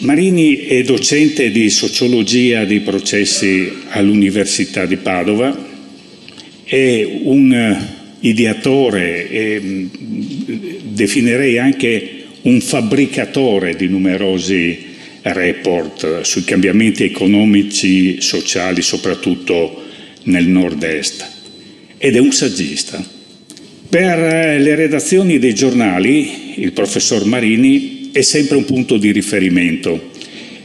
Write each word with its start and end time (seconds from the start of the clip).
Marini 0.00 0.58
è 0.58 0.82
docente 0.82 1.50
di 1.50 1.70
sociologia 1.70 2.64
dei 2.64 2.80
processi 2.80 3.68
all'Università 3.88 4.86
di 4.86 4.96
Padova, 4.96 5.66
è 6.62 7.04
un 7.22 7.86
ideatore 8.20 9.28
e 9.28 9.88
definirei 10.82 11.58
anche 11.58 12.10
un 12.42 12.60
fabbricatore 12.60 13.74
di 13.74 13.88
numerosi 13.88 14.78
report 15.22 16.20
sui 16.20 16.44
cambiamenti 16.44 17.02
economici, 17.02 18.20
sociali, 18.20 18.82
soprattutto 18.82 19.82
nel 20.24 20.46
nord-est. 20.46 21.28
Ed 21.98 22.14
è 22.14 22.20
un 22.20 22.30
saggista. 22.30 23.04
Per 23.88 24.60
le 24.60 24.74
redazioni 24.76 25.40
dei 25.40 25.54
giornali, 25.54 26.60
il 26.62 26.70
professor 26.70 27.24
Marini 27.24 27.97
è 28.12 28.22
sempre 28.22 28.56
un 28.56 28.64
punto 28.64 28.96
di 28.96 29.12
riferimento 29.12 30.10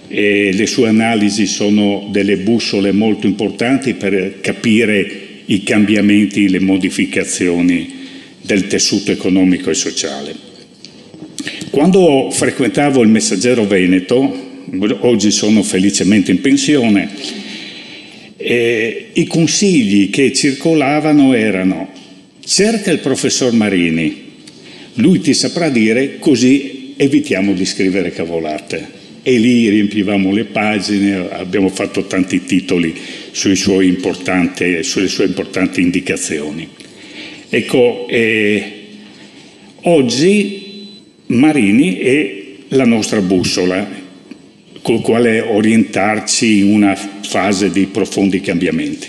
e 0.08 0.52
le 0.54 0.68
sue 0.68 0.88
analisi 0.88 1.46
sono 1.46 2.08
delle 2.12 2.38
bussole 2.38 2.92
molto 2.92 3.26
importanti 3.26 3.94
per 3.96 4.40
capire 4.42 5.22
i 5.46 5.64
cambiamenti, 5.64 6.50
le 6.50 6.60
modificazioni 6.60 8.02
del 8.42 8.68
tessuto 8.68 9.12
economico 9.12 9.70
e 9.70 9.74
sociale. 9.74 10.36
Quando 11.70 12.30
frequentavo 12.30 13.02
il 13.02 13.10
Messaggero 13.10 13.66
Veneto, 13.66 14.52
oggi 15.00 15.32
sono 15.32 15.64
felicemente 15.64 16.32
in 16.32 16.42
pensione, 16.42 17.10
eh, 18.38 19.08
i 19.14 19.26
consigli 19.26 20.10
che 20.10 20.34
circolavano 20.34 21.34
erano 21.34 21.90
cerca 22.46 22.92
il 22.92 23.00
professor 23.00 23.54
Marini, 23.54 24.22
lui 24.96 25.20
ti 25.22 25.34
saprà 25.34 25.70
dire 25.70 26.20
così 26.20 26.73
evitiamo 26.96 27.54
di 27.54 27.66
scrivere 27.66 28.12
cavolate. 28.12 29.02
E 29.24 29.38
lì 29.38 29.70
riempivamo 29.70 30.34
le 30.34 30.44
pagine, 30.46 31.30
abbiamo 31.32 31.70
fatto 31.70 32.06
tanti 32.08 32.44
titoli 32.44 32.94
sulle 33.32 33.56
sue 33.56 33.86
importanti 33.86 35.82
indicazioni. 35.82 36.68
Ecco, 37.50 38.06
eh, 38.10 38.72
oggi 39.84 40.88
Marini 41.28 41.98
è 41.98 42.44
la 42.70 42.86
nostra 42.86 43.22
bussola 43.22 44.02
col 44.82 45.02
quale 45.02 45.40
orientarci 45.40 46.60
in 46.60 46.74
una 46.74 46.94
fase 46.96 47.72
di 47.72 47.86
profondi 47.86 48.42
cambiamenti, 48.42 49.08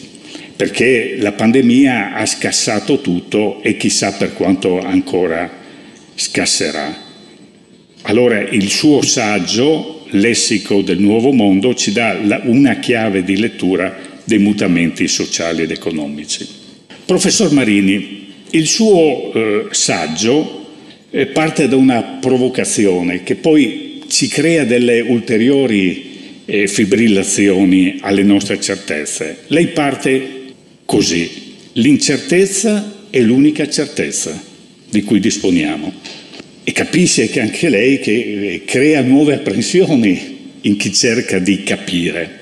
perché 0.55 1.17
la 1.19 1.33
pandemia 1.33 2.15
ha 2.15 2.25
scassato 2.25 3.01
tutto 3.01 3.61
e 3.63 3.77
chissà 3.77 4.13
per 4.13 4.35
quanto 4.35 4.79
ancora 4.79 5.51
scasserà. 6.15 7.14
Allora 8.07 8.39
il 8.39 8.69
suo 8.69 9.01
saggio, 9.01 10.05
Lessico 10.11 10.83
del 10.83 10.99
Nuovo 10.99 11.33
Mondo, 11.33 11.75
ci 11.75 11.91
dà 11.91 12.19
una 12.45 12.79
chiave 12.79 13.25
di 13.25 13.39
lettura 13.39 13.97
dei 14.25 14.39
mutamenti 14.39 15.09
sociali 15.09 15.63
ed 15.63 15.71
economici. 15.71 16.47
Professor 17.07 17.51
Marini, 17.53 18.27
il 18.51 18.67
suo 18.67 19.33
eh, 19.33 19.67
saggio 19.71 20.67
eh, 21.09 21.27
parte 21.27 21.67
da 21.67 21.77
una 21.77 22.03
provocazione 22.21 23.23
che 23.23 23.37
poi 23.37 24.03
ci 24.09 24.29
crea 24.29 24.65
delle 24.65 25.01
ulteriori 25.01 26.43
eh, 26.45 26.69
fibrillazioni 26.69 28.01
alle 28.01 28.23
nostre 28.23 28.61
certezze. 28.61 29.45
Lei 29.47 29.69
parte 29.69 30.43
così, 30.85 31.55
l'incertezza 31.73 33.07
è 33.09 33.21
l'unica 33.21 33.67
certezza 33.67 34.39
di 34.91 35.03
cui 35.03 35.21
disponiamo 35.21 36.23
e 36.65 36.73
capisce 36.73 37.29
che 37.29 37.41
anche 37.41 37.69
lei 37.69 38.01
che 38.01 38.13
eh, 38.13 38.63
crea 38.65 39.03
nuove 39.03 39.35
apprensioni 39.35 40.33
in 40.63 40.77
chi 40.77 40.93
cerca 40.93 41.39
di 41.39 41.63
capire. 41.63 42.41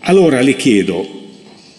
Allora 0.00 0.40
le 0.40 0.54
chiedo, 0.54 1.06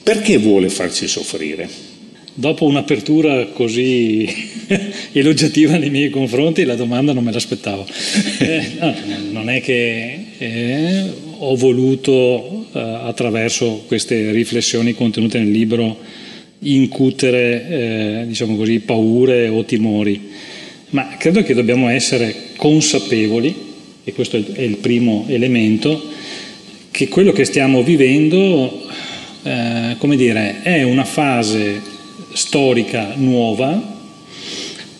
perché 0.04 0.38
vuole 0.38 0.70
farci 0.70 1.08
soffrire? 1.08 1.88
Dopo 2.34 2.66
un'apertura 2.66 3.48
così 3.48 4.28
elogiativa 5.14 5.78
nei 5.78 5.90
miei 5.90 6.10
confronti, 6.10 6.64
la 6.64 6.76
domanda 6.76 7.14
non 7.14 7.24
me 7.24 7.32
l'aspettavo. 7.32 7.88
Eh, 8.40 8.72
no, 8.80 8.96
non 9.32 9.50
è 9.50 9.62
che 9.62 10.26
eh, 10.38 11.04
ho 11.40 11.56
voluto, 11.56 12.68
eh, 12.74 12.80
attraverso 12.80 13.84
queste 13.86 14.32
riflessioni 14.32 14.94
contenute 14.94 15.40
nel 15.40 15.52
libro, 15.52 15.98
incutere, 16.60 17.68
eh, 17.70 18.24
diciamo 18.28 18.56
così, 18.56 18.80
paure 18.80 19.48
o 19.48 19.64
timori, 19.66 20.30
ma 20.92 21.16
credo 21.18 21.44
che 21.44 21.54
dobbiamo 21.54 21.90
essere 21.90 22.36
consapevoli, 22.56 23.68
e 24.04 24.14
questo 24.14 24.38
è 24.38 24.62
il 24.62 24.78
primo 24.78 25.26
elemento, 25.28 26.02
che 26.92 27.08
quello 27.08 27.32
che 27.32 27.46
stiamo 27.46 27.84
vivendo, 27.84 28.88
eh, 29.44 29.96
come 29.98 30.16
dire, 30.16 30.62
è 30.64 30.84
una 30.84 31.06
fase 31.06 31.82
storica 32.34 33.14
nuova 33.16 33.98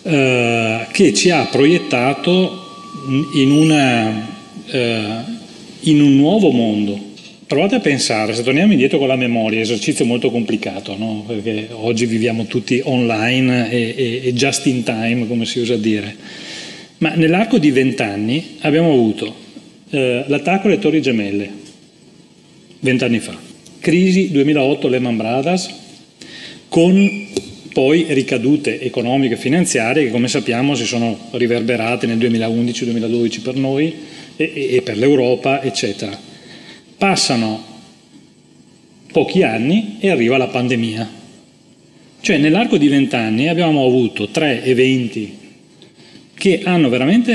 eh, 0.02 0.86
che 0.92 1.12
ci 1.12 1.30
ha 1.30 1.44
proiettato 1.44 2.58
in, 3.34 3.50
una, 3.50 4.28
eh, 4.66 5.08
in, 5.80 6.00
un 6.00 6.16
nuovo 6.16 6.50
mondo. 6.50 7.08
Provate 7.50 7.74
a 7.74 7.80
pensare, 7.80 8.32
se 8.32 8.44
torniamo 8.44 8.70
indietro 8.70 8.98
con 8.98 9.08
la 9.08 9.16
memoria, 9.16 9.60
esercizio 9.60 10.04
molto 10.04 10.30
complicato, 10.30 10.96
no? 10.96 11.24
perché 11.26 11.66
oggi 11.72 12.06
viviamo 12.06 12.44
tutti 12.44 12.80
online 12.84 13.68
e, 13.72 13.94
e, 13.96 14.20
e 14.22 14.32
just 14.34 14.66
in 14.66 14.84
time, 14.84 15.26
come 15.26 15.44
si 15.44 15.58
usa 15.58 15.76
dire, 15.76 16.14
ma 16.98 17.12
nell'arco 17.16 17.58
di 17.58 17.72
vent'anni 17.72 18.58
abbiamo 18.60 18.92
avuto 18.92 19.34
eh, 19.90 20.26
l'attacco 20.28 20.68
alle 20.68 20.78
Torri 20.78 21.02
Gemelle, 21.02 21.50
vent'anni 22.78 23.18
fa, 23.18 23.36
crisi 23.80 24.30
2008 24.30 24.86
Lehman 24.86 25.16
Brothers, 25.16 25.74
con 26.68 27.26
poi 27.72 28.06
ricadute 28.10 28.80
economiche 28.80 29.34
e 29.34 29.38
finanziarie 29.38 30.04
che 30.04 30.12
come 30.12 30.28
sappiamo 30.28 30.76
si 30.76 30.84
sono 30.84 31.18
riverberate 31.32 32.06
nel 32.06 32.18
2011-2012 32.18 33.42
per 33.42 33.56
noi 33.56 33.92
e, 34.36 34.68
e 34.76 34.82
per 34.82 34.96
l'Europa, 34.96 35.64
eccetera. 35.64 36.29
Passano 37.00 37.64
pochi 39.10 39.42
anni 39.42 39.96
e 40.00 40.10
arriva 40.10 40.36
la 40.36 40.48
pandemia. 40.48 41.10
Cioè 42.20 42.36
nell'arco 42.36 42.76
di 42.76 42.88
vent'anni 42.88 43.48
abbiamo 43.48 43.86
avuto 43.86 44.28
tre 44.28 44.62
eventi 44.64 45.34
che 46.34 46.60
hanno 46.62 46.90
veramente 46.90 47.32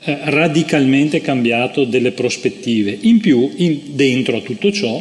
eh, 0.00 0.18
radicalmente 0.24 1.20
cambiato 1.20 1.84
delle 1.84 2.10
prospettive. 2.10 2.98
In 3.02 3.20
più, 3.20 3.48
in, 3.58 3.80
dentro 3.94 4.38
a 4.38 4.40
tutto 4.40 4.72
ciò, 4.72 5.00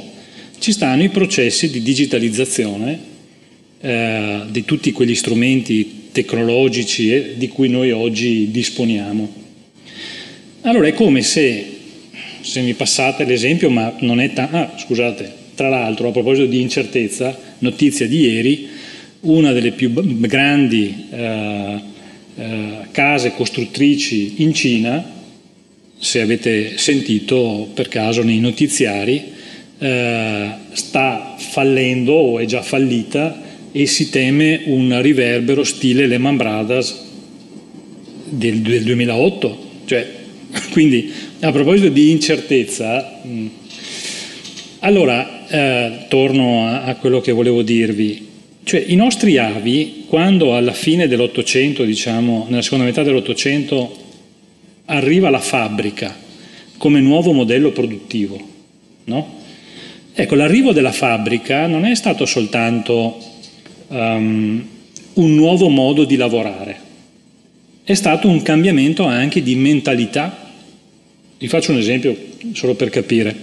ci 0.59 0.71
stanno 0.71 1.01
i 1.01 1.09
processi 1.09 1.71
di 1.71 1.81
digitalizzazione 1.81 2.99
eh, 3.81 4.41
di 4.49 4.65
tutti 4.65 4.91
quegli 4.91 5.15
strumenti 5.15 6.09
tecnologici 6.11 7.11
eh, 7.11 7.33
di 7.37 7.47
cui 7.47 7.69
noi 7.69 7.89
oggi 7.89 8.51
disponiamo. 8.51 9.33
Allora 10.61 10.85
è 10.85 10.93
come 10.93 11.23
se, 11.23 11.78
se 12.41 12.61
mi 12.61 12.73
passate 12.73 13.25
l'esempio, 13.25 13.69
ma 13.69 13.93
non 13.99 14.19
è 14.19 14.33
tanto... 14.33 14.55
Ah, 14.55 14.73
scusate, 14.77 15.31
tra 15.55 15.69
l'altro 15.69 16.09
a 16.09 16.11
proposito 16.11 16.47
di 16.47 16.61
incertezza, 16.61 17.37
notizia 17.59 18.07
di 18.07 18.19
ieri, 18.19 18.67
una 19.21 19.51
delle 19.51 19.71
più 19.71 19.91
grandi 19.93 21.07
eh, 21.11 21.81
eh, 22.35 22.77
case 22.91 23.33
costruttrici 23.33 24.41
in 24.43 24.53
Cina, 24.53 25.17
se 25.97 26.21
avete 26.21 26.77
sentito 26.77 27.69
per 27.73 27.89
caso 27.89 28.23
nei 28.23 28.39
notiziari, 28.39 29.33
eh, 29.77 30.49
sta 30.71 31.35
fallendo 31.37 32.13
o 32.13 32.39
è 32.39 32.45
già 32.45 32.61
fallita 32.61 33.41
e 33.71 33.85
si 33.85 34.09
teme 34.09 34.61
un 34.65 35.01
riverbero 35.01 35.63
stile 35.63 36.07
Lehman 36.07 36.37
Brothers 36.37 36.97
del, 38.29 38.59
del 38.59 38.83
2008. 38.83 39.67
Cioè, 39.85 40.07
quindi 40.71 41.11
a 41.41 41.51
proposito 41.51 41.89
di 41.89 42.11
incertezza, 42.11 43.19
mh, 43.21 43.45
allora 44.79 45.47
eh, 45.47 46.05
torno 46.07 46.67
a, 46.67 46.83
a, 46.83 46.95
quello 46.95 47.21
che 47.21 47.31
volevo 47.31 47.61
dirvi. 47.61 48.27
Cioè, 48.63 48.83
i 48.87 48.95
nostri 48.95 49.37
avi, 49.37 50.05
quando 50.07 50.55
alla 50.55 50.73
fine 50.73 51.07
dell'Ottocento, 51.07 51.83
diciamo, 51.83 52.45
nella 52.49 52.61
seconda 52.61 52.85
metà 52.85 53.03
dell'Ottocento, 53.03 53.95
arriva 54.85 55.29
la 55.29 55.39
fabbrica 55.39 56.27
come 56.77 57.01
nuovo 57.01 57.33
modello 57.33 57.71
produttivo, 57.71 58.39
no? 59.05 59.37
Ecco, 60.13 60.35
l'arrivo 60.35 60.71
della 60.71 60.91
fabbrica 60.91 61.67
non 61.67 61.85
è 61.85 61.93
stato 61.95 62.25
soltanto 62.25 63.17
um, 63.87 64.67
un 65.13 65.35
nuovo 65.35 65.69
modo 65.69 66.03
di 66.03 66.15
lavorare. 66.15 66.87
È 67.83 67.93
stato 67.93 68.27
un 68.27 68.41
cambiamento 68.41 69.03
anche 69.03 69.41
di 69.41 69.55
mentalità. 69.55 70.48
Vi 71.39 71.47
faccio 71.47 71.71
un 71.71 71.77
esempio 71.77 72.17
solo 72.51 72.75
per 72.75 72.89
capire. 72.89 73.33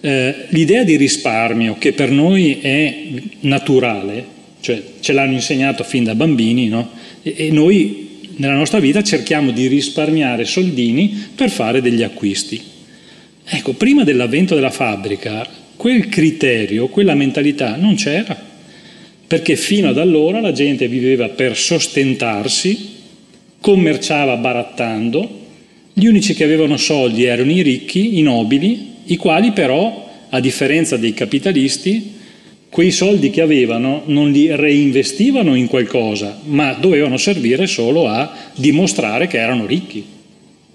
Eh, 0.00 0.34
l'idea 0.48 0.84
di 0.84 0.96
risparmio 0.96 1.76
che 1.78 1.92
per 1.92 2.10
noi 2.10 2.60
è 2.62 2.96
naturale, 3.40 4.24
cioè 4.60 4.82
ce 5.00 5.12
l'hanno 5.12 5.34
insegnato 5.34 5.84
fin 5.84 6.02
da 6.02 6.14
bambini, 6.14 6.68
no? 6.68 6.90
e, 7.22 7.34
e 7.36 7.50
noi 7.50 8.28
nella 8.36 8.54
nostra 8.54 8.78
vita 8.78 9.02
cerchiamo 9.02 9.50
di 9.50 9.66
risparmiare 9.66 10.46
soldini 10.46 11.26
per 11.34 11.50
fare 11.50 11.82
degli 11.82 12.02
acquisti. 12.02 12.58
Ecco, 13.44 13.74
prima 13.74 14.02
dell'avvento 14.02 14.54
della 14.54 14.70
fabbrica, 14.70 15.46
quel 15.76 16.08
criterio, 16.08 16.88
quella 16.88 17.14
mentalità 17.14 17.76
non 17.76 17.96
c'era, 17.96 18.34
perché 19.26 19.56
fino 19.56 19.90
ad 19.90 19.98
allora 19.98 20.40
la 20.40 20.52
gente 20.52 20.88
viveva 20.88 21.28
per 21.28 21.54
sostentarsi, 21.54 22.96
commerciava 23.60 24.36
barattando, 24.36 25.39
gli 26.00 26.06
unici 26.06 26.32
che 26.32 26.44
avevano 26.44 26.78
soldi 26.78 27.24
erano 27.24 27.50
i 27.50 27.60
ricchi, 27.60 28.18
i 28.18 28.22
nobili, 28.22 28.86
i 29.04 29.16
quali 29.16 29.52
però, 29.52 30.08
a 30.30 30.40
differenza 30.40 30.96
dei 30.96 31.12
capitalisti, 31.12 32.14
quei 32.70 32.90
soldi 32.90 33.28
che 33.28 33.42
avevano 33.42 34.04
non 34.06 34.30
li 34.30 34.54
reinvestivano 34.54 35.54
in 35.54 35.66
qualcosa, 35.66 36.40
ma 36.44 36.72
dovevano 36.72 37.18
servire 37.18 37.66
solo 37.66 38.08
a 38.08 38.34
dimostrare 38.54 39.26
che 39.26 39.38
erano 39.38 39.66
ricchi. 39.66 40.02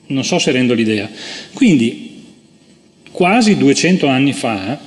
Non 0.08 0.24
so 0.24 0.38
se 0.38 0.52
rendo 0.52 0.76
l'idea. 0.76 1.10
Quindi, 1.54 2.22
quasi 3.10 3.58
200 3.58 4.06
anni 4.06 4.34
fa, 4.34 4.80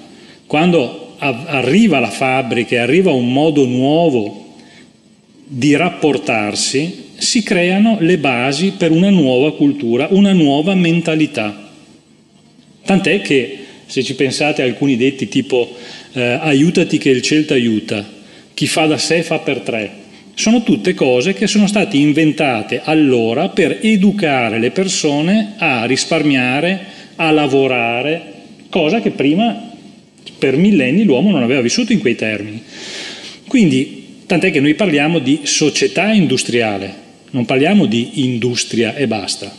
quando 0.46 1.17
arriva 1.19 1.99
la 1.99 2.11
fabbrica 2.11 2.76
e 2.76 2.79
arriva 2.79 3.11
un 3.11 3.32
modo 3.32 3.67
nuovo 3.67 4.55
di 5.44 5.75
rapportarsi, 5.75 7.06
si 7.19 7.43
creano 7.43 7.99
le 8.00 8.17
basi 8.19 8.75
per 8.76 8.93
una 8.93 9.11
nuova 9.11 9.53
cultura, 9.55 10.06
una 10.11 10.32
nuova 10.32 10.75
mentalità. 10.75 11.69
Tant'è 12.85 13.20
che, 13.20 13.59
se 13.87 14.03
ci 14.03 14.15
pensate 14.15 14.62
alcuni 14.62 14.97
detti 14.97 15.29
tipo 15.29 15.76
eh, 16.12 16.23
aiutati 16.23 16.97
che 16.97 17.11
il 17.11 17.20
cielo 17.20 17.44
ti 17.44 17.53
aiuta, 17.53 18.06
chi 18.55 18.67
fa 18.67 18.87
da 18.87 18.99
sé 18.99 19.23
fa 19.23 19.41
per 19.41 19.61
tre. 19.61 20.06
Sono 20.35 20.62
tutte 20.62 20.94
cose 20.94 21.35
che 21.35 21.49
sono 21.49 21.67
state 21.67 21.97
inventate 21.97 22.81
allora 22.85 23.49
per 23.49 23.79
educare 23.82 24.61
le 24.61 24.71
persone 24.71 25.55
a 25.59 25.85
risparmiare, 25.85 26.81
a 27.17 27.32
lavorare, 27.32 28.35
cosa 28.71 29.00
che 29.00 29.11
prima 29.11 29.71
per 30.38 30.56
millenni 30.56 31.03
l'uomo 31.03 31.32
non 31.32 31.43
aveva 31.43 31.61
vissuto 31.61 31.93
in 31.93 31.99
quei 31.99 32.14
termini. 32.14 32.62
Quindi, 33.49 34.23
tant'è 34.26 34.53
che 34.53 34.61
noi 34.61 34.75
parliamo 34.75 35.19
di 35.19 35.41
società 35.43 36.12
industriale, 36.12 37.06
non 37.31 37.45
parliamo 37.45 37.87
di 37.87 38.25
industria 38.25 38.95
e 38.95 39.07
basta. 39.07 39.55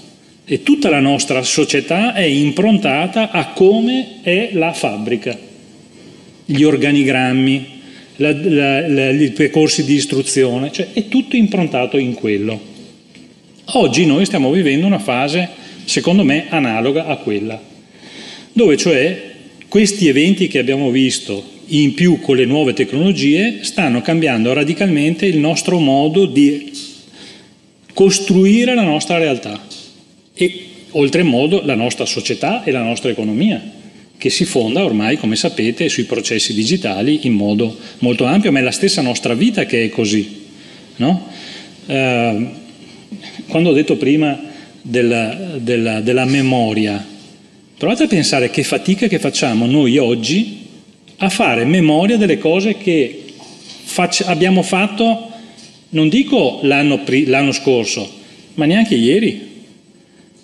E 0.46 0.64
tutta 0.64 0.90
la 0.90 1.00
nostra 1.00 1.44
società 1.44 2.14
è 2.14 2.24
improntata 2.24 3.32
a 3.32 3.48
come 3.50 4.22
è 4.24 4.50
la 4.54 4.74
fabbrica 4.74 5.48
gli 6.52 6.64
organigrammi, 6.64 7.68
la, 8.16 8.32
la, 8.34 8.88
la, 8.88 9.10
i 9.12 9.30
percorsi 9.30 9.86
di 9.86 9.94
istruzione, 9.94 10.72
cioè 10.72 10.88
è 10.94 11.08
tutto 11.08 11.36
improntato 11.36 11.98
in 11.98 12.16
quello. 12.16 12.60
Oggi 13.74 14.08
noi 14.08 14.26
stiamo 14.26 14.50
vivendo 14.50 14.88
una 14.88 14.98
fase, 14.98 15.48
secondo 15.86 16.24
me, 16.24 16.46
analoga 16.50 17.06
a 17.06 17.18
quella, 17.18 17.62
dove 18.52 18.78
cioè 18.78 19.28
questi 19.68 20.08
eventi 20.08 20.48
che 20.48 20.58
abbiamo 20.58 20.90
visto 20.90 21.58
in 21.68 21.94
più 21.94 22.20
con 22.20 22.36
le 22.36 22.46
nuove 22.46 22.74
tecnologie 22.74 23.60
stanno 23.62 24.02
cambiando 24.02 24.52
radicalmente 24.54 25.28
il 25.28 25.38
nostro 25.38 25.78
modo 25.78 26.26
di 26.26 26.72
costruire 28.00 28.76
la 28.76 28.84
nostra 28.84 29.18
realtà 29.18 29.62
e 30.34 30.66
oltremodo 30.92 31.62
la 31.66 31.76
nostra 31.76 32.06
società 32.06 32.64
e 32.64 32.72
la 32.72 32.82
nostra 32.82 33.10
economia 33.10 33.62
che 34.18 34.30
si 34.30 34.46
fonda 34.46 34.86
ormai, 34.86 35.18
come 35.18 35.36
sapete, 35.36 35.90
sui 35.90 36.06
processi 36.06 36.54
digitali 36.54 37.28
in 37.28 37.34
modo 37.34 37.76
molto 37.98 38.24
ampio, 38.24 38.54
ma 38.54 38.60
è 38.60 38.62
la 38.62 38.72
stessa 38.72 39.02
nostra 39.02 39.34
vita 39.34 39.66
che 39.66 39.84
è 39.84 39.90
così. 39.90 40.46
No? 40.96 41.28
Eh, 41.88 42.48
quando 43.50 43.70
ho 43.70 43.74
detto 43.74 43.98
prima 43.98 44.44
della, 44.82 45.58
della, 45.58 46.00
della 46.00 46.26
memoria, 46.26 47.06
provate 47.78 48.04
a 48.04 48.08
pensare 48.08 48.50
che 48.50 48.64
fatica 48.64 49.08
che 49.08 49.20
facciamo 49.20 49.66
noi 49.66 49.98
oggi 49.98 50.68
a 51.18 51.28
fare 51.28 51.66
memoria 51.66 52.16
delle 52.16 52.38
cose 52.38 52.78
che 52.78 53.26
abbiamo 54.24 54.62
fatto, 54.62 55.29
non 55.90 56.10
dico 56.10 56.60
l'anno, 56.64 57.02
scorso, 57.52 58.10
ma 58.56 58.66
neanche 58.66 58.96
ieri, 58.96 59.48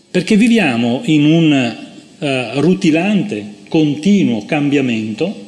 perché 0.09 0.37
viviamo 0.37 1.01
in 1.05 1.25
un 1.25 1.75
uh, 2.17 2.59
rutilante 2.59 3.53
continuo 3.67 4.45
cambiamento 4.45 5.43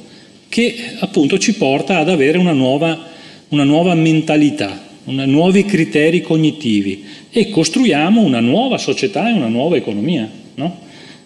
che 0.49 0.75
appunto 0.99 1.37
ci 1.37 1.53
porta 1.53 1.99
ad 1.99 2.09
avere 2.09 2.37
una 2.37 2.51
nuova, 2.51 3.05
una 3.49 3.63
nuova 3.63 3.93
mentalità, 3.95 4.85
una, 5.05 5.25
nuovi 5.25 5.65
criteri 5.65 6.21
cognitivi 6.21 7.05
e 7.29 7.49
costruiamo 7.49 8.21
una 8.21 8.39
nuova 8.39 8.77
società 8.77 9.29
e 9.29 9.33
una 9.33 9.47
nuova 9.47 9.77
economia. 9.77 10.29
No? 10.55 10.79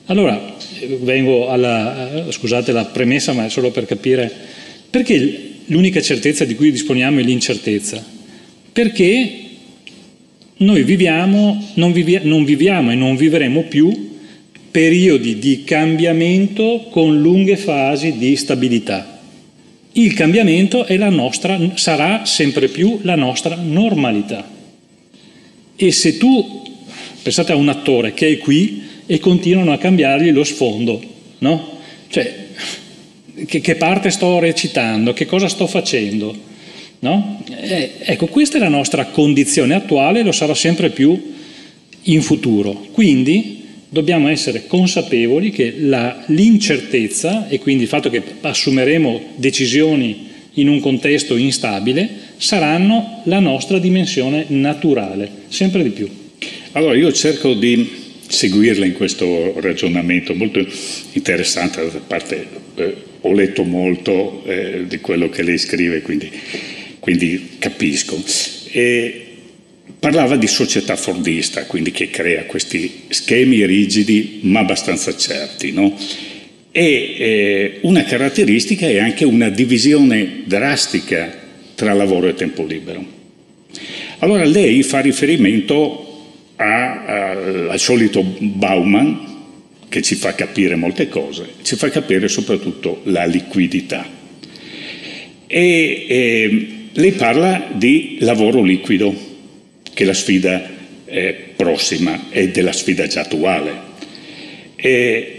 Allora, 0.05 0.55
vengo 1.01 1.49
alla, 1.49 2.25
scusate 2.29 2.71
la 2.71 2.85
premessa, 2.85 3.33
ma 3.33 3.45
è 3.45 3.49
solo 3.49 3.71
per 3.71 3.85
capire 3.85 4.31
perché 4.89 5.49
l'unica 5.65 6.01
certezza 6.01 6.43
di 6.43 6.55
cui 6.55 6.71
disponiamo 6.71 7.19
è 7.19 7.23
l'incertezza. 7.23 8.19
Perché 8.71 9.41
noi 10.57 10.83
viviamo, 10.83 11.71
non, 11.75 11.91
vivi, 11.91 12.19
non 12.23 12.45
viviamo 12.45 12.91
e 12.91 12.95
non 12.95 13.15
vivremo 13.15 13.63
più 13.63 14.09
periodi 14.71 15.37
di 15.39 15.63
cambiamento 15.63 16.87
con 16.89 17.19
lunghe 17.19 17.57
fasi 17.57 18.17
di 18.17 18.35
stabilità. 18.35 19.19
Il 19.93 20.13
cambiamento 20.13 20.85
nostra, 21.09 21.59
sarà 21.75 22.25
sempre 22.25 22.69
più 22.69 22.99
la 23.01 23.15
nostra 23.15 23.55
normalità. 23.55 24.49
E 25.75 25.91
se 25.91 26.17
tu, 26.17 26.63
pensate 27.21 27.51
a 27.51 27.57
un 27.57 27.67
attore 27.67 28.13
che 28.13 28.29
è 28.29 28.37
qui 28.37 28.83
e 29.05 29.19
continuano 29.19 29.73
a 29.73 29.77
cambiargli 29.77 30.31
lo 30.31 30.45
sfondo, 30.45 31.01
no? 31.39 31.79
Cioè, 32.07 32.47
che, 33.45 33.59
che 33.59 33.75
parte 33.75 34.11
sto 34.11 34.39
recitando, 34.39 35.11
che 35.11 35.25
cosa 35.25 35.49
sto 35.49 35.67
facendo, 35.67 36.49
no? 37.01 37.43
Eh, 37.49 37.91
ecco, 37.99 38.27
questa 38.27 38.57
è 38.57 38.59
la 38.59 38.69
nostra 38.69 39.05
condizione 39.05 39.75
attuale 39.75 40.19
e 40.19 40.23
lo 40.23 40.31
sarà 40.31 40.55
sempre 40.55 40.89
più 40.89 41.33
in 42.03 42.21
futuro. 42.21 42.87
Quindi 42.91 43.59
dobbiamo 43.89 44.29
essere 44.29 44.67
consapevoli 44.67 45.51
che 45.51 45.73
l'incertezza 45.75 47.47
e 47.49 47.59
quindi 47.59 47.83
il 47.83 47.89
fatto 47.89 48.09
che 48.09 48.21
assumeremo 48.41 49.21
decisioni 49.35 50.29
in 50.55 50.67
un 50.67 50.79
contesto 50.79 51.35
instabile 51.35 52.09
saranno 52.37 53.21
la 53.25 53.39
nostra 53.39 53.77
dimensione 53.79 54.45
naturale, 54.47 55.29
sempre 55.49 55.83
di 55.83 55.89
più. 55.89 56.09
Allora 56.73 56.95
io 56.95 57.11
cerco 57.11 57.53
di 57.53 57.99
seguirla 58.27 58.85
in 58.85 58.93
questo 58.93 59.59
ragionamento 59.59 60.33
molto 60.33 60.65
interessante, 61.13 61.91
da 61.91 61.99
parte 62.05 62.47
eh, 62.75 62.95
ho 63.21 63.33
letto 63.33 63.63
molto 63.63 64.43
eh, 64.45 64.85
di 64.87 64.99
quello 64.99 65.29
che 65.29 65.43
lei 65.43 65.57
scrive, 65.57 66.01
quindi, 66.01 66.29
quindi 67.01 67.57
capisco. 67.59 68.23
E 68.71 69.25
Parlava 70.01 70.35
di 70.35 70.47
società 70.47 70.95
fordista, 70.95 71.67
quindi 71.67 71.91
che 71.91 72.09
crea 72.09 72.45
questi 72.45 73.03
schemi 73.09 73.63
rigidi 73.67 74.39
ma 74.41 74.61
abbastanza 74.61 75.15
certi. 75.15 75.71
No? 75.73 75.95
E 76.71 76.81
eh, 76.81 77.77
una 77.81 78.03
caratteristica 78.03 78.87
è 78.87 78.97
anche 78.97 79.25
una 79.25 79.49
divisione 79.49 80.41
drastica 80.45 81.31
tra 81.75 81.93
lavoro 81.93 82.29
e 82.29 82.33
tempo 82.33 82.65
libero. 82.65 83.05
Allora 84.19 84.43
lei 84.43 84.81
fa 84.81 85.01
riferimento 85.01 86.31
a, 86.55 87.05
a, 87.05 87.31
al 87.69 87.79
solito 87.79 88.23
Bauman, 88.23 89.29
che 89.87 90.01
ci 90.01 90.15
fa 90.15 90.33
capire 90.33 90.73
molte 90.73 91.09
cose, 91.09 91.45
ci 91.61 91.75
fa 91.75 91.91
capire 91.91 92.27
soprattutto 92.27 93.01
la 93.03 93.25
liquidità. 93.25 94.03
E 95.45 96.05
eh, 96.07 96.80
lei 96.93 97.11
parla 97.13 97.69
di 97.73 98.17
lavoro 98.19 98.61
liquido 98.61 99.13
che 99.93 100.03
la 100.03 100.13
sfida 100.13 100.69
è 101.05 101.35
prossima 101.55 102.27
e 102.29 102.49
della 102.49 102.71
sfida 102.71 103.07
già 103.07 103.21
attuale. 103.21 103.89
E 104.75 105.35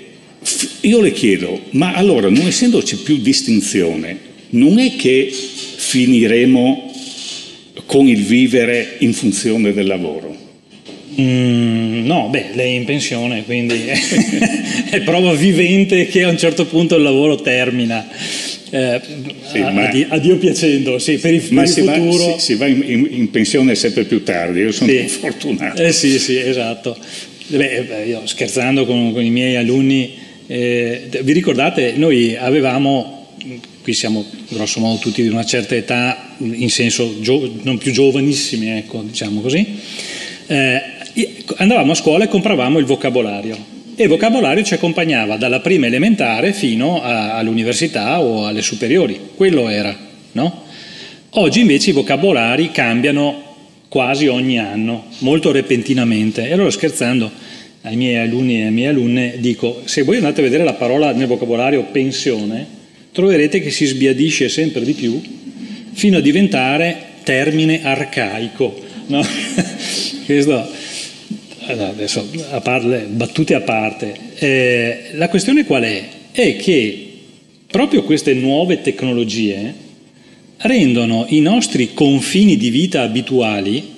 io 0.81 1.01
le 1.01 1.13
chiedo, 1.13 1.61
ma 1.71 1.95
allora 1.95 2.29
non 2.29 2.47
essendoci 2.47 2.97
più 2.99 3.19
distinzione, 3.19 4.19
non 4.51 4.79
è 4.79 4.97
che 4.97 5.31
finiremo 5.31 6.93
con 7.87 8.07
il 8.09 8.23
vivere 8.23 8.97
in 8.99 9.13
funzione 9.13 9.73
del 9.73 9.87
lavoro? 9.87 10.43
Mm, 11.21 12.07
no, 12.07 12.29
beh, 12.31 12.51
lei 12.55 12.75
è 12.75 12.79
in 12.79 12.85
pensione, 12.85 13.45
quindi 13.45 13.85
è 14.89 15.01
prova 15.03 15.35
vivente 15.35 16.07
che 16.07 16.23
a 16.23 16.29
un 16.29 16.39
certo 16.39 16.65
punto 16.65 16.97
il 16.97 17.03
lavoro 17.03 17.37
termina. 17.37 18.09
Eh, 18.75 19.03
sì, 19.51 19.59
a, 19.59 19.71
ma, 19.71 19.91
a, 20.09 20.19
Dio 20.19 20.39
piacendo, 20.39 20.99
sì, 20.99 21.19
per 21.19 21.35
il, 21.35 21.45
ma 21.51 21.61
per 21.61 21.77
il 21.77 21.85
futuro. 21.85 22.27
Va, 22.27 22.39
si, 22.39 22.41
si, 22.41 22.55
va 22.55 22.67
in, 22.67 22.83
in, 22.87 23.07
in, 23.11 23.31
pensione 23.31 23.75
sempre 23.75 24.05
più 24.05 24.23
tardi, 24.23 24.61
io 24.61 24.73
sono 24.73 24.91
sì. 24.91 25.07
fortunato. 25.09 25.83
Eh 25.83 25.93
sì, 25.93 26.19
sì, 26.19 26.39
esatto. 26.39 26.97
Beh, 27.49 28.05
io 28.07 28.23
scherzando 28.25 28.87
con, 28.87 29.13
con, 29.13 29.23
i 29.23 29.29
miei 29.29 29.57
alunni, 29.57 30.15
eh, 30.47 31.07
vi 31.23 31.33
ricordate, 31.35 31.93
noi 31.97 32.35
avevamo, 32.35 33.37
qui 33.83 33.93
siamo 33.93 34.25
grosso 34.49 34.81
modo 34.81 34.99
tutti 35.01 35.21
di 35.21 35.29
una 35.29 35.45
certa 35.45 35.75
età, 35.75 36.35
in 36.39 36.71
senso 36.71 37.21
gio, 37.21 37.53
non 37.65 37.77
più 37.77 37.93
giovanissimi, 37.93 38.71
ecco, 38.71 39.03
diciamo 39.03 39.43
così, 39.43 39.67
eh, 40.47 40.83
andavamo 41.57 41.93
a 41.93 41.95
scuola 41.95 42.25
e 42.25 42.29
compravamo 42.29 42.79
il 42.79 42.87
vocabolario 42.87 43.81
e 43.95 44.03
il 44.05 44.09
vocabolario 44.09 44.65
ci 44.65 44.75
accompagnava 44.75 45.37
dalla 45.37 45.61
prima 45.61 45.87
elementare 45.87 46.53
fino 46.53 47.01
all'università 47.03 48.21
o 48.21 48.47
alle 48.47 48.63
superiori, 48.63 49.19
quello 49.35 49.69
era, 49.69 49.97
no? 50.33 50.65
Oggi 51.37 51.61
invece 51.61 51.91
i 51.91 51.95
vocabolari 51.95 52.71
cambiano 52.73 53.51
quasi 53.89 54.27
ogni 54.27 54.59
anno, 54.59 55.05
molto 55.19 55.53
repentinamente. 55.53 56.49
E 56.49 56.53
allora 56.53 56.71
scherzando 56.71 57.31
ai 57.83 57.97
miei 57.97 58.17
alunni 58.17 58.59
e 58.59 58.61
alle 58.63 58.71
mie 58.71 58.89
alunne 58.89 59.35
dico, 59.39 59.83
se 59.85 60.03
voi 60.03 60.17
andate 60.17 60.41
a 60.41 60.45
vedere 60.45 60.65
la 60.65 60.75
parola 60.75 61.13
nel 61.13 61.27
vocabolario 61.27 61.85
pensione, 61.85 62.67
troverete 63.13 63.61
che 63.61 63.71
si 63.71 63.85
sbiadisce 63.85 64.49
sempre 64.49 64.83
di 64.83 64.93
più 64.93 65.21
fino 65.93 66.17
a 66.17 66.21
diventare 66.21 66.97
termine 67.23 67.83
arcaico. 67.83 68.81
No? 69.07 69.23
Questo, 70.25 70.71
adesso, 71.67 72.29
a 72.51 72.61
parte, 72.61 73.07
battute 73.09 73.55
a 73.55 73.61
parte, 73.61 74.15
eh, 74.37 75.11
la 75.13 75.29
questione 75.29 75.65
qual 75.65 75.83
è? 75.83 76.09
È 76.31 76.57
che 76.57 77.09
proprio 77.67 78.03
queste 78.05 78.35
nuove 78.35 78.83
tecnologie 78.83 79.75
rendono 80.59 81.27
i 81.29 81.41
nostri 81.41 81.93
confini 81.95 82.57
di 82.57 82.71
vita 82.71 83.03
abituali 83.03 83.91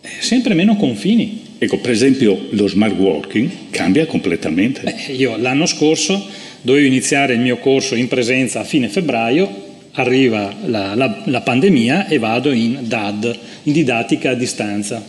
eh, 0.00 0.08
sempre 0.20 0.54
meno 0.54 0.76
confini. 0.76 1.42
Ecco, 1.58 1.78
per 1.78 1.92
esempio 1.92 2.48
lo 2.50 2.66
smart 2.66 2.94
working 2.94 3.50
cambia 3.70 4.06
completamente. 4.06 4.82
Beh, 4.82 5.12
io 5.12 5.36
l'anno 5.36 5.66
scorso 5.66 6.22
dovevo 6.60 6.86
iniziare 6.86 7.34
il 7.34 7.40
mio 7.40 7.58
corso 7.58 7.94
in 7.94 8.08
presenza 8.08 8.60
a 8.60 8.64
fine 8.64 8.88
febbraio, 8.88 9.62
arriva 9.92 10.54
la, 10.66 10.94
la, 10.94 11.22
la 11.24 11.40
pandemia 11.40 12.08
e 12.08 12.18
vado 12.18 12.52
in 12.52 12.80
DAD, 12.82 13.38
in 13.64 13.72
didattica 13.72 14.30
a 14.30 14.34
distanza. 14.34 15.02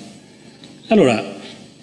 Allora, 0.87 1.34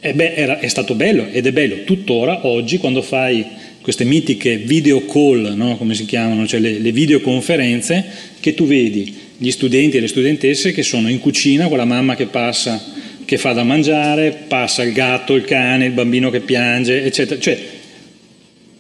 è, 0.02 0.12
be- 0.14 0.34
era, 0.34 0.58
è 0.58 0.66
stato 0.66 0.94
bello 0.94 1.28
ed 1.30 1.46
è 1.46 1.52
bello 1.52 1.84
tuttora 1.84 2.44
oggi 2.48 2.78
quando 2.78 3.02
fai 3.02 3.46
queste 3.80 4.02
mitiche 4.02 4.56
video 4.56 5.04
call, 5.06 5.54
no? 5.54 5.76
come 5.76 5.94
si 5.94 6.06
chiamano, 6.06 6.44
cioè 6.44 6.58
le, 6.58 6.80
le, 6.80 6.90
videoconferenze, 6.90 8.04
che 8.40 8.54
tu 8.54 8.66
vedi 8.66 9.14
gli 9.36 9.50
studenti 9.52 9.96
e 9.96 10.00
le 10.00 10.08
studentesse 10.08 10.72
che 10.72 10.82
sono 10.82 11.08
in 11.08 11.20
cucina 11.20 11.68
con 11.68 11.76
la 11.76 11.84
mamma 11.84 12.16
che 12.16 12.26
passa, 12.26 12.82
che 13.24 13.38
fa 13.38 13.52
da 13.52 13.62
mangiare, 13.62 14.44
passa 14.48 14.82
il 14.82 14.92
gatto, 14.92 15.34
il 15.34 15.44
cane, 15.44 15.86
il 15.86 15.92
bambino 15.92 16.30
che 16.30 16.40
piange, 16.40 17.04
eccetera. 17.04 17.40
Cioè, 17.40 17.60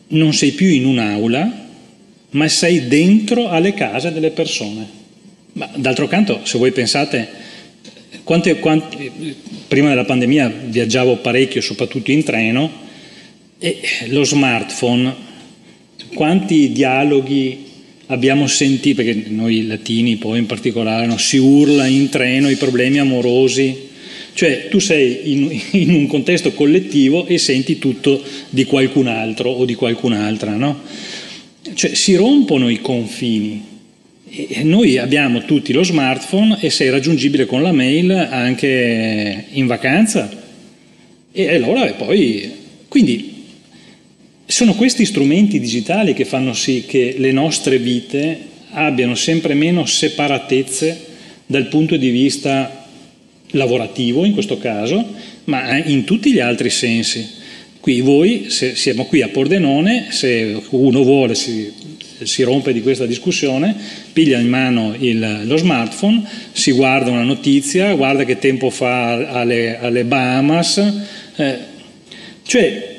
non 0.08 0.32
sei 0.34 0.50
più 0.50 0.66
in 0.68 0.86
un'aula, 0.86 1.68
ma 2.30 2.48
sei 2.48 2.88
dentro 2.88 3.48
alle 3.48 3.74
case 3.74 4.12
delle 4.12 4.30
persone. 4.30 4.86
Ma 5.54 5.70
d'altro 5.74 6.08
canto, 6.08 6.40
se 6.44 6.58
voi 6.58 6.72
pensate, 6.72 7.28
quante, 8.24 8.58
quante, 8.58 9.12
prima 9.68 9.88
della 9.88 10.04
pandemia 10.04 10.52
viaggiavo 10.66 11.16
parecchio, 11.16 11.60
soprattutto 11.60 12.10
in 12.10 12.22
treno, 12.22 12.70
e 13.58 13.80
lo 14.08 14.24
smartphone, 14.24 15.14
quanti 16.14 16.72
dialoghi 16.72 17.70
abbiamo 18.06 18.46
sentito, 18.46 19.02
perché 19.02 19.24
noi 19.28 19.66
latini 19.66 20.16
poi 20.16 20.38
in 20.38 20.46
particolare 20.46 21.06
no, 21.06 21.16
si 21.16 21.38
urla 21.38 21.86
in 21.86 22.08
treno 22.08 22.50
i 22.50 22.56
problemi 22.56 22.98
amorosi, 22.98 23.90
cioè 24.34 24.68
tu 24.68 24.78
sei 24.78 25.32
in, 25.32 25.60
in, 25.72 25.94
un 25.94 26.06
contesto 26.06 26.52
collettivo 26.52 27.26
e 27.26 27.38
senti 27.38 27.78
tutto 27.78 28.22
di 28.50 28.64
qualcun 28.64 29.06
altro 29.06 29.50
o 29.50 29.64
di 29.64 29.74
qualcun'altra, 29.74 30.54
no? 30.56 30.80
Cioè 31.74 31.94
si 31.94 32.14
rompono 32.16 32.68
i 32.68 32.80
confini. 32.80 33.71
E 34.34 34.62
noi 34.62 34.96
abbiamo 34.96 35.44
tutti 35.44 35.74
lo 35.74 35.82
smartphone 35.82 36.56
e 36.58 36.70
sei 36.70 36.88
raggiungibile 36.88 37.44
con 37.44 37.60
la 37.60 37.70
mail 37.70 38.10
anche 38.12 39.44
in 39.50 39.66
vacanza. 39.66 40.26
E 41.30 41.54
allora 41.54 41.92
poi, 41.92 42.50
quindi 42.88 43.44
sono 44.46 44.74
questi 44.74 45.04
strumenti 45.04 45.60
digitali 45.60 46.14
che 46.14 46.24
fanno 46.24 46.54
sì 46.54 46.84
che 46.86 47.16
le 47.18 47.30
nostre 47.30 47.76
vite 47.76 48.38
abbiano 48.70 49.14
sempre 49.16 49.52
meno 49.52 49.84
separatezze 49.84 50.98
dal 51.44 51.66
punto 51.66 51.96
di 51.96 52.08
vista 52.08 52.86
lavorativo 53.50 54.24
in 54.24 54.32
questo 54.32 54.56
caso, 54.56 55.12
ma 55.44 55.76
in 55.76 56.04
tutti 56.04 56.32
gli 56.32 56.40
altri 56.40 56.70
sensi. 56.70 57.28
Qui 57.80 58.00
voi, 58.00 58.46
se 58.48 58.76
siamo 58.76 59.04
qui 59.04 59.20
a 59.20 59.28
Pordenone, 59.28 60.06
se 60.08 60.58
uno 60.70 61.02
vuole 61.02 61.34
si, 61.34 61.70
si 62.24 62.42
rompe 62.42 62.72
di 62.72 62.82
questa 62.82 63.06
discussione, 63.06 63.74
piglia 64.12 64.38
in 64.38 64.48
mano 64.48 64.94
il, 64.98 65.42
lo 65.44 65.56
smartphone, 65.56 66.22
si 66.52 66.72
guarda 66.72 67.10
una 67.10 67.22
notizia, 67.22 67.94
guarda 67.94 68.24
che 68.24 68.38
tempo 68.38 68.70
fa 68.70 69.12
alle, 69.40 69.78
alle 69.78 70.04
Bahamas, 70.04 70.92
eh, 71.36 71.58
cioè 72.44 72.90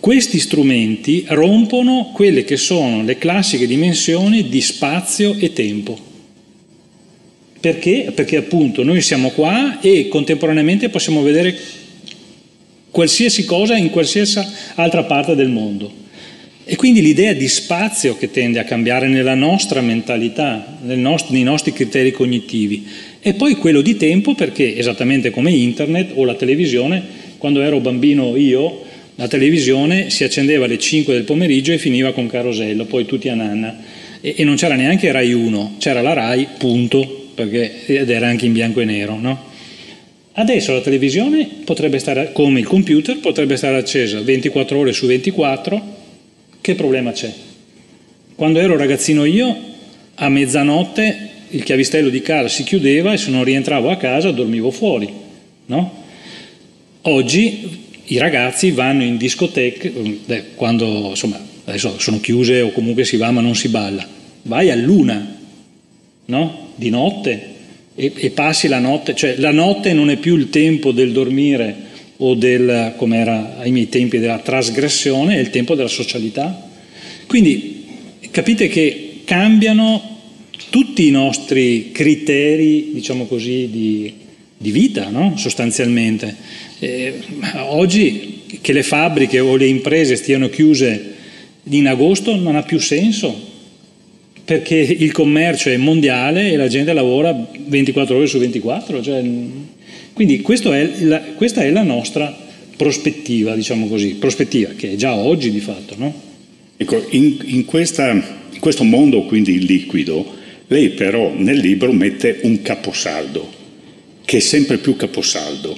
questi 0.00 0.38
strumenti 0.38 1.24
rompono 1.28 2.12
quelle 2.14 2.44
che 2.44 2.56
sono 2.56 3.02
le 3.02 3.18
classiche 3.18 3.66
dimensioni 3.66 4.48
di 4.48 4.60
spazio 4.60 5.34
e 5.38 5.52
tempo. 5.52 5.98
Perché? 7.60 8.12
Perché 8.14 8.36
appunto 8.36 8.84
noi 8.84 9.00
siamo 9.00 9.30
qua 9.30 9.80
e 9.80 10.06
contemporaneamente 10.08 10.88
possiamo 10.90 11.22
vedere 11.22 11.56
qualsiasi 12.90 13.44
cosa 13.44 13.76
in 13.76 13.90
qualsiasi 13.90 14.40
altra 14.76 15.02
parte 15.04 15.34
del 15.34 15.48
mondo. 15.48 16.06
E 16.70 16.76
quindi 16.76 17.00
l'idea 17.00 17.32
di 17.32 17.48
spazio 17.48 18.18
che 18.18 18.30
tende 18.30 18.58
a 18.58 18.64
cambiare 18.64 19.08
nella 19.08 19.34
nostra 19.34 19.80
mentalità, 19.80 20.76
nel 20.82 20.98
nost- 20.98 21.30
nei 21.30 21.42
nostri 21.42 21.72
criteri 21.72 22.10
cognitivi, 22.10 22.86
e 23.22 23.32
poi 23.32 23.54
quello 23.54 23.80
di 23.80 23.96
tempo 23.96 24.34
perché 24.34 24.76
esattamente 24.76 25.30
come 25.30 25.50
internet 25.50 26.10
o 26.14 26.26
la 26.26 26.34
televisione, 26.34 27.02
quando 27.38 27.62
ero 27.62 27.80
bambino 27.80 28.36
io 28.36 28.82
la 29.14 29.28
televisione 29.28 30.10
si 30.10 30.24
accendeva 30.24 30.66
alle 30.66 30.78
5 30.78 31.14
del 31.14 31.22
pomeriggio 31.22 31.72
e 31.72 31.78
finiva 31.78 32.12
con 32.12 32.26
Carosello, 32.26 32.84
poi 32.84 33.06
tutti 33.06 33.30
a 33.30 33.34
nanna. 33.34 33.74
E, 34.20 34.34
e 34.36 34.44
non 34.44 34.56
c'era 34.56 34.74
neanche 34.74 35.10
Rai 35.10 35.32
1, 35.32 35.76
c'era 35.78 36.02
la 36.02 36.12
Rai, 36.12 36.48
punto, 36.58 37.30
perché, 37.34 37.86
ed 37.86 38.10
era 38.10 38.28
anche 38.28 38.44
in 38.44 38.52
bianco 38.52 38.80
e 38.80 38.84
nero, 38.84 39.18
no? 39.18 39.42
Adesso 40.34 40.74
la 40.74 40.82
televisione 40.82 41.48
potrebbe 41.64 41.98
stare, 41.98 42.32
come 42.32 42.60
il 42.60 42.66
computer, 42.66 43.20
potrebbe 43.20 43.56
stare 43.56 43.78
accesa 43.78 44.20
24 44.20 44.78
ore 44.78 44.92
su 44.92 45.06
24. 45.06 45.96
Che 46.68 46.74
problema 46.74 47.12
c'è? 47.12 47.32
Quando 48.34 48.58
ero 48.58 48.76
ragazzino 48.76 49.24
io, 49.24 49.56
a 50.16 50.28
mezzanotte 50.28 51.28
il 51.48 51.62
chiavistello 51.62 52.10
di 52.10 52.20
casa 52.20 52.48
si 52.48 52.62
chiudeva 52.62 53.14
e 53.14 53.16
se 53.16 53.30
non 53.30 53.42
rientravo 53.42 53.88
a 53.88 53.96
casa 53.96 54.32
dormivo 54.32 54.70
fuori, 54.70 55.10
no? 55.64 56.02
Oggi 57.00 58.02
i 58.04 58.18
ragazzi 58.18 58.70
vanno 58.72 59.02
in 59.02 59.16
discoteche 59.16 59.90
beh, 60.26 60.44
quando 60.56 61.08
insomma 61.08 61.40
adesso 61.64 61.98
sono 61.98 62.20
chiuse 62.20 62.60
o 62.60 62.70
comunque 62.70 63.06
si 63.06 63.16
va 63.16 63.30
ma 63.30 63.40
non 63.40 63.54
si 63.54 63.70
balla 63.70 64.06
vai 64.42 64.70
a 64.70 64.74
luna 64.74 65.36
no? 66.26 66.68
di 66.74 66.90
notte 66.90 67.54
e, 67.94 68.12
e, 68.14 68.30
passi 68.30 68.68
la 68.68 68.78
notte 68.78 69.14
cioè 69.14 69.36
la 69.38 69.52
notte 69.52 69.94
non 69.94 70.10
è 70.10 70.16
più 70.16 70.36
il 70.36 70.50
tempo 70.50 70.92
del 70.92 71.12
dormire 71.12 71.86
o 72.18 72.34
del 72.34 72.94
come 72.96 73.18
era 73.18 73.58
ai 73.58 73.70
miei 73.70 73.88
tempi 73.88 74.18
della 74.18 74.38
trasgressione 74.38 75.36
è 75.36 75.38
il 75.38 75.50
tempo 75.50 75.74
della 75.74 75.88
socialità 75.88 76.68
quindi 77.26 77.84
capite 78.30 78.68
che 78.68 79.20
cambiano 79.24 80.16
tutti 80.70 81.06
i 81.06 81.10
nostri 81.10 81.90
criteri 81.92 82.90
diciamo 82.92 83.26
così 83.26 83.68
di, 83.70 84.12
di 84.56 84.70
vita 84.70 85.08
no? 85.08 85.34
sostanzialmente 85.36 86.34
eh, 86.80 87.14
oggi 87.66 88.42
che 88.60 88.72
le 88.72 88.82
fabbriche 88.82 89.40
o 89.40 89.56
le 89.56 89.66
imprese 89.66 90.16
stiano 90.16 90.48
chiuse 90.48 91.14
in 91.64 91.86
agosto 91.86 92.34
non 92.36 92.56
ha 92.56 92.62
più 92.62 92.78
senso 92.78 93.48
perché 94.48 94.76
il 94.76 95.12
commercio 95.12 95.68
è 95.68 95.76
mondiale 95.76 96.50
e 96.50 96.56
la 96.56 96.68
gente 96.68 96.94
lavora 96.94 97.36
24 97.66 98.16
ore 98.16 98.26
su 98.26 98.38
24. 98.38 99.02
Cioè, 99.02 99.22
quindi 100.18 100.42
è 100.42 100.90
la, 101.04 101.20
questa 101.36 101.62
è 101.62 101.70
la 101.70 101.84
nostra 101.84 102.36
prospettiva, 102.74 103.54
diciamo 103.54 103.86
così, 103.86 104.16
prospettiva 104.16 104.70
che 104.76 104.94
è 104.94 104.96
già 104.96 105.14
oggi 105.14 105.52
di 105.52 105.60
fatto. 105.60 105.94
No? 105.96 106.12
Ecco, 106.76 107.06
in, 107.10 107.36
in, 107.44 107.64
questa, 107.64 108.10
in 108.10 108.58
questo 108.58 108.82
mondo 108.82 109.22
quindi 109.26 109.64
liquido, 109.64 110.26
lei 110.66 110.88
però 110.88 111.32
nel 111.36 111.58
libro 111.58 111.92
mette 111.92 112.40
un 112.42 112.62
caposaldo, 112.62 113.48
che 114.24 114.38
è 114.38 114.40
sempre 114.40 114.78
più 114.78 114.96
caposaldo 114.96 115.76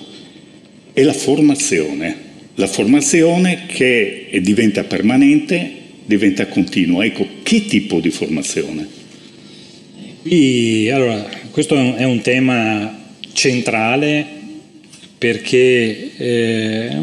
è 0.94 1.02
la 1.02 1.12
formazione. 1.12 2.28
La 2.54 2.66
formazione 2.66 3.66
che 3.66 4.40
diventa 4.40 4.84
permanente, 4.84 5.70
diventa 6.06 6.46
continua. 6.46 7.04
Ecco, 7.04 7.26
che 7.42 7.66
tipo 7.66 8.00
di 8.00 8.08
formazione? 8.08 8.88
Qui, 10.22 10.90
allora, 10.90 11.28
questo 11.50 11.94
è 11.94 12.04
un 12.04 12.22
tema 12.22 12.99
centrale 13.32 14.26
perché 15.16 16.16
eh, 16.16 16.96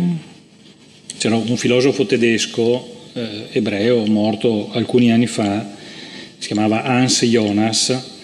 c'era 1.18 1.36
un 1.36 1.58
filosofo 1.58 2.06
tedesco 2.06 2.96
eh, 3.14 3.48
ebreo 3.52 4.06
morto 4.06 4.70
alcuni 4.72 5.12
anni 5.12 5.28
fa, 5.28 5.76
si 6.38 6.48
chiamava 6.48 6.84
Hans 6.84 7.24
Jonas, 7.26 8.16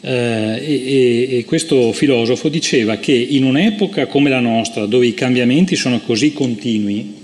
eh, 0.00 0.62
e, 0.62 1.38
e 1.38 1.44
questo 1.44 1.92
filosofo 1.92 2.48
diceva 2.48 2.96
che 2.96 3.12
in 3.12 3.44
un'epoca 3.44 4.06
come 4.06 4.28
la 4.28 4.40
nostra, 4.40 4.86
dove 4.86 5.06
i 5.06 5.14
cambiamenti 5.14 5.76
sono 5.76 6.00
così 6.00 6.32
continui, 6.32 7.22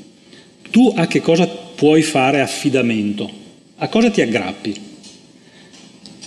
tu 0.71 0.93
a 0.97 1.07
che 1.07 1.21
cosa 1.21 1.47
puoi 1.47 2.03
fare 2.03 2.41
affidamento? 2.41 3.31
A 3.77 3.89
cosa 3.89 4.11
ti 4.11 4.21
aggrappi? 4.21 4.75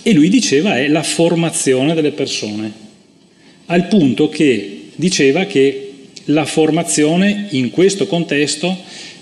E 0.02 0.12
lui 0.12 0.28
diceva 0.28 0.78
è 0.78 0.86
la 0.88 1.02
formazione 1.02 1.94
delle 1.94 2.12
persone, 2.12 2.72
al 3.66 3.88
punto 3.88 4.28
che 4.28 4.88
diceva 4.94 5.44
che 5.44 5.92
la 6.26 6.44
formazione 6.44 7.48
in 7.50 7.70
questo 7.70 8.06
contesto 8.06 8.76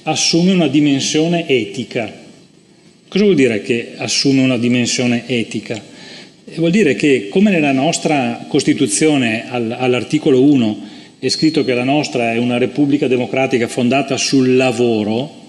assume 0.05 0.53
una 0.53 0.69
dimensione 0.69 1.47
etica. 1.49 2.21
Cosa 3.09 3.25
vuol 3.25 3.37
dire 3.37 3.63
che 3.63 3.93
assume 3.97 4.43
una 4.43 4.59
dimensione 4.59 5.25
etica? 5.27 5.81
Vuol 6.55 6.71
dire 6.71 6.95
che 6.95 7.29
come 7.29 7.51
nella 7.51 7.73
nostra 7.73 8.47
Costituzione 8.49 9.49
all'articolo 9.49 10.43
1 10.43 10.79
è 11.19 11.29
scritto 11.29 11.65
che 11.65 11.75
la 11.75 11.85
nostra 11.85 12.33
è 12.33 12.39
una 12.39 12.59
Repubblica 12.59 13.07
democratica 13.07 13.69
fondata 13.69 14.17
sul 14.17 14.57
lavoro, 14.57 15.41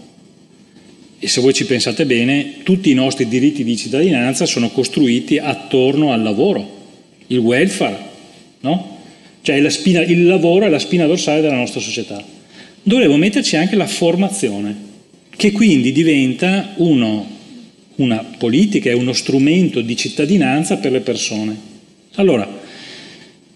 e 1.17 1.27
se 1.27 1.41
voi 1.41 1.53
ci 1.53 1.65
pensate 1.65 2.05
bene, 2.05 2.57
tutti 2.63 2.91
i 2.91 2.93
nostri 2.93 3.27
diritti 3.27 3.63
di 3.63 3.75
cittadinanza 3.75 4.45
sono 4.45 4.69
costruiti 4.69 5.39
attorno 5.39 6.11
al 6.11 6.21
lavoro, 6.21 6.81
il 7.27 7.39
welfare, 7.39 8.11
no? 8.63 8.97
Cioè 9.41 9.69
spina, 9.69 10.01
il 10.01 10.25
lavoro 10.25 10.65
è 10.65 10.69
la 10.69 10.79
spina 10.79 11.05
dorsale 11.05 11.41
della 11.41 11.55
nostra 11.55 11.81
società. 11.81 12.23
Dovremmo 12.81 13.17
metterci 13.17 13.55
anche 13.55 13.75
la 13.75 13.87
formazione, 13.87 14.75
che 15.35 15.51
quindi 15.51 15.91
diventa 15.91 16.73
uno, 16.77 17.27
una 17.95 18.25
politica, 18.37 18.89
è 18.89 18.93
uno 18.93 19.13
strumento 19.13 19.81
di 19.81 19.95
cittadinanza 19.95 20.77
per 20.77 20.91
le 20.91 21.01
persone. 21.01 21.57
Allora, 22.15 22.47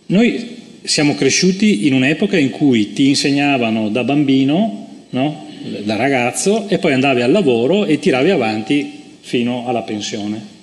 noi 0.07 0.55
siamo 0.83 1.15
cresciuti 1.15 1.87
in 1.87 1.93
un'epoca 1.93 2.37
in 2.37 2.49
cui 2.49 2.93
ti 2.93 3.07
insegnavano 3.07 3.89
da 3.89 4.03
bambino, 4.03 4.87
no? 5.09 5.45
da 5.83 5.95
ragazzo, 5.95 6.67
e 6.67 6.79
poi 6.79 6.93
andavi 6.93 7.21
al 7.21 7.31
lavoro 7.31 7.85
e 7.85 7.99
tiravi 7.99 8.29
avanti 8.29 8.91
fino 9.21 9.67
alla 9.67 9.81
pensione. 9.81 10.55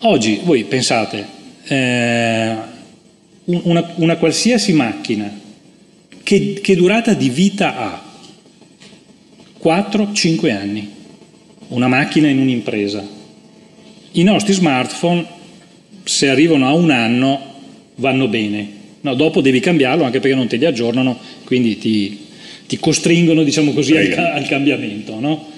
Oggi 0.00 0.40
voi 0.42 0.64
pensate, 0.64 1.26
eh, 1.66 2.54
una, 3.64 3.92
una 3.96 4.16
qualsiasi 4.16 4.72
macchina, 4.72 5.38
che, 6.22 6.60
che 6.62 6.76
durata 6.76 7.14
di 7.14 7.28
vita 7.28 7.76
ha? 7.76 8.08
4-5 9.62 10.50
anni. 10.50 10.88
Una 11.68 11.88
macchina 11.88 12.28
in 12.28 12.38
un'impresa. 12.38 13.06
I 14.12 14.22
nostri 14.22 14.52
smartphone, 14.52 15.24
se 16.04 16.28
arrivano 16.28 16.66
a 16.66 16.72
un 16.72 16.90
anno, 16.90 17.40
vanno 17.96 18.28
bene. 18.28 18.78
No, 19.02 19.14
dopo 19.14 19.40
devi 19.40 19.60
cambiarlo 19.60 20.04
anche 20.04 20.20
perché 20.20 20.36
non 20.36 20.48
te 20.48 20.56
li 20.56 20.64
aggiornano, 20.66 21.18
quindi 21.44 21.78
ti, 21.78 22.18
ti 22.66 22.78
costringono, 22.78 23.42
diciamo 23.42 23.72
così, 23.72 23.96
al, 23.96 24.12
al, 24.12 24.46
cambiamento. 24.46 25.18
No? 25.20 25.48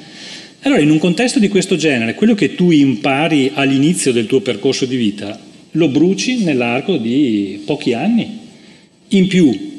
Allora, 0.63 0.81
in 0.81 0.91
un 0.91 0.99
contesto 0.99 1.39
di 1.39 1.49
questo 1.49 1.77
genere, 1.77 2.15
quello 2.15 2.35
che 2.35 2.55
tu 2.55 2.71
impari 2.71 3.53
all'inizio 3.55 4.13
del 4.13 4.27
tuo 4.27 4.41
percorso 4.41 4.85
di 4.85 4.97
vita 4.97 5.51
lo 5.73 5.89
bruci 5.89 6.43
nell'arco 6.45 6.97
di 6.97 7.63
pochi 7.65 7.93
anni. 7.93 8.41
In 9.09 9.27
più, 9.27 9.71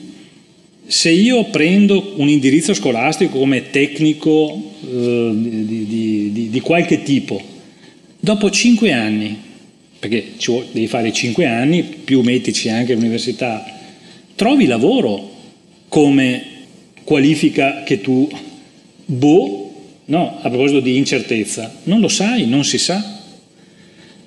se 0.85 1.09
io 1.09 1.45
prendo 1.45 2.13
un 2.17 2.29
indirizzo 2.29 2.73
scolastico 2.73 3.39
come 3.39 3.69
tecnico 3.69 4.71
eh, 4.83 5.31
di, 5.33 5.65
di, 5.65 6.31
di, 6.31 6.49
di, 6.49 6.59
qualche 6.59 7.03
tipo, 7.03 7.41
dopo 8.19 8.49
cinque 8.49 8.91
anni, 8.91 9.37
perché 9.99 10.33
vuole, 10.45 10.67
devi 10.71 10.87
fare 10.87 11.11
cinque 11.13 11.45
anni, 11.45 11.83
più 11.83 12.21
mettici 12.21 12.69
anche 12.69 12.93
l'università, 12.93 13.65
trovi 14.35 14.65
lavoro 14.65 15.31
come 15.87 16.43
qualifica 17.03 17.83
che 17.83 18.01
tu, 18.01 18.29
boh, 19.05 19.73
no, 20.05 20.39
a 20.41 20.49
proposito 20.49 20.79
di 20.79 20.97
incertezza, 20.97 21.73
non 21.83 21.99
lo 21.99 22.07
sai, 22.07 22.47
non 22.47 22.63
si 22.63 22.77
sa 22.77 23.12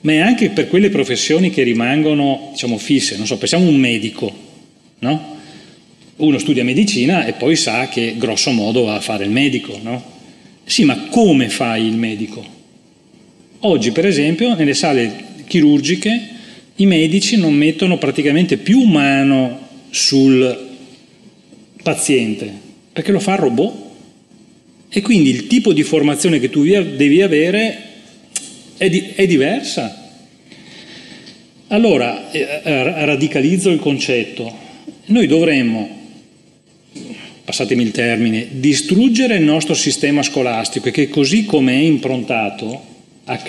ma 0.07 0.13
è 0.13 0.19
anche 0.19 0.51
per 0.51 0.69
quelle 0.69 0.89
professioni 0.89 1.51
che 1.51 1.65
rimangono, 1.65 2.51
diciamo, 2.53 2.79
fisse. 2.79 3.17
Non 3.17 3.27
so, 3.27 3.39
pensiamo 3.39 3.67
a 3.67 3.69
un 3.69 3.75
medico, 3.75 4.33
no? 5.01 5.35
Uno 6.19 6.39
studia 6.39 6.63
medicina 6.63 7.27
e 7.27 7.33
poi 7.33 7.57
sa 7.57 7.89
che 7.89 8.15
grosso 8.17 8.53
modo 8.53 8.85
va 8.85 8.95
a 8.95 9.01
fare 9.01 9.25
il 9.25 9.31
medico, 9.31 9.77
no? 9.83 10.01
Sì, 10.65 10.85
ma 10.85 11.09
come 11.11 11.49
fai 11.49 11.87
il 11.87 11.97
medico? 11.97 12.45
Oggi, 13.61 13.91
per 13.91 14.07
esempio, 14.07 14.55
nelle 14.55 14.75
sale 14.75 15.25
chirurgiche 15.45 16.29
i 16.77 16.87
medici 16.87 17.37
non 17.37 17.55
mettono 17.55 17.99
praticamente 17.99 18.59
più 18.59 18.83
mano 18.83 19.59
sul 19.91 20.69
paziente, 21.83 22.49
perché 22.93 23.11
lo 23.11 23.19
fa 23.19 23.33
il 23.33 23.39
robot. 23.39 23.75
E 24.89 25.01
quindi 25.01 25.31
il 25.31 25.49
tipo 25.49 25.73
di 25.73 25.83
formazione 25.83 26.39
che 26.39 26.49
tu 26.49 26.63
devi 26.63 27.23
avere 27.23 27.87
è, 28.77 28.89
di, 28.89 29.13
è 29.15 29.27
diversa. 29.27 30.05
Allora, 31.69 32.31
eh, 32.31 33.05
radicalizzo 33.05 33.71
il 33.71 33.81
concetto. 33.81 34.65
Noi 35.07 35.27
dovremmo, 35.27 35.89
passatemi 37.45 37.83
il 37.83 37.91
termine, 37.91 38.47
distruggere 38.51 39.37
il 39.37 39.43
nostro 39.43 39.75
sistema 39.75 40.23
scolastico 40.23 40.91
che 40.91 41.09
così 41.09 41.45
come 41.45 41.73
è 41.73 41.83
improntato, 41.83 42.95
a, 43.25 43.41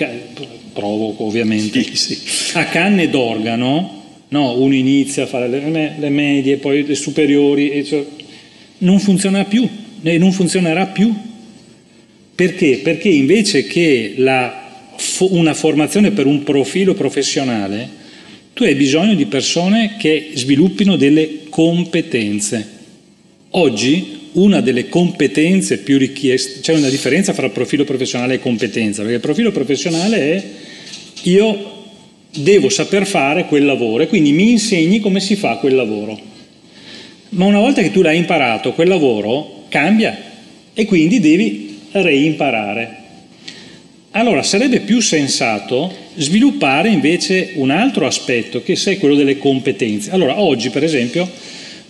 provoco 0.72 1.24
ovviamente, 1.24 1.82
sì, 1.82 2.14
sì. 2.14 2.56
a 2.56 2.64
canne 2.66 3.08
d'organo, 3.08 4.02
no, 4.28 4.58
uno 4.58 4.74
inizia 4.74 5.24
a 5.24 5.26
fare 5.26 5.48
le, 5.48 5.94
le 5.96 6.08
medie, 6.08 6.56
poi 6.56 6.84
le 6.84 6.94
superiori, 6.94 7.84
cioè, 7.84 8.04
non 8.78 8.98
funziona 8.98 9.44
più 9.44 9.68
e 10.02 10.18
non 10.18 10.32
funzionerà 10.32 10.86
più. 10.86 11.14
Perché? 12.34 12.78
Perché 12.82 13.08
invece 13.08 13.66
che 13.66 14.14
la 14.16 14.67
una 15.20 15.54
formazione 15.54 16.10
per 16.10 16.26
un 16.26 16.42
profilo 16.42 16.94
professionale, 16.94 17.88
tu 18.52 18.64
hai 18.64 18.74
bisogno 18.74 19.14
di 19.14 19.26
persone 19.26 19.96
che 19.98 20.32
sviluppino 20.34 20.96
delle 20.96 21.44
competenze. 21.48 22.76
Oggi 23.50 24.16
una 24.32 24.60
delle 24.60 24.88
competenze 24.88 25.78
più 25.78 25.96
richieste, 25.98 26.60
c'è 26.60 26.74
una 26.74 26.88
differenza 26.88 27.32
tra 27.32 27.48
profilo 27.48 27.84
professionale 27.84 28.34
e 28.34 28.40
competenza, 28.40 29.00
perché 29.02 29.16
il 29.16 29.20
profilo 29.20 29.52
professionale 29.52 30.16
è 30.18 30.44
io 31.22 31.76
devo 32.30 32.68
saper 32.68 33.06
fare 33.06 33.46
quel 33.46 33.64
lavoro 33.64 34.02
e 34.02 34.06
quindi 34.06 34.32
mi 34.32 34.50
insegni 34.50 35.00
come 35.00 35.20
si 35.20 35.36
fa 35.36 35.56
quel 35.56 35.74
lavoro. 35.74 36.18
Ma 37.30 37.44
una 37.44 37.58
volta 37.58 37.82
che 37.82 37.90
tu 37.90 38.02
l'hai 38.02 38.16
imparato, 38.16 38.72
quel 38.72 38.88
lavoro 38.88 39.64
cambia 39.68 40.16
e 40.72 40.84
quindi 40.84 41.20
devi 41.20 41.78
reimparare. 41.92 42.96
Allora 44.18 44.42
sarebbe 44.42 44.80
più 44.80 44.98
sensato 44.98 45.94
sviluppare 46.16 46.88
invece 46.88 47.52
un 47.54 47.70
altro 47.70 48.04
aspetto 48.04 48.64
che 48.64 48.72
è 48.72 48.98
quello 48.98 49.14
delle 49.14 49.38
competenze. 49.38 50.10
Allora 50.10 50.40
oggi 50.40 50.70
per 50.70 50.82
esempio 50.82 51.30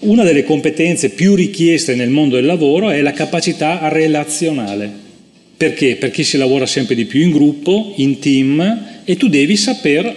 una 0.00 0.24
delle 0.24 0.44
competenze 0.44 1.08
più 1.08 1.34
richieste 1.34 1.94
nel 1.94 2.10
mondo 2.10 2.34
del 2.36 2.44
lavoro 2.44 2.90
è 2.90 3.00
la 3.00 3.12
capacità 3.12 3.88
relazionale. 3.88 4.92
Perché? 5.56 5.96
Perché 5.96 6.22
si 6.22 6.36
lavora 6.36 6.66
sempre 6.66 6.94
di 6.94 7.06
più 7.06 7.22
in 7.22 7.30
gruppo, 7.30 7.94
in 7.96 8.18
team 8.18 9.00
e 9.04 9.16
tu 9.16 9.28
devi 9.28 9.56
saper 9.56 10.14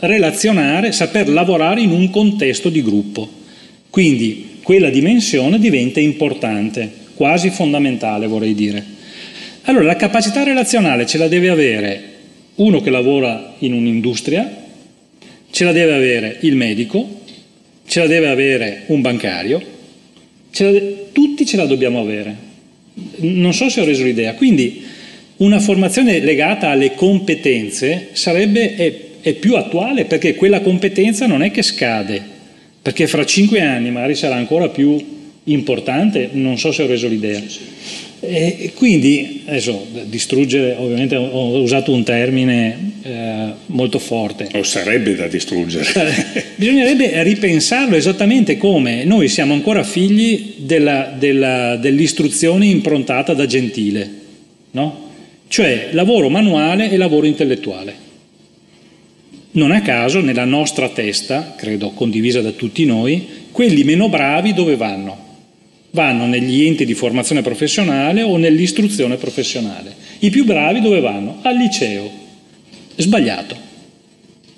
relazionare, 0.00 0.90
saper 0.90 1.28
lavorare 1.28 1.80
in 1.80 1.92
un 1.92 2.10
contesto 2.10 2.70
di 2.70 2.82
gruppo. 2.82 3.30
Quindi 3.88 4.58
quella 4.64 4.90
dimensione 4.90 5.60
diventa 5.60 6.00
importante, 6.00 6.90
quasi 7.14 7.50
fondamentale 7.50 8.26
vorrei 8.26 8.54
dire. 8.56 8.93
Allora 9.66 9.84
la 9.84 9.96
capacità 9.96 10.42
relazionale 10.42 11.06
ce 11.06 11.16
la 11.16 11.26
deve 11.26 11.48
avere 11.48 12.02
uno 12.56 12.82
che 12.82 12.90
lavora 12.90 13.54
in 13.60 13.72
un'industria, 13.72 14.62
ce 15.50 15.64
la 15.64 15.72
deve 15.72 15.94
avere 15.94 16.36
il 16.40 16.54
medico, 16.54 17.22
ce 17.86 18.00
la 18.00 18.06
deve 18.06 18.28
avere 18.28 18.82
un 18.86 19.00
bancario, 19.00 19.62
ce 20.50 20.70
de- 20.70 21.06
tutti 21.12 21.46
ce 21.46 21.56
la 21.56 21.64
dobbiamo 21.64 21.98
avere. 21.98 22.36
Non 23.16 23.54
so 23.54 23.70
se 23.70 23.80
ho 23.80 23.84
reso 23.86 24.04
l'idea. 24.04 24.34
Quindi 24.34 24.82
una 25.38 25.58
formazione 25.58 26.20
legata 26.20 26.68
alle 26.68 26.94
competenze 26.94 28.08
sarebbe, 28.12 28.74
è, 28.74 28.94
è 29.22 29.32
più 29.32 29.56
attuale 29.56 30.04
perché 30.04 30.34
quella 30.34 30.60
competenza 30.60 31.26
non 31.26 31.42
è 31.42 31.50
che 31.50 31.62
scade, 31.62 32.22
perché 32.82 33.06
fra 33.06 33.24
cinque 33.24 33.62
anni 33.62 33.90
magari 33.90 34.14
sarà 34.14 34.34
ancora 34.34 34.68
più 34.68 35.02
importante, 35.44 36.28
non 36.32 36.58
so 36.58 36.70
se 36.70 36.82
ho 36.82 36.86
reso 36.86 37.08
l'idea. 37.08 37.42
E 38.26 38.72
quindi, 38.74 39.42
adesso, 39.46 39.86
distruggere, 40.04 40.74
ovviamente 40.78 41.16
ho 41.16 41.58
usato 41.58 41.92
un 41.92 42.02
termine 42.02 42.92
eh, 43.02 43.52
molto 43.66 43.98
forte. 43.98 44.48
O 44.54 44.62
sarebbe 44.62 45.14
da 45.14 45.26
distruggere. 45.26 45.86
Bisognerebbe 46.56 47.22
ripensarlo 47.22 47.96
esattamente 47.96 48.56
come 48.56 49.04
noi 49.04 49.28
siamo 49.28 49.52
ancora 49.52 49.82
figli 49.82 50.54
della, 50.58 51.14
della, 51.16 51.76
dell'istruzione 51.76 52.66
improntata 52.66 53.34
da 53.34 53.46
Gentile, 53.46 54.10
no? 54.72 55.10
Cioè 55.48 55.88
lavoro 55.92 56.28
manuale 56.28 56.90
e 56.90 56.96
lavoro 56.96 57.26
intellettuale. 57.26 58.02
Non 59.52 59.70
a 59.70 59.82
caso 59.82 60.20
nella 60.20 60.44
nostra 60.44 60.88
testa, 60.88 61.54
credo 61.56 61.90
condivisa 61.90 62.40
da 62.40 62.50
tutti 62.50 62.84
noi, 62.84 63.24
quelli 63.52 63.84
meno 63.84 64.08
bravi 64.08 64.52
dove 64.52 64.74
vanno? 64.74 65.23
Vanno 65.94 66.26
negli 66.26 66.64
enti 66.64 66.84
di 66.84 66.94
formazione 66.94 67.40
professionale 67.40 68.22
o 68.22 68.36
nell'istruzione 68.36 69.14
professionale. 69.14 69.94
I 70.18 70.30
più 70.30 70.44
bravi 70.44 70.80
dove 70.80 70.98
vanno? 70.98 71.38
Al 71.42 71.56
liceo. 71.56 72.10
Sbagliato. 72.96 73.56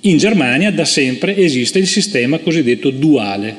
In 0.01 0.17
Germania 0.17 0.71
da 0.71 0.87
sempre 0.87 1.37
esiste 1.37 1.79
il 1.79 1.87
sistema 1.87 2.39
cosiddetto 2.39 2.89
duale, 2.89 3.55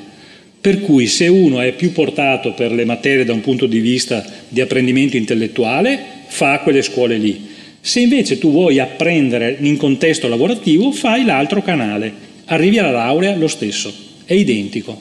per 0.59 0.81
cui 0.81 1.05
se 1.05 1.27
uno 1.27 1.61
è 1.61 1.71
più 1.73 1.91
portato 1.91 2.53
per 2.53 2.71
le 2.71 2.83
materie 2.83 3.25
da 3.25 3.33
un 3.33 3.41
punto 3.41 3.67
di 3.67 3.79
vista 3.79 4.25
di 4.49 4.59
apprendimento 4.59 5.15
intellettuale, 5.15 5.99
fa 6.29 6.61
quelle 6.61 6.81
scuole 6.81 7.17
lì. 7.17 7.45
Se 7.79 7.99
invece 7.99 8.39
tu 8.39 8.49
vuoi 8.49 8.79
apprendere 8.79 9.55
in 9.59 9.77
contesto 9.77 10.27
lavorativo, 10.27 10.91
fai 10.91 11.25
l'altro 11.25 11.61
canale, 11.61 12.11
arrivi 12.45 12.79
alla 12.79 12.89
laurea 12.89 13.35
lo 13.35 13.47
stesso, 13.47 13.93
è 14.25 14.33
identico. 14.33 14.99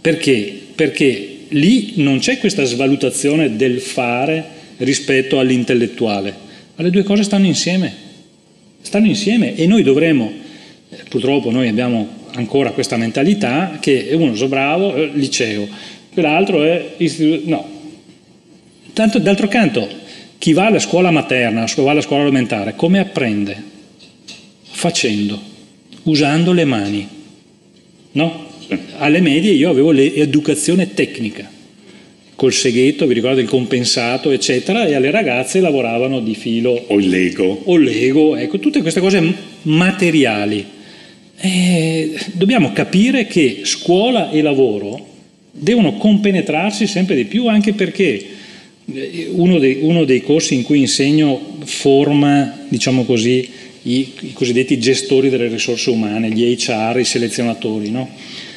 Perché? 0.00 0.58
Perché 0.74 1.31
lì 1.52 1.94
non 1.96 2.18
c'è 2.18 2.38
questa 2.38 2.64
svalutazione 2.64 3.56
del 3.56 3.80
fare 3.80 4.44
rispetto 4.78 5.38
all'intellettuale, 5.38 6.34
ma 6.76 6.82
le 6.82 6.90
due 6.90 7.02
cose 7.02 7.22
stanno 7.22 7.46
insieme, 7.46 7.92
stanno 8.80 9.06
insieme 9.06 9.54
e 9.54 9.66
noi 9.66 9.82
dovremmo, 9.82 10.32
eh, 10.90 10.96
purtroppo 11.08 11.50
noi 11.50 11.68
abbiamo 11.68 12.20
ancora 12.34 12.72
questa 12.72 12.96
mentalità 12.96 13.78
che 13.80 14.10
uno 14.12 14.34
so 14.34 14.48
bravo, 14.48 14.94
eh, 14.94 15.10
liceo, 15.12 15.68
quell'altro 16.12 16.62
è 16.62 16.94
istituto, 16.98 17.48
no. 17.48 17.80
Tanto 18.92 19.18
d'altro 19.18 19.48
canto 19.48 19.88
chi 20.38 20.52
va 20.52 20.66
alla 20.66 20.80
scuola 20.80 21.10
materna, 21.10 21.64
va 21.76 21.90
alla 21.92 22.00
scuola 22.00 22.22
elementare, 22.22 22.74
come 22.74 22.98
apprende? 22.98 23.70
Facendo, 24.62 25.40
usando 26.02 26.52
le 26.52 26.64
mani. 26.64 27.08
No? 28.12 28.51
Alle 28.98 29.20
medie 29.20 29.52
io 29.52 29.70
avevo 29.70 29.90
l'educazione 29.90 30.94
tecnica, 30.94 31.50
col 32.34 32.52
seghetto, 32.52 33.06
vi 33.06 33.14
ricordate 33.14 33.42
il 33.42 33.48
compensato, 33.48 34.30
eccetera, 34.30 34.86
e 34.86 34.94
alle 34.94 35.10
ragazze 35.10 35.60
lavoravano 35.60 36.20
di 36.20 36.34
filo. 36.34 36.86
O 36.88 36.98
il 36.98 37.08
Lego. 37.08 37.62
O 37.64 37.76
Lego, 37.76 38.36
ecco, 38.36 38.58
tutte 38.58 38.82
queste 38.82 39.00
cose 39.00 39.34
materiali. 39.62 40.64
E 41.38 42.14
dobbiamo 42.32 42.72
capire 42.72 43.26
che 43.26 43.60
scuola 43.64 44.30
e 44.30 44.42
lavoro 44.42 45.10
devono 45.52 45.94
compenetrarsi 45.94 46.86
sempre 46.86 47.14
di 47.14 47.26
più, 47.26 47.46
anche 47.46 47.74
perché 47.74 48.26
uno 49.30 49.58
dei, 49.58 49.78
uno 49.80 50.04
dei, 50.04 50.22
corsi 50.22 50.54
in 50.54 50.62
cui 50.62 50.80
insegno 50.80 51.58
forma, 51.64 52.64
diciamo 52.68 53.04
così, 53.04 53.48
i, 53.82 54.12
i, 54.20 54.32
cosiddetti 54.32 54.78
gestori 54.78 55.28
delle 55.28 55.48
risorse 55.48 55.90
umane, 55.90 56.30
gli 56.30 56.56
HR, 56.56 56.98
i 56.98 57.04
selezionatori. 57.04 57.90
No? 57.90 58.08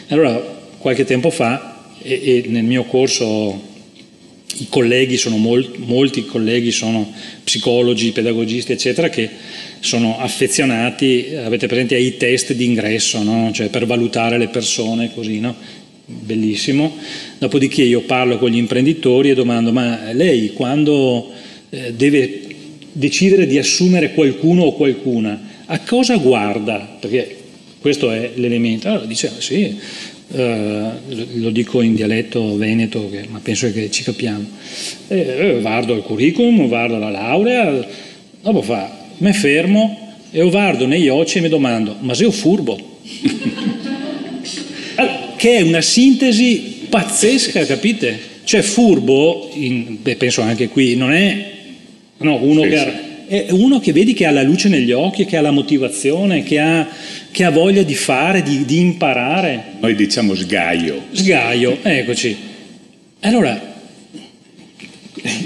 Allora, 0.10 0.34
qualche 0.78 1.04
tempo 1.04 1.32
fa, 1.32 1.84
e, 2.02 2.14
e 2.14 2.44
nel 2.48 2.64
mio 2.64 2.84
corso 2.84 3.74
i 4.58 4.68
colleghi 4.70 5.18
sono 5.18 5.38
molt, 5.38 5.78
molti 5.78 6.26
colleghi 6.26 6.72
sono 6.72 7.12
psicologi, 7.44 8.12
pedagogisti, 8.12 8.72
eccetera, 8.72 9.10
che 9.10 9.30
sono 9.80 10.20
affezionati, 10.20 11.36
avete 11.44 11.68
presente, 11.68 11.96
ai 11.96 12.18
test 12.18 12.54
di 12.54 12.66
ingresso, 12.66 13.22
no? 13.24 13.52
cioè 13.52 13.70
per 13.70 13.86
valutare 13.86 14.38
le 14.38 14.48
persone, 14.48 15.12
così, 15.14 15.40
no? 15.40 15.56
bellissimo. 16.06 16.96
Dopodiché 17.40 17.82
io 17.82 18.02
parlo 18.02 18.38
con 18.38 18.52
gli 18.52 18.58
imprenditori 18.58 19.32
e 19.32 19.34
domando, 19.34 19.72
ma 19.72 20.12
lei 20.12 20.54
quando 20.54 21.32
eh, 21.70 21.94
deve 21.94 22.42
decidere 22.92 23.46
di 23.48 23.58
assumere 23.58 24.14
qualcuno 24.14 24.64
o 24.64 24.74
qualcuna, 24.76 25.64
a 25.66 25.80
cosa 25.80 26.16
guarda? 26.18 26.98
Perché 27.00 27.44
questo 27.86 28.10
è 28.10 28.32
l'elemento. 28.34 28.88
Allora 28.88 29.06
dice, 29.06 29.32
sì, 29.38 29.78
eh, 30.34 30.90
lo 31.36 31.52
dico 31.52 31.84
in 31.84 31.94
dialetto 31.94 32.58
veneto, 32.58 33.12
che, 33.12 33.26
ma 33.30 33.40
penso 33.44 33.72
che 33.72 33.92
ci 33.92 34.02
capiamo. 34.02 34.44
Eh, 35.08 35.60
guardo 35.62 35.94
il 35.94 36.02
curriculum, 36.02 36.68
guardo 36.68 36.98
la 36.98 37.12
laurea, 37.12 37.88
dopo 38.42 38.64
fa, 38.64 38.90
mi 39.18 39.32
fermo 39.34 40.16
e 40.32 40.42
guardo 40.50 40.88
negli 40.88 41.10
occhi 41.10 41.38
e 41.38 41.42
mi 41.42 41.48
domando, 41.48 41.96
ma 42.00 42.16
sei 42.16 42.32
furbo? 42.32 42.76
che 45.38 45.58
è 45.58 45.62
una 45.62 45.82
sintesi 45.82 46.88
pazzesca, 46.90 47.68
capite? 47.68 48.20
Cioè 48.46 48.64
furbo, 48.64 49.52
in, 49.54 49.98
beh, 50.02 50.16
penso 50.16 50.42
anche 50.42 50.70
qui, 50.70 50.96
non 50.96 51.12
è 51.12 51.52
no, 52.18 52.42
uno 52.42 52.64
sì, 52.64 52.70
che 52.70 52.80
ha, 52.80 52.94
è 53.28 53.48
uno 53.52 53.80
che 53.80 53.92
vedi 53.92 54.14
che 54.14 54.26
ha 54.26 54.32
la 54.32 54.44
luce 54.44 54.70
negli 54.70 54.92
occhi, 54.92 55.26
che 55.26 55.38
ha 55.38 55.42
la 55.42 55.52
motivazione, 55.52 56.44
che 56.44 56.60
ha, 56.60 56.88
che 57.32 57.44
ha 57.44 57.50
voglia 57.50 57.84
di 57.84 57.96
fare, 57.96 58.44
di, 58.44 58.66
di, 58.66 58.80
imparare. 58.80 59.64
Noi 59.80 59.96
diciamo 59.96 60.36
sgaio. 60.36 61.06
Sgaio, 61.12 61.80
eccoci. 61.82 62.36
Allora, 63.22 63.74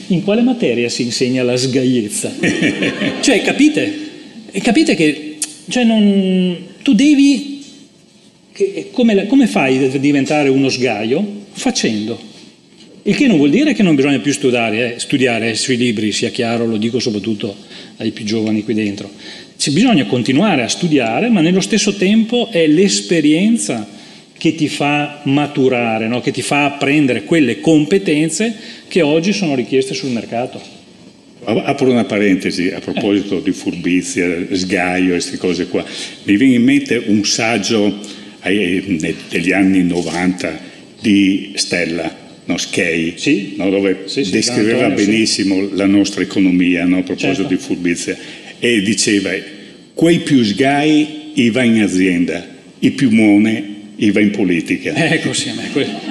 in 0.07 0.23
quale 0.23 0.41
materia 0.41 0.89
si 0.89 1.03
insegna 1.03 1.43
la 1.43 1.55
sgaiezza? 1.55 2.31
cioè, 3.21 3.41
capite? 3.41 4.07
Capite 4.61 4.95
che 4.95 5.37
cioè 5.69 5.83
non, 5.83 6.57
tu 6.81 6.93
devi 6.93 7.63
come, 8.91 9.27
come 9.27 9.47
fai 9.47 9.85
a 9.85 9.97
diventare 9.97 10.49
uno 10.49 10.69
sgaio? 10.69 11.37
Facendo. 11.51 12.28
Il 13.03 13.15
che 13.15 13.27
non 13.27 13.37
vuol 13.37 13.49
dire 13.49 13.73
che 13.73 13.81
non 13.81 13.95
bisogna 13.95 14.19
più 14.19 14.33
studiare, 14.33 14.95
eh, 14.95 14.99
studiare 14.99 15.55
sui 15.55 15.77
libri, 15.77 16.11
sia 16.11 16.29
chiaro, 16.29 16.65
lo 16.65 16.77
dico 16.77 16.99
soprattutto 16.99 17.55
ai 17.97 18.11
più 18.11 18.25
giovani 18.25 18.63
qui 18.63 18.73
dentro. 18.73 19.09
Cioè, 19.55 19.73
bisogna 19.73 20.05
continuare 20.05 20.63
a 20.63 20.67
studiare, 20.67 21.29
ma 21.29 21.41
nello 21.41 21.61
stesso 21.61 21.95
tempo 21.95 22.49
è 22.51 22.67
l'esperienza 22.67 23.87
che 24.37 24.55
ti 24.55 24.67
fa 24.69 25.21
maturare, 25.23 26.07
no? 26.07 26.21
che 26.21 26.31
ti 26.31 26.41
fa 26.41 26.65
apprendere 26.65 27.23
quelle 27.23 27.59
competenze 27.59 28.55
che 28.87 29.01
oggi 29.01 29.33
sono 29.33 29.55
richieste 29.55 29.93
sul 29.93 30.09
mercato. 30.09 30.61
Apro 31.43 31.89
una 31.89 32.05
parentesi 32.05 32.69
a 32.69 32.79
proposito 32.79 33.37
eh. 33.37 33.41
di 33.41 33.51
furbizia, 33.51 34.27
sgaio 34.51 35.09
e 35.09 35.11
queste 35.11 35.37
cose 35.37 35.67
qua. 35.67 35.85
Mi 36.23 36.37
viene 36.37 36.55
in 36.55 36.63
mente 36.63 37.01
un 37.07 37.23
saggio 37.25 37.97
degli 38.41 39.51
anni 39.51 39.83
90 39.83 40.59
di 41.01 41.51
Stella, 41.55 42.13
no, 42.49 42.57
Skei, 42.57 43.13
sì, 43.17 43.53
no, 43.57 43.69
dove 43.69 44.05
sì, 44.05 44.23
sì, 44.23 44.31
descriveva 44.31 44.85
Antonio, 44.85 45.05
benissimo 45.05 45.69
la 45.73 45.85
nostra 45.85 46.23
economia 46.23 46.83
no, 46.83 46.97
a 46.97 47.03
proposito 47.03 47.35
certo. 47.35 47.47
di 47.47 47.57
furbizia 47.57 48.17
e 48.57 48.81
diceva 48.81 49.29
quei 49.93 50.19
più 50.19 50.43
sgai 50.43 51.31
i 51.35 51.51
va 51.51 51.61
in 51.61 51.81
azienda, 51.83 52.43
i 52.79 52.91
più 52.91 53.11
mone 53.11 53.77
i 53.97 54.09
va 54.09 54.19
in 54.19 54.31
politica. 54.31 54.95
Ecco 54.95 55.31
sì, 55.33 55.51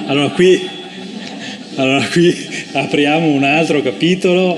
allora 0.05 0.29
qui, 0.29 0.59
allora 1.75 2.05
qui 2.05 2.33
apriamo 2.71 3.27
un 3.27 3.43
altro 3.43 3.81
capitolo 3.81 4.57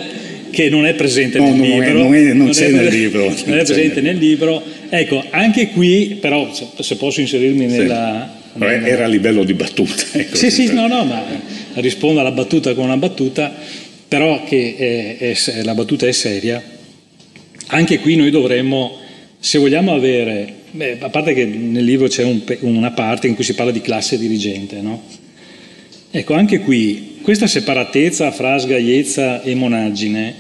che 0.52 0.70
non 0.70 0.86
è 0.86 0.94
presente 0.94 1.40
no, 1.40 1.46
nel 1.46 1.56
non 1.56 1.68
libro. 1.68 1.84
È, 1.84 1.94
non, 1.94 2.14
è, 2.14 2.22
non, 2.22 2.38
non 2.38 2.50
c'è 2.52 2.70
nel 2.70 2.94
libro. 2.94 3.24
Non 3.46 3.58
è 3.58 3.64
presente 3.64 4.02
nel 4.02 4.18
libro. 4.18 4.62
Ecco, 4.90 5.24
anche 5.32 5.70
qui, 5.70 6.18
però 6.20 6.52
se 6.54 6.96
posso 6.98 7.22
inserirmi 7.22 7.66
nella... 7.66 8.38
Sì. 8.52 8.60
nella... 8.60 8.86
Era 8.86 9.06
a 9.06 9.08
livello 9.08 9.44
di 9.44 9.54
battuta. 9.54 10.04
Ecco, 10.12 10.36
sì, 10.36 10.52
sì, 10.52 10.74
no, 10.74 10.88
no, 10.88 11.06
ma 11.06 11.24
rispondo 11.76 12.20
alla 12.20 12.32
battuta 12.32 12.74
con 12.74 12.86
una 12.86 12.98
battuta, 12.98 13.54
però 14.08 14.44
che 14.44 14.76
è, 15.18 15.34
è, 15.34 15.64
la 15.64 15.74
battuta 15.74 16.08
è 16.08 16.12
seria. 16.12 16.62
Anche 17.68 18.00
qui 18.00 18.16
noi 18.16 18.30
dovremmo, 18.30 18.98
se 19.40 19.58
vogliamo 19.58 19.94
avere, 19.94 20.54
beh, 20.72 20.98
a 21.00 21.10
parte 21.10 21.34
che 21.34 21.46
nel 21.46 21.86
libro 21.86 22.08
c'è 22.08 22.24
un, 22.24 22.42
una 22.62 22.92
parte 22.92 23.28
in 23.28 23.36
cui 23.36 23.44
si 23.44 23.54
parla 23.54 23.72
di 23.72 23.82
classe 23.82 24.18
dirigente, 24.18 24.82
no? 24.82 25.02
Ecco, 26.12 26.34
anche 26.34 26.60
qui 26.60 27.20
questa 27.22 27.48
separatezza 27.48 28.32
fra 28.32 28.58
sgaiezza 28.58 29.42
e 29.44 29.56
monaggine 29.56 30.34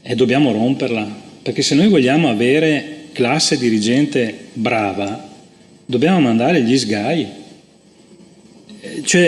eh, 0.00 0.14
dobbiamo 0.14 0.52
romperla, 0.52 1.06
perché 1.42 1.60
se 1.60 1.74
noi 1.74 1.88
vogliamo 1.88 2.30
avere 2.30 3.08
classe 3.12 3.58
dirigente 3.58 4.32
brava, 4.54 5.28
dobbiamo 5.84 6.20
mandare 6.20 6.62
gli 6.62 6.78
sgai. 6.78 7.26
Cioè 9.02 9.22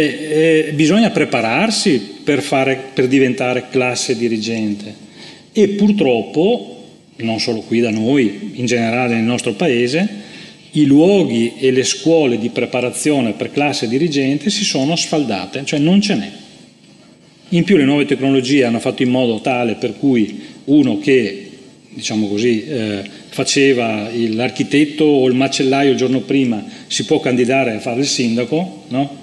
eh, 0.69 0.73
bisogna 0.75 1.11
prepararsi 1.11 2.19
per, 2.23 2.41
fare, 2.41 2.81
per 2.95 3.09
diventare 3.09 3.67
classe 3.69 4.17
dirigente 4.17 5.09
e 5.53 5.69
purtroppo, 5.71 6.85
non 7.17 7.41
solo 7.41 7.61
qui 7.61 7.81
da 7.81 7.91
noi, 7.91 8.53
in 8.55 8.67
generale 8.67 9.15
nel 9.15 9.25
nostro 9.25 9.55
paese, 9.55 10.29
i 10.73 10.85
luoghi 10.85 11.55
e 11.59 11.73
le 11.73 11.83
scuole 11.83 12.39
di 12.39 12.51
preparazione 12.51 13.33
per 13.33 13.51
classe 13.51 13.89
dirigente 13.89 14.51
si 14.51 14.63
sono 14.63 14.95
sfaldate, 14.95 15.65
cioè 15.65 15.81
non 15.81 16.01
ce 16.01 16.15
n'è. 16.15 16.31
In 17.49 17.65
più 17.65 17.77
le 17.77 17.85
nuove 17.85 18.05
tecnologie 18.05 18.65
hanno 18.65 18.79
fatto 18.79 19.03
in 19.03 19.11
modo 19.11 19.41
tale 19.41 19.75
per 19.75 19.97
cui 19.99 20.41
uno 20.67 21.01
che, 21.01 21.51
diciamo 21.89 22.29
così, 22.29 22.65
eh, 22.65 23.03
faceva 23.31 24.09
l'architetto 24.13 25.05
o 25.05 25.27
il 25.27 25.35
macellaio 25.35 25.91
il 25.91 25.97
giorno 25.97 26.21
prima 26.21 26.65
si 26.87 27.05
può 27.05 27.19
candidare 27.19 27.75
a 27.75 27.81
fare 27.81 28.01
il 28.01 28.07
sindaco, 28.07 28.85
no? 28.89 29.20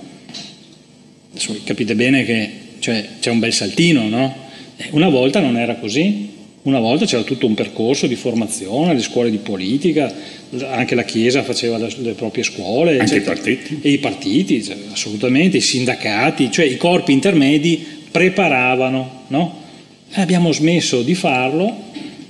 Adesso 1.38 1.56
capite 1.64 1.94
bene 1.94 2.26
che 2.26 2.50
cioè, 2.80 3.06
c'è 3.20 3.30
un 3.30 3.38
bel 3.38 3.54
saltino, 3.54 4.10
no? 4.10 4.36
Una 4.92 5.08
volta 5.08 5.40
non 5.40 5.56
era 5.56 5.76
così. 5.76 6.36
Una 6.64 6.80
volta 6.80 7.06
c'era 7.06 7.22
tutto 7.22 7.46
un 7.46 7.54
percorso 7.54 8.08
di 8.08 8.16
formazione, 8.16 8.96
le 8.96 9.02
scuole 9.02 9.30
di 9.30 9.38
politica, 9.38 10.14
anche 10.70 10.96
la 10.96 11.04
Chiesa 11.04 11.44
faceva 11.44 11.78
le, 11.78 11.90
le 12.00 12.14
proprie 12.14 12.44
scuole. 12.44 13.00
Anche 13.00 13.16
eccetera. 13.16 13.34
i 13.34 13.36
partiti. 13.36 13.80
E 13.82 13.90
i 13.92 13.98
partiti, 14.00 14.64
cioè, 14.64 14.76
assolutamente, 14.92 15.58
i 15.58 15.62
sindacati, 15.62 16.52
cioè 16.52 16.66
i 16.66 16.76
corpi 16.76 17.14
intermedi 17.14 17.86
preparavano, 18.12 19.24
no? 19.28 19.62
Abbiamo 20.14 20.52
smesso 20.52 21.04
di 21.04 21.14
farlo 21.14 21.84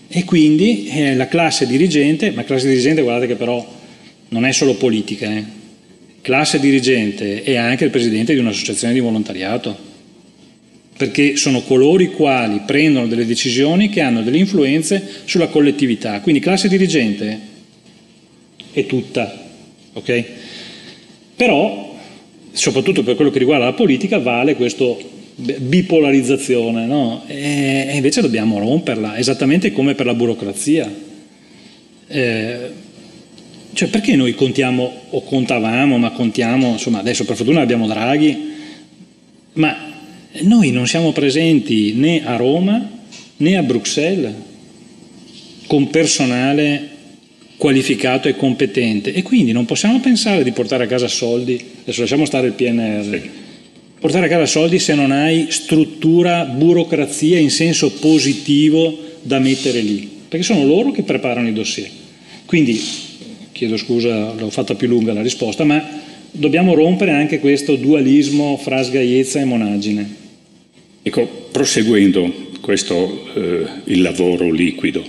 e 0.10 0.24
quindi 0.26 0.88
eh, 0.88 1.16
la 1.16 1.28
classe 1.28 1.66
dirigente, 1.66 2.32
ma 2.32 2.44
classe 2.44 2.68
dirigente 2.68 3.02
guardate 3.02 3.28
che 3.28 3.36
però 3.36 3.66
non 4.30 4.46
è 4.46 4.52
solo 4.52 4.76
politica, 4.76 5.32
eh. 5.32 5.57
Classe 6.28 6.60
dirigente 6.60 7.42
è 7.42 7.56
anche 7.56 7.86
il 7.86 7.90
presidente 7.90 8.34
di 8.34 8.40
un'associazione 8.42 8.94
di 8.94 9.00
volontariato 9.00 9.78
perché 10.98 11.38
sono 11.38 11.62
coloro 11.62 12.04
i 12.04 12.12
quali 12.12 12.64
prendono 12.66 13.08
delle 13.08 13.26
decisioni 13.26 13.88
che 13.88 14.02
hanno 14.02 14.22
delle 14.22 14.38
influenze 14.38 15.02
sulla 15.24 15.48
collettività. 15.48 16.20
Quindi 16.20 16.42
classe 16.42 16.68
dirigente 16.68 17.40
è 18.74 18.86
tutta, 18.86 19.52
ok? 19.94 20.24
Però, 21.38 21.98
soprattutto 22.52 23.04
per 23.04 23.16
quello 23.16 23.32
che 23.32 23.40
riguarda 23.40 23.64
la 23.64 23.74
politica, 23.74 24.20
vale 24.20 24.56
questa 24.56 24.84
bipolarizzazione, 25.34 26.86
no? 26.86 27.24
E 27.28 27.92
invece 27.94 28.20
dobbiamo 28.20 28.60
romperla, 28.60 29.18
esattamente 29.18 29.72
come 29.72 29.96
per 29.96 30.08
la 30.08 30.14
burocrazia. 30.14 30.94
Eh, 32.10 32.86
cioè 33.78 33.90
perché 33.90 34.16
noi 34.16 34.34
contiamo, 34.34 34.92
o 35.12 35.22
contavamo, 35.22 36.00
ma 36.00 36.10
contiamo, 36.10 36.72
insomma 36.72 36.98
adesso 36.98 37.26
per 37.26 37.36
fortuna 37.36 37.62
abbiamo 37.62 37.86
Draghi, 37.86 38.54
ma 39.54 39.94
noi 40.40 40.72
non 40.72 40.88
siamo 40.88 41.12
presenti 41.12 41.94
né 41.94 42.26
a 42.26 42.38
Roma 42.38 42.90
né 43.38 43.56
a 43.56 43.62
Bruxelles 43.62 44.34
con 45.68 45.92
personale 45.92 46.90
qualificato 47.58 48.28
e 48.28 48.36
competente 48.36 49.14
e 49.14 49.22
quindi 49.22 49.52
non 49.52 49.66
possiamo 49.66 50.00
pensare 50.00 50.44
di 50.44 50.54
portare 50.54 50.86
a 50.86 50.88
casa 50.88 51.08
soldi, 51.08 51.64
adesso 51.84 52.02
lasciamo 52.02 52.26
stare 52.26 52.48
il 52.48 52.54
PNR, 52.54 53.30
portare 54.00 54.26
a 54.26 54.30
casa 54.30 54.48
soldi 54.48 54.80
se 54.80 54.96
non 54.96 55.12
hai 55.12 55.52
struttura, 55.52 56.46
burocrazia 56.46 57.38
in 57.38 57.52
senso 57.52 57.92
positivo 57.92 58.98
da 59.22 59.38
mettere 59.38 59.82
lì, 59.82 60.10
perché 60.28 60.44
sono 60.44 60.66
loro 60.66 60.90
che 60.90 61.04
preparano 61.04 61.48
i 61.48 61.54
dossier. 61.54 61.88
Quindi, 62.48 63.06
chiedo 63.58 63.76
scusa, 63.76 64.34
l'ho 64.34 64.52
fatta 64.52 64.76
più 64.76 64.88
lunga 64.88 65.14
la 65.14 65.24
risposta, 65.24 65.64
ma 65.64 65.84
dobbiamo 66.30 66.76
rompere 66.76 67.12
anche 67.12 67.40
questo 67.40 67.76
dualismo 67.76 68.56
fra 68.56 68.84
sgaiezza 68.84 69.40
e 69.40 69.46
monaggine. 69.46 70.16
Ecco, 71.02 71.48
proseguendo 71.52 72.52
questo, 72.62 73.28
eh, 73.34 73.66
il 73.86 74.02
lavoro 74.04 74.52
liquido, 74.52 75.04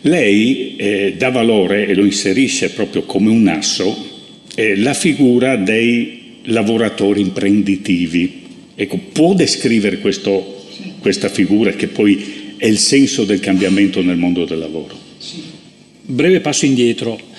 lei 0.00 0.74
eh, 0.76 1.14
dà 1.16 1.30
valore 1.30 1.86
e 1.86 1.94
lo 1.94 2.04
inserisce 2.04 2.70
proprio 2.70 3.02
come 3.02 3.30
un 3.30 3.46
asso 3.46 4.06
eh, 4.56 4.76
la 4.76 4.94
figura 4.94 5.54
dei 5.54 6.40
lavoratori 6.44 7.20
imprenditivi. 7.20 8.42
Ecco, 8.74 8.98
può 9.12 9.34
descrivere 9.34 9.98
questo, 9.98 10.64
questa 10.98 11.28
figura 11.28 11.70
che 11.72 11.86
poi 11.86 12.56
è 12.56 12.66
il 12.66 12.78
senso 12.78 13.24
del 13.24 13.38
cambiamento 13.38 14.02
nel 14.02 14.16
mondo 14.16 14.44
del 14.44 14.58
lavoro? 14.58 14.98
Sì. 15.18 15.42
Breve 16.02 16.40
passo 16.40 16.64
indietro. 16.64 17.36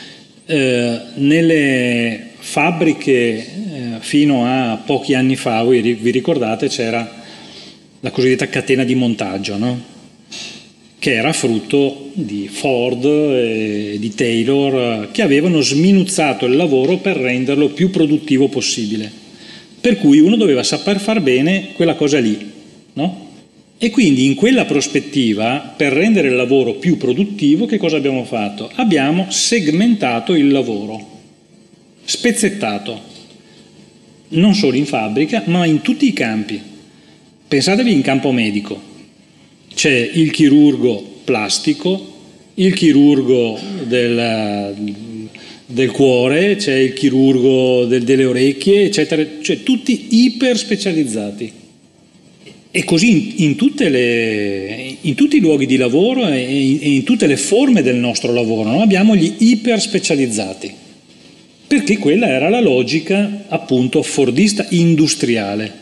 Eh, 0.52 1.00
nelle 1.14 2.30
fabbriche 2.40 3.12
eh, 3.12 3.46
fino 4.00 4.46
a 4.48 4.82
pochi 4.84 5.14
anni 5.14 5.36
fa, 5.36 5.62
voi 5.62 5.80
vi 5.80 6.10
ricordate, 6.10 6.70
c'era 6.70 7.08
la 8.00 8.10
cosiddetta 8.10 8.50
catena 8.50 8.84
di 8.84 8.96
montaggio, 8.96 9.58
no? 9.58 9.80
che 10.98 11.14
era 11.14 11.34
frutto 11.34 12.10
di 12.14 12.48
Ford 12.52 13.06
e 13.06 13.98
di 14.00 14.16
Taylor, 14.16 15.12
che 15.12 15.22
avevano 15.22 15.62
sminuzzato 15.62 16.48
il 16.48 16.56
lavoro 16.56 16.98
per 16.98 17.18
renderlo 17.18 17.70
più 17.70 17.92
produttivo 17.92 18.48
possibile. 18.48 19.12
Per 19.80 19.98
cui 19.98 20.18
uno 20.18 20.36
doveva 20.36 20.64
saper 20.64 21.00
far 21.00 21.22
bene 21.22 21.74
quella 21.74 21.94
cosa 21.94 22.18
lì. 22.18 22.52
No? 22.94 23.29
E 23.82 23.92
quindi 23.92 24.26
in 24.26 24.36
quella 24.36 24.66
prospettiva, 24.66 25.74
per 25.78 25.94
rendere 25.94 26.28
il 26.28 26.36
lavoro 26.36 26.74
più 26.74 26.98
produttivo, 26.98 27.66
che 27.66 27.78
cosa 27.78 27.96
abbiamo 27.96 28.26
fatto? 28.26 28.70
Abbiamo 28.76 29.28
segmentato 29.30 30.34
il 30.36 30.50
lavoro, 30.50 31.22
spezzettato, 32.04 33.02
non 34.30 34.54
solo 34.54 34.76
in 34.76 34.86
fabbrica, 34.86 35.44
ma 35.46 35.66
in 35.66 35.80
tutti 35.80 36.06
i 36.06 36.12
campi. 36.12 36.60
Pensatevi 37.48 37.94
in 37.94 38.02
campo 38.02 38.34
medico, 38.34 38.82
c'è 39.74 40.12
il 40.14 40.30
chirurgo 40.32 41.22
plastico, 41.24 42.18
il 42.56 42.74
chirurgo 42.74 43.58
del, 43.88 44.76
del 45.66 45.92
cuore, 45.92 46.58
c'è 46.58 46.76
il 46.76 46.92
chirurgo 46.92 47.86
del, 47.86 48.04
delle 48.04 48.26
orecchie, 48.26 48.84
eccetera, 48.84 49.26
cioè 49.42 49.64
tutti 49.64 50.26
iper 50.26 50.58
specializzati. 50.58 51.59
E 52.72 52.84
così 52.84 53.44
in, 53.44 53.56
in, 53.58 53.90
le, 53.90 54.96
in, 55.02 55.16
tutti 55.16 55.38
i 55.38 55.40
luoghi 55.40 55.66
di 55.66 55.76
lavoro 55.76 56.28
e 56.28 56.40
in, 56.40 56.80
in 56.82 57.04
tutte 57.04 57.26
le 57.26 57.36
forme 57.36 57.82
del 57.82 57.96
nostro 57.96 58.32
lavoro 58.32 58.70
no? 58.70 58.82
abbiamo 58.82 59.16
gli 59.16 59.34
iper 59.40 59.82
specializzati, 59.82 60.72
perché 61.66 61.98
quella 61.98 62.28
era 62.28 62.48
la 62.48 62.62
logica 62.62 63.46
appunto 63.48 64.04
fordista 64.04 64.68
industriale. 64.70 65.74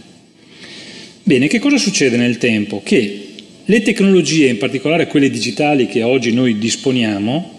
Bene, 1.23 1.47
che 1.47 1.59
cosa 1.59 1.77
succede 1.77 2.15
nel 2.15 2.37
tempo? 2.37 2.81
Che 2.81 3.27
le 3.65 3.81
tecnologie, 3.81 4.47
in 4.47 4.57
particolare 4.57 5.07
quelle 5.07 5.29
digitali 5.29 5.87
che 5.87 6.03
oggi 6.03 6.31
noi 6.31 6.57
disponiamo, 6.57 7.51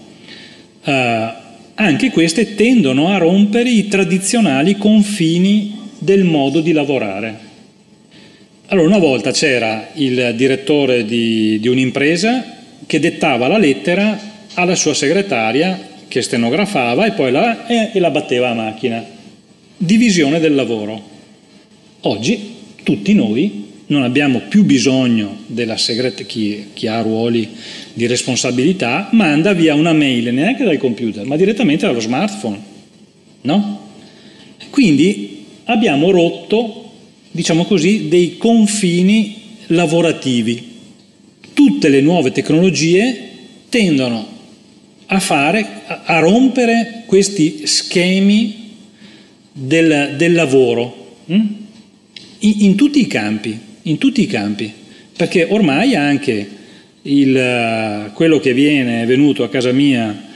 eh, 0.85 1.33
anche 1.75 2.11
queste 2.11 2.55
tendono 2.55 3.09
a 3.09 3.19
rompere 3.19 3.69
i 3.69 3.89
tradizionali 3.89 4.79
confini 4.79 5.77
del 5.99 6.25
modo 6.25 6.61
di 6.61 6.73
lavorare. 6.73 7.48
Allora, 8.71 8.87
una 8.87 8.99
volta 8.99 9.31
c'era 9.31 9.89
il 9.95 10.35
direttore 10.37 11.07
di, 11.07 11.59
di 11.59 11.69
un'impresa 11.69 12.57
che 12.85 13.01
dettava 13.01 13.49
la 13.49 13.57
lettera 13.57 14.21
alla 14.53 14.75
sua 14.75 14.93
segretaria 14.93 15.89
che 16.07 16.21
stenografava 16.21 17.07
e 17.07 17.13
poi 17.13 17.31
la, 17.31 17.67
e, 17.67 17.93
e 17.95 17.99
la 17.99 18.11
batteva 18.11 18.51
a 18.51 18.55
macchina. 18.55 19.03
Divisione 19.75 20.39
del 20.39 20.55
lavoro. 20.55 21.03
Oggi 22.01 22.57
tutti 22.83 23.15
noi 23.15 23.69
non 23.87 24.03
abbiamo 24.03 24.43
più 24.51 24.65
bisogno 24.65 25.45
della 25.47 25.79
segreta, 25.79 26.23
chi, 26.25 26.67
chi, 26.75 26.87
ha 26.89 27.01
ruoli 27.01 27.49
di 27.95 28.07
responsabilità, 28.07 29.09
manda 29.13 29.55
via 29.55 29.75
una 29.75 29.95
mail 29.95 30.35
neanche 30.35 30.65
dal 30.65 30.77
computer, 30.77 31.25
ma 31.25 31.37
direttamente 31.37 31.87
dallo 31.87 32.01
smartphone. 32.01 32.61
No? 33.41 33.89
Quindi 34.69 35.47
abbiamo 35.65 36.11
rotto, 36.11 36.88
diciamo 37.31 37.65
così, 37.65 38.09
dei 38.09 38.37
confini 38.37 39.37
lavorativi. 39.67 40.77
Tutte 41.53 41.89
le 41.89 42.01
nuove 42.01 42.33
tecnologie 42.33 43.31
tendono 43.69 44.37
a 45.07 45.21
fare, 45.21 45.67
a 46.05 46.19
rompere 46.19 47.05
questi 47.07 47.67
schemi 47.67 48.75
del, 49.53 50.15
del 50.17 50.33
lavoro. 50.35 51.17
Hm? 51.27 51.67
in, 52.41 52.55
in 52.59 52.75
tutti 52.77 53.01
i 53.01 53.07
campi, 53.07 53.59
in 53.83 53.99
tutti 53.99 54.21
i 54.23 54.27
campi, 54.27 54.73
perché 55.17 55.47
ormai 55.49 55.95
anche 55.95 56.49
il, 57.03 57.37
eh, 57.37 58.11
quello 58.15 58.39
che 58.39 58.53
viene 58.53 59.05
venuto 59.07 59.43
a 59.43 59.49
casa 59.49 59.73
mia 59.73 60.27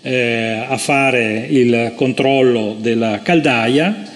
eh, 0.00 0.64
a 0.66 0.76
fare 0.78 1.46
il 1.48 1.92
controllo 1.94 2.76
della 2.80 3.20
caldaia, 3.22 4.10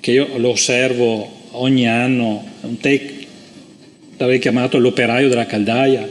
che 0.00 0.12
io 0.12 0.28
lo 0.36 0.50
osservo 0.50 1.38
ogni 1.52 1.88
anno, 1.88 2.44
un 2.60 2.78
tec, 2.78 3.12
l'avrei 4.16 4.38
chiamato 4.38 4.78
l'operaio 4.78 5.28
della 5.28 5.46
caldaia, 5.46 6.08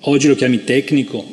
oggi 0.00 0.28
lo 0.28 0.34
chiami 0.34 0.64
tecnico, 0.64 1.24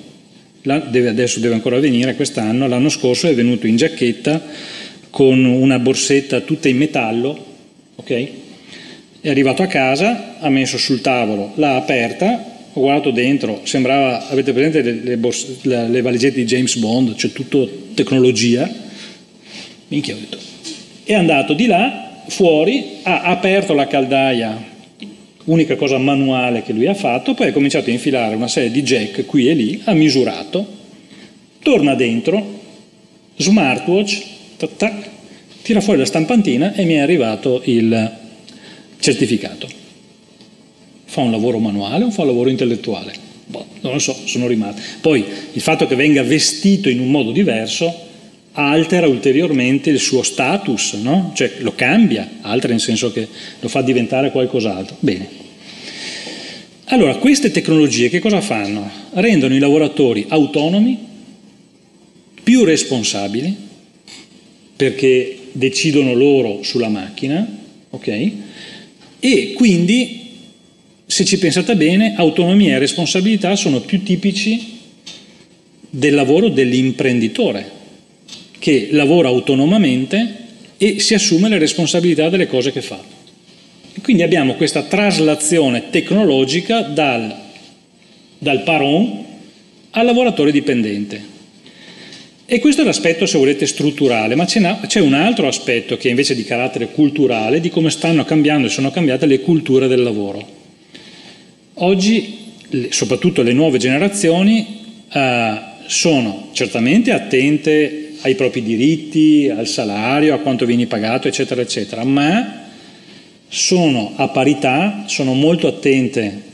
deve, 0.61 1.09
adesso 1.09 1.39
deve 1.39 1.53
ancora 1.53 1.79
venire 1.79 2.15
quest'anno, 2.15 2.67
l'anno 2.67 2.89
scorso 2.89 3.27
è 3.27 3.33
venuto 3.33 3.67
in 3.67 3.77
giacchetta 3.77 4.41
con 5.09 5.43
una 5.43 5.79
borsetta 5.79 6.41
tutta 6.41 6.67
in 6.67 6.77
metallo, 6.77 7.45
ok? 7.95 8.27
È 9.21 9.29
arrivato 9.29 9.63
a 9.63 9.67
casa, 9.67 10.39
ha 10.39 10.49
messo 10.49 10.77
sul 10.77 11.01
tavolo, 11.01 11.53
l'ha 11.55 11.75
aperta, 11.75 12.57
ho 12.71 12.81
guardato 12.81 13.11
dentro, 13.11 13.61
sembrava, 13.63 14.27
avete 14.29 14.53
presente 14.53 14.81
le, 14.81 14.99
le, 15.03 15.17
borse, 15.17 15.57
le, 15.63 15.87
le 15.89 16.01
valigette 16.01 16.39
di 16.39 16.45
James 16.45 16.75
Bond, 16.77 17.15
cioè 17.15 17.31
tutto 17.31 17.69
tecnologia. 17.93 18.69
Minchia 19.87 20.13
ho 20.13 20.17
detto. 20.19 20.37
È 21.03 21.13
andato 21.13 21.53
di 21.53 21.65
là, 21.65 22.08
fuori, 22.29 22.99
ha 23.03 23.23
aperto 23.23 23.73
la 23.73 23.87
caldaia, 23.87 24.77
unica 25.45 25.75
cosa 25.75 25.97
manuale 25.97 26.63
che 26.63 26.73
lui 26.73 26.87
ha 26.87 26.93
fatto, 26.93 27.33
poi 27.33 27.47
ha 27.47 27.51
cominciato 27.51 27.89
a 27.89 27.93
infilare 27.93 28.35
una 28.35 28.47
serie 28.47 28.71
di 28.71 28.83
jack 28.83 29.25
qui 29.25 29.49
e 29.49 29.53
lì, 29.53 29.81
ha 29.85 29.93
misurato, 29.93 30.65
torna 31.61 31.95
dentro, 31.95 32.59
smartwatch, 33.35 34.23
tac, 34.57 34.75
tac, 34.77 35.09
tira 35.61 35.81
fuori 35.81 35.99
la 35.99 36.05
stampantina 36.05 36.73
e 36.73 36.85
mi 36.85 36.93
è 36.93 36.99
arrivato 36.99 37.61
il 37.65 38.17
certificato. 38.99 39.67
Fa 41.05 41.21
un 41.21 41.31
lavoro 41.31 41.57
manuale 41.57 42.05
o 42.05 42.11
fa 42.11 42.21
un 42.21 42.27
lavoro 42.27 42.49
intellettuale? 42.49 43.13
Boh, 43.45 43.65
non 43.81 43.93
lo 43.93 43.99
so, 43.99 44.15
sono 44.25 44.45
rimasti. 44.45 44.81
Poi 45.01 45.25
il 45.53 45.61
fatto 45.61 45.87
che 45.87 45.95
venga 45.95 46.21
vestito 46.21 46.89
in 46.89 46.99
un 46.99 47.09
modo 47.09 47.31
diverso 47.31 48.07
altera 48.67 49.07
ulteriormente 49.07 49.89
il 49.89 49.99
suo 49.99 50.21
status, 50.21 50.93
no? 50.93 51.31
cioè 51.33 51.53
lo 51.59 51.73
cambia, 51.75 52.29
altera 52.41 52.73
nel 52.73 52.81
senso 52.81 53.11
che 53.11 53.27
lo 53.59 53.67
fa 53.67 53.81
diventare 53.81 54.31
qualcos'altro. 54.31 54.97
Bene. 54.99 55.27
Allora, 56.85 57.15
queste 57.15 57.51
tecnologie 57.51 58.09
che 58.09 58.19
cosa 58.19 58.41
fanno? 58.41 58.89
Rendono 59.13 59.55
i 59.55 59.59
lavoratori 59.59 60.25
autonomi, 60.27 60.97
più 62.43 62.63
responsabili, 62.63 63.55
perché 64.75 65.37
decidono 65.51 66.13
loro 66.13 66.63
sulla 66.63 66.89
macchina, 66.89 67.47
ok? 67.91 68.31
E 69.19 69.53
quindi, 69.53 70.29
se 71.05 71.25
ci 71.25 71.37
pensate 71.37 71.75
bene, 71.75 72.15
autonomia 72.15 72.75
e 72.75 72.79
responsabilità 72.79 73.55
sono 73.55 73.81
più 73.81 74.01
tipici 74.01 74.77
del 75.89 76.13
lavoro 76.15 76.49
dell'imprenditore, 76.49 77.77
che 78.59 78.89
lavora 78.91 79.29
autonomamente 79.29 80.35
e 80.77 80.99
si 80.99 81.13
assume 81.13 81.49
le 81.49 81.57
responsabilità 81.57 82.29
delle 82.29 82.47
cose 82.47 82.71
che 82.71 82.81
fa. 82.81 83.01
E 83.93 84.01
quindi 84.01 84.23
abbiamo 84.23 84.53
questa 84.53 84.83
traslazione 84.83 85.89
tecnologica 85.89 86.81
dal, 86.81 87.35
dal 88.37 88.63
paron 88.63 89.25
al 89.91 90.05
lavoratore 90.05 90.51
dipendente. 90.51 91.37
E 92.45 92.59
questo 92.59 92.81
è 92.81 92.85
l'aspetto, 92.85 93.25
se 93.25 93.37
volete, 93.37 93.67
strutturale, 93.67 94.33
ma 94.35 94.45
c'è 94.45 94.99
un 94.99 95.13
altro 95.13 95.47
aspetto 95.47 95.97
che 95.97 96.07
è 96.07 96.09
invece 96.09 96.33
di 96.33 96.43
carattere 96.43 96.87
culturale, 96.87 97.59
di 97.59 97.69
come 97.69 97.91
stanno 97.91 98.25
cambiando 98.25 98.67
e 98.67 98.71
sono 98.71 98.89
cambiate 98.89 99.27
le 99.27 99.41
culture 99.41 99.87
del 99.87 100.01
lavoro. 100.01 100.47
Oggi, 101.75 102.37
soprattutto 102.89 103.43
le 103.43 103.53
nuove 103.53 103.77
generazioni, 103.77 104.65
eh, 105.11 105.59
sono 105.85 106.49
certamente 106.53 107.11
attente 107.11 107.98
ai 108.21 108.35
propri 108.35 108.61
diritti, 108.61 109.49
al 109.49 109.67
salario, 109.67 110.33
a 110.33 110.39
quanto 110.39 110.65
vieni 110.65 110.85
pagato, 110.85 111.27
eccetera, 111.27 111.61
eccetera, 111.61 112.03
ma 112.03 112.67
sono 113.47 114.13
a 114.15 114.27
parità, 114.27 115.05
sono 115.07 115.33
molto 115.33 115.67
attente 115.67 116.47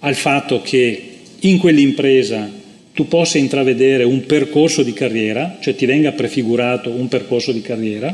al 0.00 0.14
fatto 0.14 0.62
che 0.62 1.02
in 1.40 1.58
quell'impresa 1.58 2.50
tu 2.92 3.06
possa 3.06 3.38
intravedere 3.38 4.02
un 4.02 4.26
percorso 4.26 4.82
di 4.82 4.92
carriera, 4.92 5.58
cioè 5.60 5.76
ti 5.76 5.86
venga 5.86 6.12
prefigurato 6.12 6.90
un 6.90 7.06
percorso 7.08 7.52
di 7.52 7.60
carriera, 7.60 8.08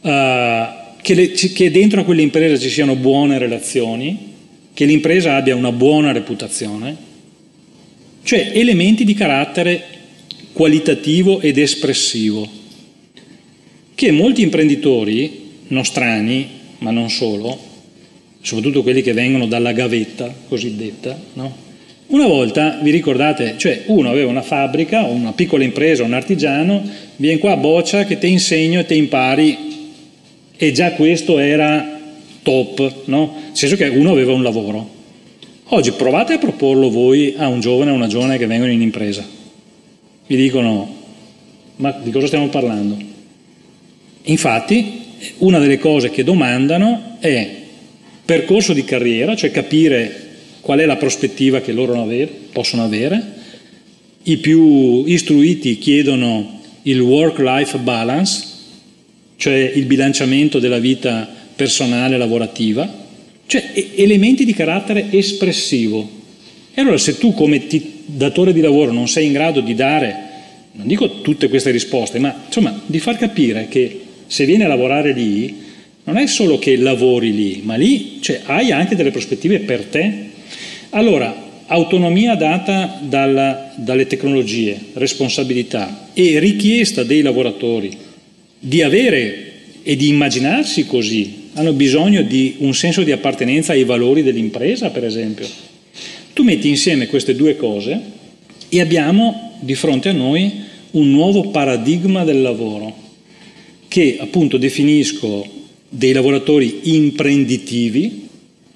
uh, 0.00 0.10
che, 1.00 1.14
le, 1.14 1.30
che 1.30 1.70
dentro 1.70 2.00
a 2.00 2.04
quell'impresa 2.04 2.58
ci 2.58 2.70
siano 2.70 2.96
buone 2.96 3.38
relazioni, 3.38 4.30
che 4.74 4.84
l'impresa 4.84 5.36
abbia 5.36 5.54
una 5.54 5.70
buona 5.70 6.12
reputazione, 6.12 6.96
cioè 8.24 8.50
elementi 8.54 9.04
di 9.04 9.14
carattere 9.14 9.84
qualitativo 10.52 11.40
ed 11.40 11.58
espressivo, 11.58 12.48
che 13.94 14.10
molti 14.10 14.42
imprenditori 14.42 15.40
nostrani, 15.68 16.46
ma 16.78 16.90
non 16.90 17.08
solo, 17.08 17.58
soprattutto 18.40 18.82
quelli 18.82 19.02
che 19.02 19.12
vengono 19.12 19.46
dalla 19.46 19.72
gavetta 19.72 20.32
cosiddetta, 20.48 21.18
no? 21.34 21.70
Una 22.08 22.26
volta, 22.26 22.78
vi 22.82 22.90
ricordate, 22.90 23.54
cioè 23.56 23.84
uno 23.86 24.10
aveva 24.10 24.28
una 24.28 24.42
fabbrica, 24.42 25.02
una 25.04 25.32
piccola 25.32 25.64
impresa, 25.64 26.02
un 26.02 26.12
artigiano, 26.12 26.82
vieni 27.16 27.38
qua 27.38 27.52
a 27.52 27.56
boccia 27.56 28.04
che 28.04 28.18
ti 28.18 28.28
insegno 28.28 28.80
e 28.80 28.86
ti 28.86 28.96
impari 28.96 29.56
e 30.54 30.72
già 30.72 30.92
questo 30.92 31.38
era 31.38 32.00
top, 32.42 33.04
no? 33.06 33.34
Nel 33.34 33.56
senso 33.56 33.76
che 33.76 33.86
uno 33.86 34.10
aveva 34.10 34.32
un 34.34 34.42
lavoro. 34.42 35.00
Oggi 35.68 35.92
provate 35.92 36.34
a 36.34 36.38
proporlo 36.38 36.90
voi 36.90 37.32
a 37.38 37.48
un 37.48 37.60
giovane 37.60 37.92
o 37.92 37.94
una 37.94 38.08
giovane 38.08 38.36
che 38.36 38.46
vengono 38.46 38.72
in 38.72 38.82
impresa 38.82 39.40
mi 40.26 40.36
dicono 40.36 41.00
ma 41.76 41.90
di 42.02 42.10
cosa 42.10 42.26
stiamo 42.26 42.48
parlando? 42.48 42.96
Infatti 44.24 45.00
una 45.38 45.58
delle 45.58 45.78
cose 45.78 46.10
che 46.10 46.24
domandano 46.24 47.16
è 47.18 47.60
percorso 48.24 48.72
di 48.72 48.84
carriera, 48.84 49.34
cioè 49.34 49.50
capire 49.50 50.30
qual 50.60 50.78
è 50.78 50.86
la 50.86 50.96
prospettiva 50.96 51.60
che 51.60 51.72
loro 51.72 52.08
possono 52.52 52.84
avere, 52.84 53.40
i 54.24 54.36
più 54.36 55.04
istruiti 55.06 55.78
chiedono 55.78 56.60
il 56.82 57.00
work-life 57.00 57.78
balance, 57.78 58.44
cioè 59.36 59.72
il 59.74 59.86
bilanciamento 59.86 60.60
della 60.60 60.78
vita 60.78 61.28
personale 61.56 62.14
e 62.14 62.18
lavorativa, 62.18 63.00
cioè 63.46 63.72
elementi 63.96 64.44
di 64.44 64.52
carattere 64.52 65.08
espressivo. 65.10 66.08
E 66.72 66.80
allora 66.80 66.98
se 66.98 67.18
tu 67.18 67.34
come 67.34 67.66
ti 67.66 67.91
datore 68.16 68.52
di 68.52 68.60
lavoro 68.60 68.92
non 68.92 69.08
sei 69.08 69.26
in 69.26 69.32
grado 69.32 69.60
di 69.60 69.74
dare, 69.74 70.16
non 70.72 70.86
dico 70.86 71.20
tutte 71.20 71.48
queste 71.48 71.70
risposte, 71.70 72.18
ma 72.18 72.34
insomma 72.46 72.80
di 72.86 72.98
far 72.98 73.16
capire 73.16 73.68
che 73.68 74.00
se 74.26 74.44
vieni 74.44 74.64
a 74.64 74.68
lavorare 74.68 75.12
lì 75.12 75.70
non 76.04 76.16
è 76.16 76.26
solo 76.26 76.58
che 76.58 76.76
lavori 76.76 77.34
lì, 77.34 77.60
ma 77.64 77.76
lì 77.76 78.18
cioè, 78.20 78.40
hai 78.44 78.72
anche 78.72 78.96
delle 78.96 79.10
prospettive 79.10 79.60
per 79.60 79.84
te. 79.84 80.30
Allora, 80.90 81.50
autonomia 81.66 82.34
data 82.34 82.98
dalla, 83.00 83.72
dalle 83.76 84.06
tecnologie, 84.06 84.78
responsabilità 84.94 86.08
e 86.12 86.38
richiesta 86.38 87.04
dei 87.04 87.22
lavoratori 87.22 87.96
di 88.58 88.82
avere 88.82 89.50
e 89.82 89.96
di 89.96 90.08
immaginarsi 90.08 90.86
così, 90.86 91.50
hanno 91.54 91.72
bisogno 91.72 92.22
di 92.22 92.56
un 92.58 92.74
senso 92.74 93.02
di 93.02 93.12
appartenenza 93.12 93.72
ai 93.72 93.84
valori 93.84 94.22
dell'impresa, 94.22 94.90
per 94.90 95.04
esempio 95.04 95.46
tu 96.32 96.42
metti 96.42 96.68
insieme 96.68 97.06
queste 97.06 97.34
due 97.34 97.56
cose 97.56 98.00
e 98.68 98.80
abbiamo 98.80 99.58
di 99.60 99.74
fronte 99.74 100.08
a 100.08 100.12
noi 100.12 100.50
un 100.92 101.10
nuovo 101.10 101.50
paradigma 101.50 102.24
del 102.24 102.42
lavoro 102.42 102.94
che 103.88 104.16
appunto 104.18 104.56
definisco 104.56 105.46
dei 105.88 106.12
lavoratori 106.12 106.94
imprenditivi 106.96 108.28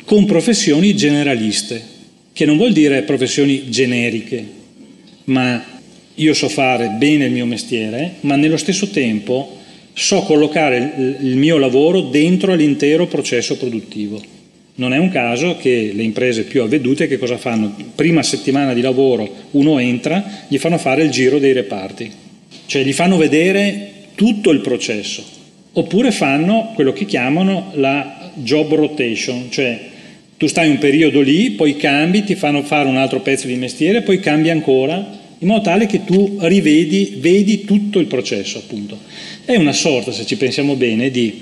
con 0.05 0.27
professioni 0.27 0.95
generaliste, 0.95 1.83
che 2.33 2.45
non 2.45 2.59
vuol 2.59 2.73
dire 2.73 3.03
professioni 3.03 3.71
generiche, 3.71 4.47
ma 5.25 5.65
io 6.15 6.35
so 6.35 6.49
fare 6.49 6.95
bene 6.99 7.25
il 7.25 7.33
mio 7.33 7.47
mestiere, 7.47 8.17
ma 8.21 8.37
nello 8.37 8.57
stesso 8.57 8.89
tempo 8.89 9.57
so 9.95 10.21
collocare 10.21 11.17
il 11.21 11.37
mio 11.37 11.57
lavoro 11.57 12.03
dentro 12.03 12.55
l'intero 12.55 13.07
processo 13.07 13.57
produttivo. 13.57 14.21
Non 14.79 14.93
è 14.93 14.99
un 14.99 15.09
caso 15.09 15.57
che 15.57 15.93
le 15.95 16.03
imprese 16.03 16.45
più 16.45 16.63
avvedute 16.63 17.07
che 17.07 17.17
cosa 17.17 17.39
fanno? 17.39 17.75
Prima 17.95 18.23
settimana 18.23 18.75
di 18.75 18.83
lavoro 18.83 19.29
uno 19.53 19.79
entra, 19.79 20.23
gli 20.49 20.59
fanno 20.59 20.77
fare 20.77 21.03
il 21.03 21.11
giro 21.11 21.39
dei 21.39 21.55
reparti, 21.55 22.11
cioè 22.67 22.83
gli 22.83 22.93
fanno 22.93 23.17
vedere 23.17 23.93
tutto 24.15 24.51
il 24.51 24.61
processo, 24.61 25.25
oppure 25.73 26.11
fanno 26.11 26.73
quello 26.75 26.93
che 26.93 27.07
chiamano 27.07 27.73
la 27.77 28.33
job 28.35 28.75
rotation, 28.75 29.47
cioè 29.49 29.81
tu 30.37 30.47
stai 30.47 30.69
un 30.69 30.77
periodo 30.77 31.23
lì, 31.23 31.53
poi 31.53 31.77
cambi, 31.77 32.25
ti 32.25 32.35
fanno 32.35 32.63
fare 32.63 32.87
un 32.87 32.99
altro 32.99 33.21
pezzo 33.21 33.47
di 33.47 33.55
mestiere, 33.55 34.03
poi 34.03 34.21
cambi 34.21 34.51
ancora, 34.51 34.97
in 35.39 35.49
modo 35.49 35.63
tale 35.63 35.87
che 35.87 36.05
tu 36.05 36.37
rivedi, 36.41 37.15
vedi 37.19 37.65
tutto 37.65 37.99
il 37.99 38.07
processo 38.07 38.59
appunto. 38.59 38.99
È 39.43 39.57
una 39.57 39.73
sorta, 39.73 40.13
se 40.13 40.27
ci 40.27 40.37
pensiamo 40.37 40.75
bene, 40.75 41.11
di 41.11 41.41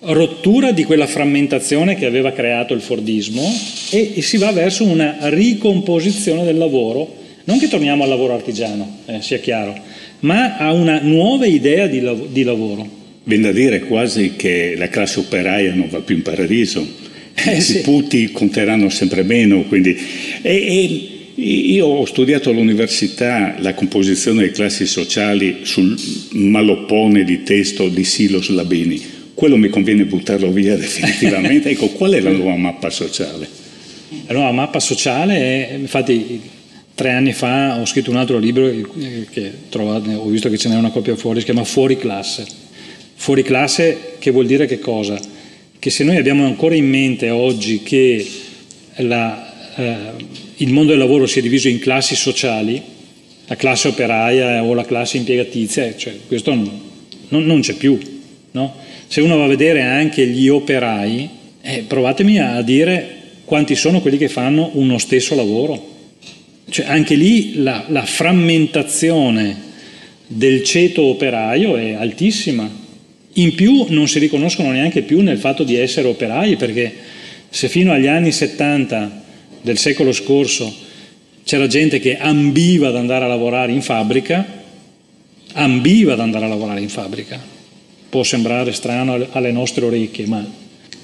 rottura 0.00 0.70
di 0.72 0.84
quella 0.84 1.06
frammentazione 1.06 1.96
che 1.96 2.06
aveva 2.06 2.32
creato 2.32 2.72
il 2.72 2.80
Fordismo 2.80 3.42
e, 3.90 4.12
e, 4.14 4.22
si 4.22 4.36
va 4.36 4.52
verso 4.52 4.84
una 4.84 5.16
ricomposizione 5.22 6.44
del 6.44 6.56
lavoro, 6.56 7.16
non 7.44 7.58
che 7.58 7.68
torniamo 7.68 8.04
al 8.04 8.08
lavoro 8.08 8.34
artigiano, 8.34 8.98
eh, 9.06 9.20
sia 9.22 9.38
chiaro, 9.38 9.76
ma 10.20 10.56
a 10.56 10.72
una 10.72 11.00
nuova 11.02 11.46
idea 11.46 11.86
di, 11.86 12.00
lav- 12.00 12.28
di 12.28 12.42
lavoro. 12.44 12.96
Viene 13.24 13.44
da 13.44 13.52
dire 13.52 13.80
quasi 13.80 14.34
che 14.36 14.74
la 14.76 14.88
classe 14.88 15.18
operaia 15.18 15.74
non 15.74 15.88
va 15.88 16.00
più 16.00 16.14
in 16.14 16.22
paradiso, 16.22 16.86
eh, 17.34 17.56
i 17.56 17.60
sì. 17.60 17.80
puti 17.80 18.30
conteranno 18.30 18.88
sempre 18.88 19.22
meno, 19.22 19.62
quindi... 19.62 19.96
E, 20.42 20.52
e, 20.52 21.12
io 21.40 21.86
ho 21.86 22.04
studiato 22.04 22.50
all'università 22.50 23.54
la 23.60 23.72
composizione 23.72 24.40
delle 24.40 24.50
classi 24.50 24.86
sociali 24.86 25.58
sul 25.62 25.96
maloppone 26.32 27.22
di 27.22 27.44
testo 27.44 27.88
di 27.88 28.02
Silos 28.02 28.48
Labini 28.48 29.17
quello 29.38 29.56
mi 29.56 29.68
conviene 29.68 30.04
buttarlo 30.04 30.50
via 30.50 30.74
definitivamente. 30.76 31.70
ecco, 31.70 31.90
qual 31.90 32.10
è 32.10 32.20
la 32.20 32.32
nuova 32.32 32.56
mappa 32.56 32.90
sociale? 32.90 33.48
La 34.26 34.34
nuova 34.34 34.50
mappa 34.50 34.80
sociale 34.80 35.68
è, 35.68 35.74
infatti, 35.74 36.40
tre 36.92 37.12
anni 37.12 37.32
fa 37.32 37.78
ho 37.80 37.86
scritto 37.86 38.10
un 38.10 38.16
altro 38.16 38.38
libro 38.38 38.68
che 39.30 39.52
trovate, 39.68 40.12
ho 40.12 40.26
visto 40.26 40.50
che 40.50 40.58
ce 40.58 40.68
n'è 40.68 40.74
una 40.74 40.90
copia 40.90 41.14
fuori, 41.14 41.38
si 41.38 41.44
chiama 41.44 41.62
Fuori 41.62 41.96
classe. 41.96 42.44
Fuori 43.14 43.44
classe 43.44 44.16
che 44.18 44.32
vuol 44.32 44.46
dire 44.46 44.66
che 44.66 44.80
cosa? 44.80 45.20
Che 45.78 45.90
se 45.90 46.02
noi 46.02 46.16
abbiamo 46.16 46.44
ancora 46.44 46.74
in 46.74 46.88
mente 46.88 47.30
oggi 47.30 47.84
che 47.84 48.26
la, 48.96 49.76
eh, 49.76 49.96
il 50.56 50.72
mondo 50.72 50.90
del 50.90 50.98
lavoro 50.98 51.26
si 51.26 51.38
è 51.38 51.42
diviso 51.42 51.68
in 51.68 51.78
classi 51.78 52.16
sociali, 52.16 52.82
la 53.46 53.54
classe 53.54 53.86
operaia 53.86 54.64
o 54.64 54.74
la 54.74 54.84
classe 54.84 55.16
impiegatizia, 55.16 55.94
cioè 55.96 56.16
questo 56.26 56.52
non, 56.52 56.80
non 57.28 57.60
c'è 57.60 57.74
più, 57.74 57.96
no? 58.50 58.86
Se 59.10 59.22
uno 59.22 59.38
va 59.38 59.44
a 59.44 59.48
vedere 59.48 59.80
anche 59.80 60.26
gli 60.26 60.48
operai, 60.48 61.28
eh, 61.62 61.84
provatemi 61.88 62.40
a 62.40 62.60
dire 62.60 63.16
quanti 63.46 63.74
sono 63.74 64.02
quelli 64.02 64.18
che 64.18 64.28
fanno 64.28 64.70
uno 64.74 64.98
stesso 64.98 65.34
lavoro. 65.34 65.96
Cioè 66.68 66.84
anche 66.86 67.14
lì 67.14 67.62
la, 67.62 67.86
la 67.88 68.04
frammentazione 68.04 69.56
del 70.26 70.62
ceto 70.62 71.04
operaio 71.04 71.76
è 71.76 71.94
altissima. 71.94 72.70
In 73.32 73.54
più 73.54 73.86
non 73.88 74.08
si 74.08 74.18
riconoscono 74.18 74.72
neanche 74.72 75.00
più 75.00 75.22
nel 75.22 75.38
fatto 75.38 75.64
di 75.64 75.76
essere 75.76 76.06
operai 76.08 76.56
perché 76.56 76.92
se 77.48 77.68
fino 77.68 77.92
agli 77.92 78.08
anni 78.08 78.30
70 78.30 79.22
del 79.62 79.78
secolo 79.78 80.12
scorso 80.12 80.70
c'era 81.44 81.66
gente 81.66 81.98
che 81.98 82.18
ambiva 82.18 82.88
ad 82.88 82.96
andare 82.96 83.24
a 83.24 83.28
lavorare 83.28 83.72
in 83.72 83.80
fabbrica, 83.80 84.44
ambiva 85.54 86.12
ad 86.12 86.20
andare 86.20 86.44
a 86.44 86.48
lavorare 86.48 86.82
in 86.82 86.90
fabbrica. 86.90 87.56
Può 88.08 88.22
sembrare 88.22 88.72
strano 88.72 89.26
alle 89.32 89.52
nostre 89.52 89.84
orecchie, 89.84 90.26
ma 90.26 90.44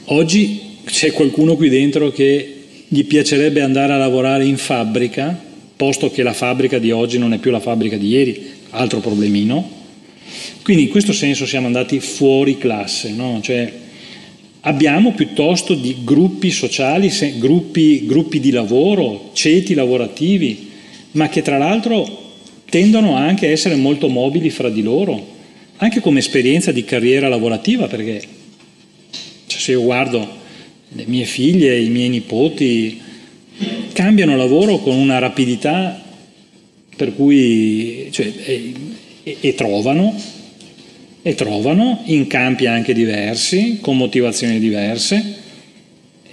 oggi 0.06 0.60
c'è 0.84 1.12
qualcuno 1.12 1.56
qui 1.56 1.68
dentro 1.68 2.10
che 2.10 2.54
gli 2.88 3.04
piacerebbe 3.04 3.60
andare 3.60 3.92
a 3.92 3.96
lavorare 3.98 4.46
in 4.46 4.56
fabbrica, 4.56 5.38
posto 5.76 6.10
che 6.10 6.22
la 6.22 6.32
fabbrica 6.32 6.78
di 6.78 6.90
oggi 6.90 7.18
non 7.18 7.32
è 7.32 7.38
più 7.38 7.50
la 7.50 7.60
fabbrica 7.60 7.96
di 7.96 8.08
ieri, 8.08 8.50
altro 8.70 9.00
problemino. 9.00 9.82
Quindi 10.62 10.84
in 10.84 10.88
questo 10.88 11.12
senso 11.12 11.46
siamo 11.46 11.66
andati 11.66 12.00
fuori 12.00 12.56
classe, 12.56 13.10
no? 13.10 13.40
cioè, 13.42 13.70
abbiamo 14.60 15.12
piuttosto 15.12 15.74
di 15.74 15.96
gruppi 16.04 16.50
sociali, 16.50 17.10
gruppi, 17.36 18.06
gruppi 18.06 18.40
di 18.40 18.50
lavoro, 18.50 19.30
ceti 19.34 19.74
lavorativi, 19.74 20.70
ma 21.12 21.28
che 21.28 21.42
tra 21.42 21.58
l'altro 21.58 22.22
tendono 22.68 23.14
anche 23.14 23.46
a 23.46 23.50
essere 23.50 23.74
molto 23.76 24.08
mobili 24.08 24.50
fra 24.50 24.70
di 24.70 24.82
loro, 24.82 25.32
anche 25.76 26.00
come 26.00 26.20
esperienza 26.20 26.72
di 26.72 26.84
carriera 26.84 27.28
lavorativa, 27.28 27.86
perché 27.86 28.22
cioè, 29.46 29.60
se 29.60 29.72
io 29.72 29.82
guardo 29.82 30.42
le 30.88 31.04
mie 31.06 31.24
figlie, 31.24 31.80
i 31.80 31.88
miei 31.88 32.08
nipoti, 32.08 33.00
cambiano 33.92 34.36
lavoro 34.36 34.78
con 34.78 34.96
una 34.96 35.18
rapidità 35.18 36.02
per 36.96 37.14
cui 37.14 38.08
cioè, 38.10 38.32
e, 38.44 38.72
e, 39.40 39.54
trovano, 39.54 40.14
e 41.22 41.34
trovano 41.34 42.02
in 42.04 42.26
campi 42.26 42.66
anche 42.66 42.94
diversi, 42.94 43.78
con 43.80 43.96
motivazioni 43.96 44.58
diverse. 44.58 45.42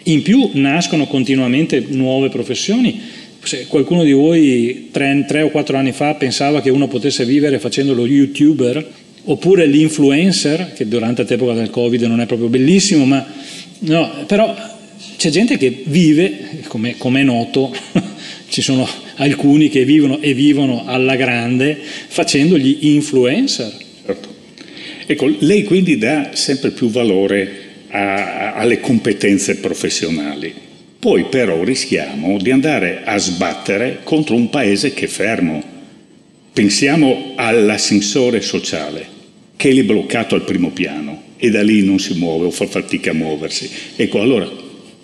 In 0.03 0.21
più 0.21 0.51
nascono 0.53 1.07
continuamente 1.07 1.83
nuove 1.89 2.29
professioni. 2.29 2.99
Se 3.43 3.65
qualcuno 3.67 4.03
di 4.03 4.11
voi 4.11 4.89
tre, 4.91 5.25
tre 5.27 5.41
o 5.41 5.49
quattro 5.49 5.77
anni 5.77 5.93
fa 5.93 6.13
pensava 6.13 6.61
che 6.61 6.69
uno 6.69 6.87
potesse 6.87 7.25
vivere 7.25 7.57
facendo 7.57 7.93
lo 7.93 8.05
youtuber 8.05 8.87
oppure 9.25 9.65
l'influencer, 9.65 10.73
che 10.73 10.87
durante 10.87 11.25
l'epoca 11.27 11.53
del 11.53 11.69
Covid 11.69 12.01
non 12.03 12.21
è 12.21 12.25
proprio 12.25 12.47
bellissimo, 12.47 13.05
ma 13.05 13.25
no, 13.79 14.23
però 14.25 14.55
c'è 15.17 15.29
gente 15.29 15.57
che 15.57 15.83
vive, 15.85 16.63
come 16.67 16.95
è 16.97 17.23
noto, 17.23 17.73
ci 18.49 18.61
sono 18.61 18.87
alcuni 19.15 19.69
che 19.69 19.85
vivono 19.85 20.19
e 20.19 20.33
vivono 20.33 20.85
alla 20.85 21.15
grande 21.15 21.77
facendo 22.07 22.57
gli 22.57 22.77
influencer. 22.81 23.71
Certo. 24.05 24.29
Ecco, 25.05 25.33
lei 25.39 25.63
quindi 25.63 25.97
dà 25.97 26.31
sempre 26.33 26.71
più 26.71 26.89
valore 26.89 27.69
a, 27.89 28.53
alle 28.53 28.79
competenze 28.79 29.57
professionali. 29.57 30.53
Poi 30.99 31.25
però 31.25 31.63
rischiamo 31.63 32.37
di 32.37 32.51
andare 32.51 33.01
a 33.03 33.17
sbattere 33.17 33.99
contro 34.03 34.35
un 34.35 34.49
paese 34.49 34.93
che 34.93 35.05
è 35.05 35.07
fermo. 35.07 35.70
Pensiamo 36.53 37.31
all'ascensore 37.35 38.41
sociale, 38.41 39.07
che 39.55 39.69
è 39.69 39.83
bloccato 39.83 40.35
al 40.35 40.43
primo 40.43 40.71
piano 40.71 41.21
e 41.37 41.49
da 41.49 41.63
lì 41.63 41.81
non 41.81 41.97
si 41.97 42.13
muove 42.15 42.47
o 42.47 42.51
fa 42.51 42.67
fatica 42.67 43.11
a 43.11 43.13
muoversi. 43.13 43.69
Ecco, 43.95 44.19
allora 44.19 44.49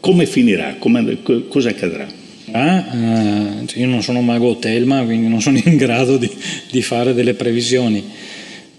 come 0.01 0.25
finirà? 0.25 0.75
Come, 0.77 1.19
cosa 1.47 1.69
accadrà? 1.69 2.05
Ah, 2.51 3.63
eh, 3.71 3.79
io 3.79 3.87
non 3.87 4.03
sono 4.03 4.21
mago 4.21 4.57
Telma, 4.57 5.03
quindi 5.03 5.29
non 5.29 5.41
sono 5.41 5.57
in 5.63 5.77
grado 5.77 6.17
di, 6.17 6.29
di 6.69 6.81
fare 6.81 7.13
delle 7.13 7.33
previsioni. 7.33 8.03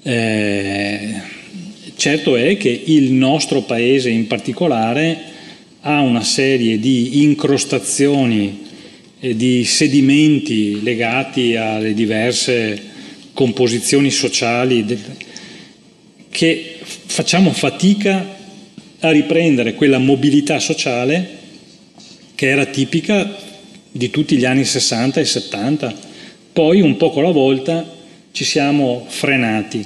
Eh, 0.02 1.14
certo 1.96 2.36
è 2.36 2.58
che 2.58 2.82
il 2.84 3.12
nostro 3.12 3.62
paese 3.62 4.10
in 4.10 4.26
particolare 4.26 5.18
ha 5.80 6.00
una 6.00 6.22
serie 6.22 6.78
di 6.78 7.22
incrostazioni 7.22 8.66
di 9.20 9.64
sedimenti 9.64 10.82
legati 10.82 11.56
alle 11.56 11.92
diverse 11.94 12.80
composizioni 13.32 14.10
sociali 14.10 14.84
che 16.30 16.78
facciamo 16.82 17.52
fatica 17.52 18.36
a 19.00 19.10
riprendere 19.10 19.74
quella 19.74 19.98
mobilità 19.98 20.58
sociale 20.58 21.36
che 22.34 22.48
era 22.48 22.66
tipica 22.66 23.36
di 23.90 24.10
tutti 24.10 24.36
gli 24.36 24.44
anni 24.44 24.64
60 24.64 25.20
e 25.20 25.24
70. 25.24 25.94
Poi 26.52 26.80
un 26.80 26.96
poco 26.96 27.20
alla 27.20 27.30
volta 27.30 27.96
ci 28.30 28.44
siamo 28.44 29.04
frenati 29.08 29.84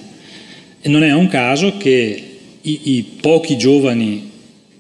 e 0.80 0.88
non 0.88 1.02
è 1.02 1.12
un 1.12 1.28
caso 1.28 1.76
che 1.76 2.22
i, 2.60 2.80
i 2.96 3.02
pochi 3.20 3.56
giovani 3.56 4.30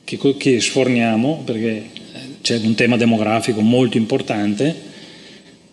che, 0.04 0.18
che 0.36 0.60
sforniamo, 0.60 1.42
perché 1.44 1.84
c'è 2.42 2.58
un 2.62 2.74
tema 2.74 2.96
demografico 2.96 3.60
molto 3.60 3.96
importante, 3.96 4.90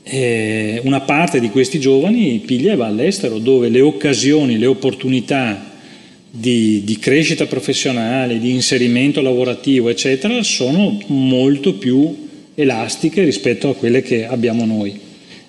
eh, 0.04 0.80
una 0.84 1.02
parte 1.02 1.40
di 1.40 1.50
questi 1.50 1.80
giovani 1.80 2.42
piglia 2.46 2.74
e 2.74 2.76
va 2.76 2.88
all'estero, 2.88 3.38
dove 3.38 3.70
le 3.70 3.82
occasioni, 3.82 4.58
le 4.58 4.66
opportunità 4.66 5.70
di, 6.32 6.84
di, 6.84 6.98
crescita 6.98 7.46
professionale, 7.46 8.40
di 8.40 8.52
inserimento 8.52 9.22
lavorativo, 9.22 9.90
eccetera, 9.90 10.42
sono 10.44 11.00
molto 11.08 11.74
più 11.74 12.28
elastiche 12.56 13.24
rispetto 13.24 13.70
a 13.70 13.76
quelle 13.76 14.02
che 14.02 14.26
abbiamo 14.26 14.66
noi. 14.66 14.98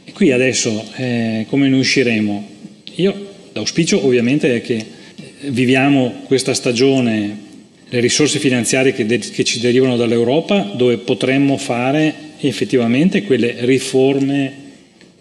E 0.05 0.13
qui 0.13 0.33
adesso 0.33 0.85
eh, 0.97 1.47
come 1.49 1.69
ne 1.69 1.77
usciremo? 1.77 2.49
Io 2.97 3.29
l'auspicio 3.53 4.05
ovviamente 4.05 4.57
è 4.57 4.63
che 4.63 4.75
eh, 4.75 5.51
viviamo 5.51 6.23
questa 6.25 6.55
stagione, 6.55 7.49
le 7.93 8.01
risorse 8.01 8.39
finanziarie 8.39 8.93
che, 8.93 9.05
de- 9.05 9.19
che 9.19 9.45
ci 9.45 9.59
derivano 9.59 9.97
dall'Europa, 9.97 10.73
dove 10.75 10.99
potremmo 10.99 11.57
fare 11.57 12.15
effettivamente 12.39 13.25
quelle 13.25 13.57
riforme 13.61 14.53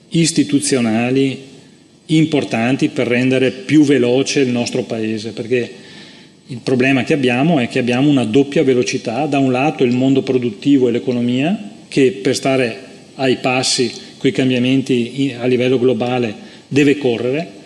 istituzionali 0.10 1.48
importanti 2.08 2.90
per 2.90 3.08
rendere 3.08 3.52
più 3.52 3.84
veloce 3.84 4.42
il 4.42 4.50
nostro 4.50 4.84
Paese, 4.84 5.32
perché 5.32 5.72
il 6.48 6.60
problema 6.64 7.04
che 7.04 7.14
abbiamo 7.14 7.60
è 7.60 7.68
che 7.68 7.80
abbiamo 7.80 8.10
una 8.10 8.24
doppia 8.24 8.64
velocità, 8.64 9.26
da 9.26 9.40
un 9.40 9.52
lato 9.52 9.84
il 9.84 9.94
mondo 9.94 10.22
produttivo 10.22 10.88
e 10.88 10.92
l'economia, 10.92 11.72
che 11.88 12.12
per 12.12 12.36
stare 12.36 12.78
ai 13.16 13.38
passi 13.38 13.92
con 14.18 14.30
i 14.30 14.34
cambiamenti 14.34 15.36
a 15.40 15.46
livello 15.46 15.80
globale 15.80 16.34
deve 16.68 16.98
correre 16.98 17.58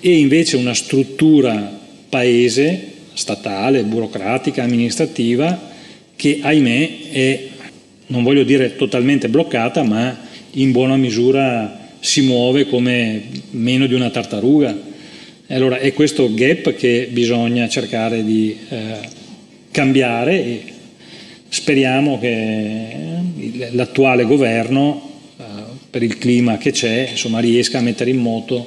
e 0.00 0.18
invece 0.18 0.56
una 0.56 0.74
struttura 0.74 1.78
paese, 2.08 2.92
statale, 3.16 3.82
burocratica, 3.82 4.62
amministrativa 4.62 5.74
che 6.14 6.38
ahimè 6.40 7.10
è, 7.10 7.46
non 8.06 8.22
voglio 8.22 8.44
dire 8.44 8.76
totalmente 8.76 9.28
bloccata, 9.28 9.82
ma 9.82 10.16
in 10.52 10.70
buona 10.70 10.96
misura 10.96 11.88
si 11.98 12.20
muove 12.22 12.66
come 12.66 13.22
meno 13.50 13.86
di 13.86 13.94
una 13.94 14.10
tartaruga. 14.10 14.94
Allora 15.48 15.78
è 15.78 15.92
questo 15.92 16.32
gap 16.32 16.74
che 16.74 17.08
bisogna 17.10 17.68
cercare 17.68 18.24
di 18.24 18.56
eh, 18.68 18.98
cambiare 19.70 20.44
e 20.44 20.62
Speriamo 21.48 22.18
che 22.18 22.88
l'attuale 23.70 24.24
governo, 24.24 25.10
eh, 25.38 25.42
per 25.88 26.02
il 26.02 26.18
clima 26.18 26.58
che 26.58 26.72
c'è, 26.72 27.08
insomma, 27.12 27.38
riesca 27.38 27.78
a 27.78 27.82
mettere 27.82 28.10
in 28.10 28.18
moto 28.18 28.66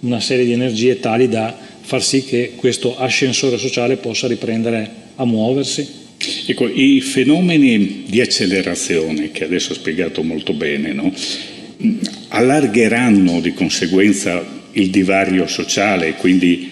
una 0.00 0.20
serie 0.20 0.44
di 0.44 0.52
energie 0.52 1.00
tali 1.00 1.28
da 1.28 1.54
far 1.90 2.04
sì 2.04 2.22
che 2.22 2.52
questo 2.54 2.96
ascensore 2.96 3.58
sociale 3.58 3.96
possa 3.96 4.28
riprendere 4.28 4.88
a 5.16 5.24
muoversi. 5.24 5.84
Ecco, 6.46 6.68
i 6.68 7.00
fenomeni 7.00 8.04
di 8.06 8.20
accelerazione, 8.20 9.32
che 9.32 9.42
adesso 9.42 9.72
ho 9.72 9.74
spiegato 9.74 10.22
molto 10.22 10.52
bene, 10.52 10.92
no? 10.92 11.12
allargheranno 12.28 13.40
di 13.40 13.52
conseguenza 13.54 14.40
il 14.70 14.90
divario 14.90 15.48
sociale, 15.48 16.14
quindi 16.14 16.70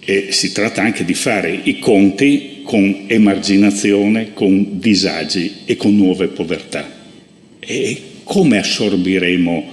eh, 0.00 0.32
si 0.32 0.50
tratta 0.50 0.82
anche 0.82 1.04
di 1.04 1.14
fare 1.14 1.60
i 1.62 1.78
conti 1.78 2.62
con 2.64 3.04
emarginazione, 3.06 4.32
con 4.32 4.80
disagi 4.80 5.58
e 5.64 5.76
con 5.76 5.94
nuove 5.94 6.26
povertà. 6.26 6.90
E 7.60 8.02
come 8.24 8.58
assorbiremo 8.58 9.64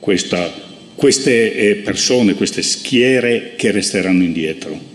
questa, 0.00 0.52
queste 0.94 1.54
eh, 1.54 1.74
persone, 1.76 2.34
queste 2.34 2.62
schiere 2.62 3.54
che 3.56 3.70
resteranno 3.70 4.22
indietro? 4.22 4.92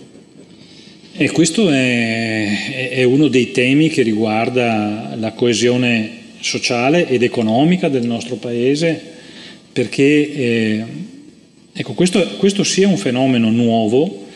E 1.22 1.30
questo 1.32 1.70
è, 1.70 2.90
è, 2.92 3.04
uno 3.04 3.28
dei 3.28 3.52
temi 3.52 3.90
che 3.90 4.04
riguarda 4.04 5.16
la 5.20 5.34
coesione 5.34 6.12
sociale 6.40 7.10
ed 7.10 7.24
economica 7.24 7.90
del 7.90 8.06
nostro 8.06 8.38
Paese, 8.38 9.00
perché 9.74 10.04
eh, 10.04 10.86
ecco, 11.74 11.94
questo, 11.94 12.26
questo 12.38 12.64
sia 12.64 12.88
un 12.88 12.98
fenomeno 12.98 13.50
nuovo, 13.50 14.28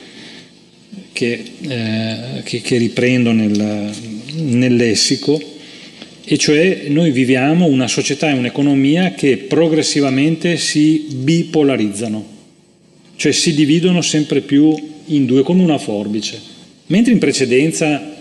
che, 1.14 1.44
eh, 1.62 2.42
che, 2.44 2.60
che 2.60 2.78
riprendo 2.78 3.32
nel, 3.32 3.94
nel 4.34 4.76
lessico, 4.76 5.42
e 6.26 6.38
cioè 6.38 6.86
noi 6.88 7.12
viviamo 7.12 7.66
una 7.66 7.88
società 7.88 8.30
e 8.30 8.34
un'economia 8.34 9.12
che 9.14 9.38
progressivamente 9.38 10.58
si 10.58 11.08
bipolarizzano, 11.16 12.26
cioè 13.16 13.32
si 13.32 13.54
dividono 13.54 14.02
sempre 14.02 14.42
più 14.42 14.74
in 15.08 15.26
due 15.26 15.44
come 15.44 15.64
una 15.64 15.78
forbice. 15.78 16.40
Mentre 16.88 17.12
in 17.12 17.20
precedenza 17.20 18.16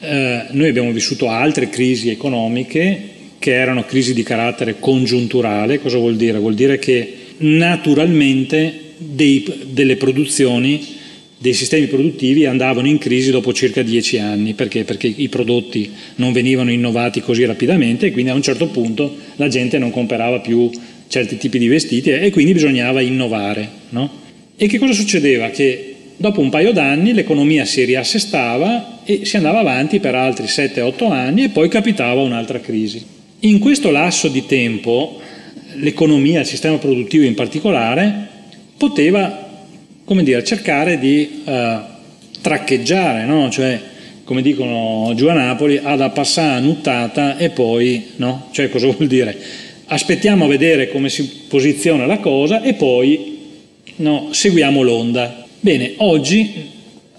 eh, 0.00 0.44
noi 0.50 0.68
abbiamo 0.68 0.92
vissuto 0.92 1.28
altre 1.28 1.68
crisi 1.68 2.08
economiche 2.08 3.08
che 3.38 3.54
erano 3.54 3.84
crisi 3.84 4.14
di 4.14 4.22
carattere 4.22 4.78
congiunturale, 4.78 5.80
cosa 5.80 5.98
vuol 5.98 6.16
dire? 6.16 6.38
Vuol 6.38 6.54
dire 6.54 6.78
che 6.78 7.14
naturalmente 7.38 8.92
dei, 8.98 9.44
delle 9.70 9.96
produzioni 9.96 10.98
dei 11.42 11.54
sistemi 11.54 11.86
produttivi 11.86 12.44
andavano 12.44 12.86
in 12.86 12.98
crisi 12.98 13.30
dopo 13.30 13.54
circa 13.54 13.80
dieci 13.80 14.18
anni. 14.18 14.52
Perché? 14.52 14.84
Perché 14.84 15.06
i 15.06 15.30
prodotti 15.30 15.90
non 16.16 16.32
venivano 16.32 16.70
innovati 16.70 17.22
così 17.22 17.46
rapidamente 17.46 18.06
e 18.06 18.10
quindi 18.10 18.30
a 18.30 18.34
un 18.34 18.42
certo 18.42 18.66
punto 18.66 19.16
la 19.36 19.48
gente 19.48 19.78
non 19.78 19.90
comprava 19.90 20.40
più 20.40 20.70
certi 21.08 21.38
tipi 21.38 21.58
di 21.58 21.66
vestiti 21.66 22.10
e 22.10 22.30
quindi 22.30 22.52
bisognava 22.52 23.00
innovare. 23.00 23.66
No? 23.88 24.10
E 24.54 24.66
che 24.66 24.78
cosa 24.78 24.92
succedeva? 24.92 25.48
Che 25.48 25.94
dopo 26.18 26.42
un 26.42 26.50
paio 26.50 26.72
d'anni 26.72 27.14
l'economia 27.14 27.64
si 27.64 27.84
riassestava 27.84 29.00
e 29.04 29.24
si 29.24 29.38
andava 29.38 29.60
avanti 29.60 29.98
per 29.98 30.14
altri 30.14 30.44
7-8 30.44 31.10
anni 31.10 31.44
e 31.44 31.48
poi 31.48 31.70
capitava 31.70 32.20
un'altra 32.20 32.60
crisi. 32.60 33.02
In 33.40 33.58
questo 33.60 33.90
lasso 33.90 34.28
di 34.28 34.44
tempo 34.44 35.18
l'economia, 35.76 36.40
il 36.40 36.46
sistema 36.46 36.76
produttivo 36.76 37.24
in 37.24 37.32
particolare, 37.32 38.28
poteva 38.76 39.49
come 40.10 40.24
dire, 40.24 40.42
cercare 40.42 40.98
di 40.98 41.42
uh, 41.44 41.52
traccheggiare, 42.40 43.26
no? 43.26 43.48
cioè 43.48 43.80
come 44.24 44.42
dicono 44.42 45.12
giù 45.14 45.28
a 45.28 45.34
Napoli, 45.34 45.78
ad 45.80 46.10
passare 46.12 46.60
nuttata 46.60 47.36
e 47.36 47.50
poi, 47.50 48.06
no? 48.16 48.48
Cioè 48.50 48.70
cosa 48.70 48.88
vuol 48.88 49.06
dire? 49.06 49.38
Aspettiamo 49.86 50.46
a 50.46 50.48
vedere 50.48 50.90
come 50.90 51.10
si 51.10 51.44
posiziona 51.46 52.06
la 52.06 52.18
cosa 52.18 52.60
e 52.60 52.74
poi 52.74 53.38
no, 53.98 54.30
seguiamo 54.32 54.82
l'onda. 54.82 55.46
Bene, 55.60 55.92
oggi, 55.98 56.54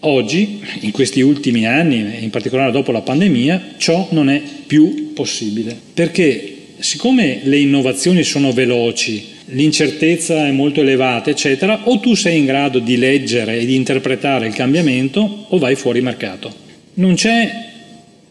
oggi, 0.01 0.61
in 0.81 0.91
questi 0.91 1.21
ultimi 1.21 1.65
anni, 1.65 2.21
in 2.21 2.29
particolare 2.29 2.73
dopo 2.73 2.91
la 2.91 3.01
pandemia, 3.01 3.75
ciò 3.77 4.09
non 4.11 4.29
è 4.29 4.41
più 4.67 5.13
possibile, 5.13 5.79
perché 5.93 6.57
siccome 6.79 7.39
le 7.43 7.57
innovazioni 7.57 8.23
sono 8.23 8.51
veloci, 8.51 9.27
l'incertezza 9.51 10.45
è 10.45 10.51
molto 10.51 10.81
elevata, 10.81 11.29
eccetera, 11.29 11.81
o 11.85 11.99
tu 11.99 12.15
sei 12.15 12.37
in 12.37 12.45
grado 12.45 12.79
di 12.79 12.97
leggere 12.97 13.59
e 13.59 13.65
di 13.65 13.75
interpretare 13.75 14.47
il 14.47 14.53
cambiamento 14.53 15.45
o 15.49 15.57
vai 15.57 15.75
fuori 15.75 16.01
mercato. 16.01 16.53
Non 16.95 17.15
c'è 17.15 17.69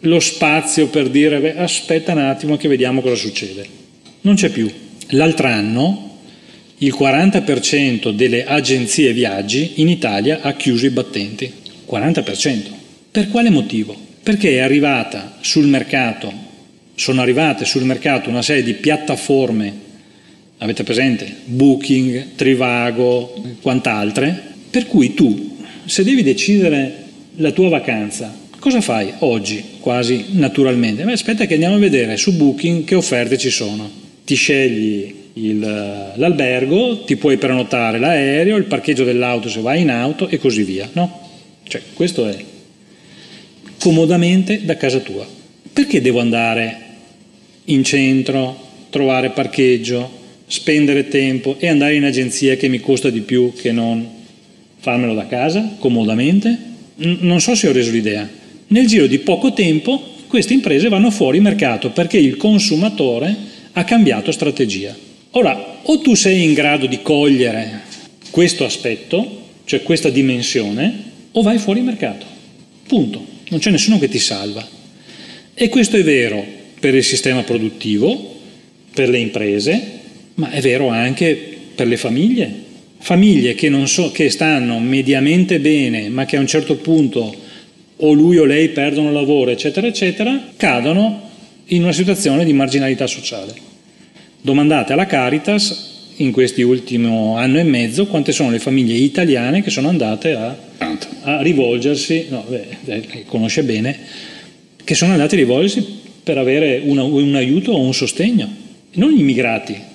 lo 0.00 0.20
spazio 0.20 0.88
per 0.88 1.08
dire 1.08 1.38
beh, 1.40 1.56
aspetta 1.56 2.12
un 2.12 2.18
attimo 2.18 2.56
che 2.56 2.68
vediamo 2.68 3.00
cosa 3.00 3.16
succede. 3.16 3.66
Non 4.22 4.34
c'è 4.34 4.48
più. 4.50 4.70
L'altro 5.10 5.46
anno 5.46 6.08
il 6.78 6.94
40% 6.98 8.10
delle 8.10 8.44
agenzie 8.44 9.12
viaggi 9.12 9.72
in 9.76 9.88
Italia 9.88 10.40
ha 10.40 10.54
chiuso 10.54 10.86
i 10.86 10.90
battenti. 10.90 11.52
40%. 11.86 12.60
Per 13.10 13.28
quale 13.28 13.50
motivo? 13.50 13.94
Perché 14.22 14.52
è 14.52 14.58
arrivata 14.60 15.36
sul 15.40 15.66
mercato, 15.66 16.32
sono 16.94 17.20
arrivate 17.20 17.64
sul 17.64 17.84
mercato 17.84 18.30
una 18.30 18.42
serie 18.42 18.62
di 18.62 18.74
piattaforme 18.74 19.88
avete 20.60 20.82
presente? 20.82 21.32
Booking, 21.44 22.34
Trivago, 22.36 23.34
quant'altre, 23.62 24.48
per 24.70 24.86
cui 24.86 25.14
tu, 25.14 25.58
se 25.84 26.04
devi 26.04 26.22
decidere 26.22 27.04
la 27.36 27.50
tua 27.52 27.68
vacanza, 27.68 28.34
cosa 28.58 28.80
fai 28.80 29.12
oggi, 29.20 29.62
quasi 29.80 30.26
naturalmente? 30.32 31.02
Beh, 31.02 31.12
aspetta 31.12 31.46
che 31.46 31.54
andiamo 31.54 31.76
a 31.76 31.78
vedere 31.78 32.16
su 32.16 32.36
Booking 32.36 32.84
che 32.84 32.94
offerte 32.94 33.38
ci 33.38 33.50
sono. 33.50 33.90
Ti 34.24 34.34
scegli 34.34 35.14
il, 35.34 36.12
l'albergo, 36.14 37.04
ti 37.04 37.16
puoi 37.16 37.38
prenotare 37.38 37.98
l'aereo, 37.98 38.56
il 38.56 38.64
parcheggio 38.64 39.04
dell'auto 39.04 39.48
se 39.48 39.60
vai 39.60 39.80
in 39.80 39.90
auto 39.90 40.28
e 40.28 40.38
così 40.38 40.62
via, 40.62 40.88
no? 40.92 41.28
Cioè, 41.62 41.80
questo 41.94 42.28
è 42.28 42.36
comodamente 43.78 44.64
da 44.64 44.76
casa 44.76 44.98
tua. 44.98 45.26
Perché 45.72 46.00
devo 46.00 46.20
andare 46.20 46.78
in 47.64 47.82
centro, 47.82 48.68
trovare 48.90 49.30
parcheggio, 49.30 50.18
spendere 50.50 51.06
tempo 51.06 51.56
e 51.60 51.68
andare 51.68 51.94
in 51.94 52.02
agenzia 52.02 52.56
che 52.56 52.66
mi 52.66 52.80
costa 52.80 53.08
di 53.08 53.20
più 53.20 53.52
che 53.54 53.70
non 53.70 54.04
farmelo 54.78 55.14
da 55.14 55.28
casa, 55.28 55.76
comodamente? 55.78 56.48
N- 56.96 57.18
non 57.20 57.40
so 57.40 57.54
se 57.54 57.68
ho 57.68 57.72
reso 57.72 57.92
l'idea. 57.92 58.28
Nel 58.66 58.86
giro 58.88 59.06
di 59.06 59.20
poco 59.20 59.52
tempo 59.52 60.02
queste 60.26 60.52
imprese 60.52 60.88
vanno 60.88 61.12
fuori 61.12 61.38
mercato 61.38 61.90
perché 61.90 62.18
il 62.18 62.36
consumatore 62.36 63.34
ha 63.72 63.84
cambiato 63.84 64.32
strategia. 64.32 64.96
Ora, 65.32 65.78
o 65.82 66.00
tu 66.00 66.14
sei 66.14 66.42
in 66.42 66.52
grado 66.52 66.86
di 66.86 67.00
cogliere 67.00 67.82
questo 68.30 68.64
aspetto, 68.64 69.42
cioè 69.64 69.82
questa 69.82 70.10
dimensione, 70.10 71.04
o 71.30 71.42
vai 71.42 71.58
fuori 71.58 71.80
mercato. 71.80 72.26
Punto. 72.88 73.24
Non 73.50 73.60
c'è 73.60 73.70
nessuno 73.70 74.00
che 74.00 74.08
ti 74.08 74.18
salva. 74.18 74.66
E 75.54 75.68
questo 75.68 75.96
è 75.96 76.02
vero 76.02 76.44
per 76.80 76.96
il 76.96 77.04
sistema 77.04 77.42
produttivo, 77.42 78.38
per 78.92 79.08
le 79.08 79.18
imprese, 79.18 79.99
ma 80.40 80.50
è 80.50 80.60
vero 80.62 80.88
anche 80.88 81.38
per 81.74 81.86
le 81.86 81.98
famiglie. 81.98 82.68
Famiglie 82.98 83.54
che, 83.54 83.70
so, 83.84 84.10
che 84.10 84.30
stanno 84.30 84.78
mediamente 84.78 85.60
bene, 85.60 86.08
ma 86.08 86.24
che 86.24 86.36
a 86.36 86.40
un 86.40 86.46
certo 86.46 86.76
punto 86.76 87.34
o 87.96 88.12
lui 88.12 88.38
o 88.38 88.44
lei 88.44 88.70
perdono 88.70 89.12
lavoro, 89.12 89.50
eccetera, 89.50 89.86
eccetera, 89.86 90.48
cadono 90.56 91.28
in 91.66 91.82
una 91.82 91.92
situazione 91.92 92.44
di 92.46 92.54
marginalità 92.54 93.06
sociale. 93.06 93.52
Domandate 94.40 94.94
alla 94.94 95.04
Caritas 95.04 95.88
in 96.16 96.32
questi 96.32 96.62
ultimi 96.62 97.06
anno 97.36 97.58
e 97.58 97.62
mezzo 97.62 98.06
quante 98.06 98.32
sono 98.32 98.50
le 98.50 98.58
famiglie 98.58 98.94
italiane 98.94 99.62
che 99.62 99.70
sono 99.70 99.88
andate 99.88 100.34
a, 100.34 100.56
a 101.22 101.42
rivolgersi, 101.42 102.26
no, 102.30 102.44
beh, 102.48 103.24
conosce 103.26 103.62
bene, 103.62 103.98
che 104.82 104.94
sono 104.94 105.12
andate 105.12 105.34
a 105.34 105.38
rivolgersi 105.38 105.86
per 106.22 106.38
avere 106.38 106.80
una, 106.84 107.02
un 107.02 107.34
aiuto 107.34 107.72
o 107.72 107.80
un 107.80 107.94
sostegno, 107.94 108.48
non 108.92 109.12
immigrati, 109.12 109.88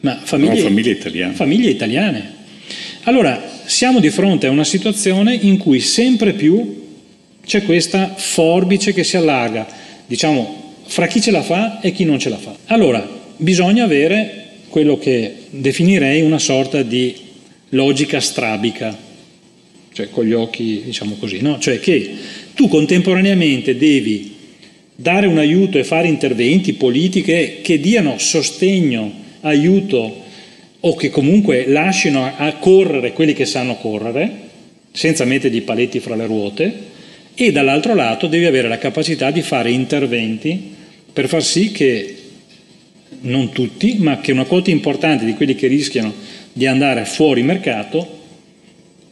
ma 0.00 0.20
famiglie, 0.22 0.54
no, 0.54 0.68
famiglie, 0.68 0.90
italiane. 0.92 1.34
famiglie 1.34 1.70
italiane. 1.70 2.36
Allora, 3.02 3.42
siamo 3.64 4.00
di 4.00 4.10
fronte 4.10 4.46
a 4.46 4.50
una 4.50 4.64
situazione 4.64 5.34
in 5.34 5.58
cui 5.58 5.80
sempre 5.80 6.32
più 6.32 6.86
c'è 7.44 7.62
questa 7.62 8.14
forbice 8.14 8.92
che 8.92 9.04
si 9.04 9.16
allarga, 9.16 9.66
diciamo, 10.06 10.74
fra 10.84 11.06
chi 11.06 11.20
ce 11.20 11.30
la 11.30 11.42
fa 11.42 11.80
e 11.80 11.92
chi 11.92 12.04
non 12.04 12.18
ce 12.18 12.28
la 12.28 12.36
fa. 12.36 12.54
Allora, 12.66 13.06
bisogna 13.36 13.84
avere 13.84 14.46
quello 14.68 14.98
che 14.98 15.34
definirei 15.50 16.20
una 16.20 16.38
sorta 16.38 16.82
di 16.82 17.14
logica 17.70 18.20
strabica, 18.20 18.96
cioè 19.92 20.10
con 20.10 20.24
gli 20.24 20.32
occhi, 20.32 20.82
diciamo 20.84 21.16
così, 21.18 21.40
no? 21.40 21.58
Cioè 21.58 21.80
che 21.80 22.10
tu 22.54 22.68
contemporaneamente 22.68 23.76
devi 23.76 24.36
dare 24.94 25.26
un 25.26 25.38
aiuto 25.38 25.78
e 25.78 25.84
fare 25.84 26.08
interventi, 26.08 26.74
politiche 26.74 27.60
che 27.62 27.80
diano 27.80 28.18
sostegno 28.18 29.26
aiuto 29.40 30.24
o 30.80 30.94
che 30.94 31.10
comunque 31.10 31.66
lasciano 31.66 32.32
a 32.36 32.52
correre 32.54 33.12
quelli 33.12 33.32
che 33.32 33.46
sanno 33.46 33.76
correre, 33.76 34.30
senza 34.92 35.24
mettergli 35.24 35.56
i 35.56 35.62
paletti 35.62 36.00
fra 36.00 36.14
le 36.14 36.26
ruote, 36.26 36.72
e 37.34 37.52
dall'altro 37.52 37.94
lato 37.94 38.26
devi 38.26 38.46
avere 38.46 38.68
la 38.68 38.78
capacità 38.78 39.30
di 39.30 39.42
fare 39.42 39.70
interventi 39.70 40.74
per 41.12 41.28
far 41.28 41.42
sì 41.42 41.70
che 41.70 42.16
non 43.20 43.50
tutti, 43.52 43.96
ma 43.98 44.20
che 44.20 44.32
una 44.32 44.44
quota 44.44 44.70
importante 44.70 45.24
di 45.24 45.34
quelli 45.34 45.54
che 45.54 45.66
rischiano 45.66 46.12
di 46.52 46.66
andare 46.66 47.04
fuori 47.04 47.42
mercato 47.42 48.16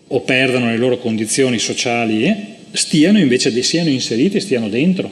o 0.09 0.21
perdano 0.21 0.67
le 0.71 0.77
loro 0.77 0.99
condizioni 0.99 1.59
sociali 1.59 2.55
stiano 2.73 3.19
invece 3.19 3.63
siano 3.63 3.91
inseriti, 3.91 4.41
stiano 4.41 4.69
dentro. 4.69 5.11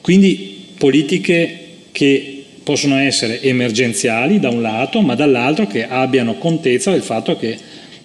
Quindi 0.00 0.66
politiche 0.76 1.58
che 1.92 2.31
possono 2.62 2.96
essere 2.96 3.42
emergenziali 3.42 4.38
da 4.38 4.50
un 4.50 4.62
lato, 4.62 5.00
ma 5.00 5.14
dall'altro 5.14 5.66
che 5.66 5.86
abbiano 5.86 6.34
contezza 6.34 6.90
del 6.90 7.02
fatto 7.02 7.36
che 7.36 7.56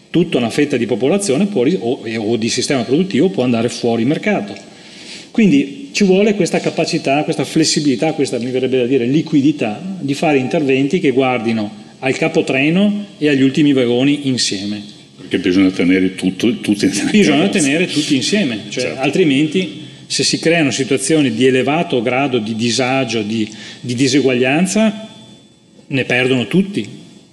tutta 0.09 0.37
una 0.37 0.49
fetta 0.49 0.77
di 0.77 0.85
popolazione 0.85 1.45
può, 1.45 1.65
o, 1.65 2.01
o, 2.17 2.35
di 2.37 2.49
sistema 2.49 2.83
produttivo 2.83 3.29
può 3.29 3.43
andare 3.43 3.69
fuori 3.69 4.05
mercato. 4.05 4.55
Quindi 5.31 5.89
ci 5.91 6.03
vuole 6.03 6.35
questa 6.35 6.59
capacità, 6.59 7.23
questa 7.23 7.43
flessibilità, 7.43 8.13
questa 8.13 8.39
mi 8.39 8.49
verrebbe 8.49 8.77
da 8.77 8.85
dire 8.85 9.05
liquidità 9.05 9.79
di 9.99 10.13
fare 10.13 10.37
interventi 10.37 10.99
che 10.99 11.11
guardino 11.11 11.85
al 11.99 12.15
capotreno 12.15 13.05
e 13.17 13.29
agli 13.29 13.41
ultimi 13.41 13.73
vagoni 13.73 14.27
insieme. 14.27 14.81
Perché 15.17 15.39
bisogna 15.39 15.69
tenere 15.69 16.15
tutto, 16.15 16.59
tutti 16.59 16.85
insieme. 16.85 17.11
Bisogna 17.11 17.49
tenere 17.49 17.87
tutti 17.87 18.15
insieme, 18.15 18.61
cioè, 18.69 18.83
certo. 18.83 19.01
altrimenti 19.01 19.85
se 20.07 20.23
si 20.23 20.39
creano 20.39 20.71
situazioni 20.71 21.31
di 21.31 21.45
elevato 21.45 22.01
grado 22.01 22.39
di 22.39 22.55
disagio, 22.55 23.21
di, 23.21 23.47
di 23.81 23.93
diseguaglianza, 23.93 25.09
ne 25.87 26.05
perdono 26.05 26.47
tutti, 26.47 26.87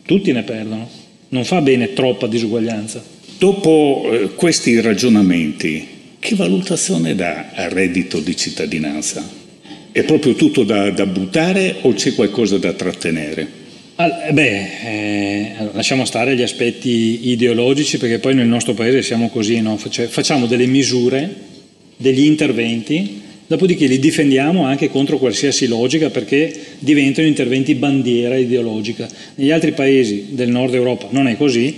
tutti 0.05 0.33
ne 0.33 0.43
perdono. 0.43 0.89
Non 1.29 1.45
fa 1.45 1.61
bene 1.61 1.93
troppa 1.93 2.27
disuguaglianza. 2.27 3.03
Dopo 3.39 4.09
eh, 4.11 4.35
questi 4.35 4.81
ragionamenti, 4.81 5.87
che 6.19 6.35
valutazione 6.35 7.15
dà 7.15 7.51
al 7.55 7.71
reddito 7.71 8.21
di 8.21 8.37
cittadinanza? 8.37 9.43
È 9.91 10.03
proprio 10.03 10.35
tutto 10.35 10.65
da, 10.65 10.91
da 10.91 11.07
buttare 11.07 11.77
o 11.83 11.93
c'è 11.93 12.15
qualcosa 12.15 12.59
da 12.59 12.73
trattenere? 12.73 13.63
Ah, 13.97 14.09
beh, 14.33 14.67
eh, 14.85 15.53
lasciamo 15.73 16.05
stare 16.05 16.35
gli 16.35 16.43
aspetti 16.43 17.29
ideologici 17.29 17.99
perché 17.99 18.19
poi 18.19 18.35
nel 18.35 18.49
nostro 18.49 18.75
paese 18.75 19.03
siamo 19.03 19.29
così, 19.29 19.61
no? 19.61 19.77
facciamo 19.77 20.47
delle 20.47 20.67
misure, 20.67 21.53
degli 21.97 22.25
interventi, 22.25 23.23
dopodiché 23.47 23.87
li 23.87 23.99
difendiamo 23.99 24.65
anche 24.65 24.89
contro 24.89 25.19
qualsiasi 25.19 25.67
logica 25.67 26.11
perché 26.11 26.53
diventano 26.79 27.27
interventi 27.27 27.75
bandiera 27.75 28.37
ideologica. 28.37 29.09
Negli 29.37 29.51
altri 29.51 29.73
paesi 29.73 30.29
del 30.31 30.49
nord 30.49 30.75
Europa 30.75 31.09
non 31.11 31.29
è 31.29 31.37
così, 31.37 31.75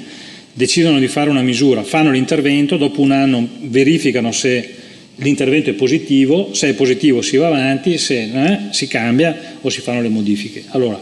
decidono 0.52 0.98
di 0.98 1.08
fare 1.08 1.28
una 1.28 1.42
misura, 1.42 1.82
fanno 1.82 2.10
l'intervento, 2.10 2.76
dopo 2.76 3.00
un 3.00 3.10
anno 3.10 3.46
verificano 3.62 4.32
se 4.32 4.74
l'intervento 5.16 5.70
è 5.70 5.74
positivo, 5.74 6.54
se 6.54 6.70
è 6.70 6.74
positivo 6.74 7.22
si 7.22 7.36
va 7.36 7.48
avanti, 7.48 7.98
se 7.98 8.22
eh, 8.22 8.58
si 8.70 8.86
cambia 8.86 9.58
o 9.60 9.68
si 9.68 9.80
fanno 9.80 10.00
le 10.00 10.08
modifiche. 10.08 10.64
Allora, 10.68 10.98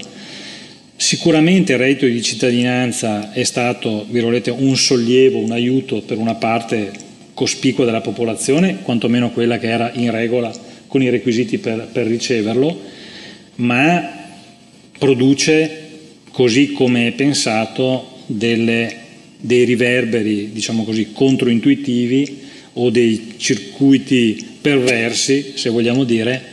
sicuramente 0.97 1.73
il 1.73 1.79
reddito 1.79 2.07
di 2.07 2.23
cittadinanza 2.23 3.33
è 3.33 3.43
stato 3.45 4.07
un 4.09 4.77
sollievo, 4.77 5.39
un 5.39 5.53
aiuto 5.53 6.01
per 6.03 6.19
una 6.19 6.35
parte 6.35 6.91
cospicua 7.35 7.85
della 7.85 8.01
popolazione, 8.01 8.79
quantomeno 8.83 9.31
quella 9.31 9.59
che 9.59 9.69
era 9.69 9.91
in 9.95 10.11
regola 10.11 10.53
con 10.87 11.03
i 11.03 11.11
requisiti 11.11 11.59
per, 11.59 11.89
per 11.93 12.07
riceverlo, 12.07 12.81
ma 13.57 14.23
produce, 14.97 15.89
così 16.31 16.73
come 16.73 17.09
è 17.09 17.13
pensato, 17.13 18.13
delle, 18.27 18.97
dei 19.39 19.65
riverberi, 19.65 20.53
diciamo 20.53 20.85
così, 20.85 21.11
controintuitivi 21.13 22.43
o 22.75 22.91
dei 22.91 23.35
circuiti 23.37 24.53
perversi, 24.61 25.53
se 25.57 25.69
vogliamo 25.69 26.05
dire, 26.05 26.53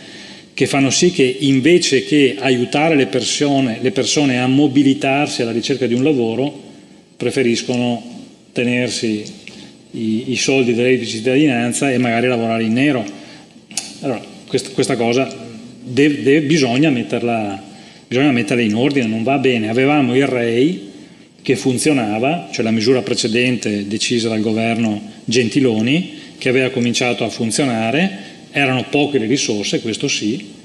che 0.54 0.68
fanno 0.68 0.90
sì 0.90 1.12
che 1.12 1.38
invece 1.40 2.04
che 2.04 2.36
aiutare 2.38 2.96
le 2.96 3.08
persone, 3.08 3.80
le 3.82 3.92
persone 3.92 4.40
a 4.40 4.48
mobilitarsi 4.48 5.42
alla 5.42 5.52
ricerca 5.52 5.88
di 5.88 5.94
un 5.94 6.04
lavoro, 6.04 6.70
preferiscono 7.16 8.04
tenersi 8.52 9.24
i, 9.92 10.32
i 10.32 10.36
soldi 10.36 10.74
del 10.74 10.86
reddito 10.86 11.04
di 11.04 11.10
cittadinanza 11.10 11.92
e 11.92 11.98
magari 11.98 12.28
lavorare 12.28 12.64
in 12.64 12.74
nero. 12.74 13.06
Allora, 14.02 14.22
questa, 14.48 14.70
questa 14.72 14.96
cosa 14.96 15.34
deve, 15.82 16.24
deve, 16.24 16.42
bisogna, 16.46 16.90
metterla, 16.90 17.62
bisogna 18.08 18.32
metterla 18.32 18.64
in 18.64 18.76
ordine, 18.76 19.08
non 19.08 19.24
va 19.24 19.38
bene. 19.38 19.70
Avevamo 19.70 20.16
il 20.16 20.26
REI 20.26 20.90
che 21.42 21.56
funzionava, 21.56 22.50
cioè 22.52 22.64
la 22.64 22.72
misura 22.72 23.02
precedente 23.02 23.88
decisa 23.88 24.30
dal 24.30 24.42
governo 24.42 25.02
Gentiloni, 25.26 26.20
che 26.38 26.50
aveva 26.50 26.70
cominciato 26.70 27.24
a 27.24 27.30
funzionare, 27.30 28.30
erano 28.52 28.86
poche 28.90 29.18
le 29.18 29.28
risorse, 29.28 29.82
questo 29.82 30.08
sì, 30.08 30.60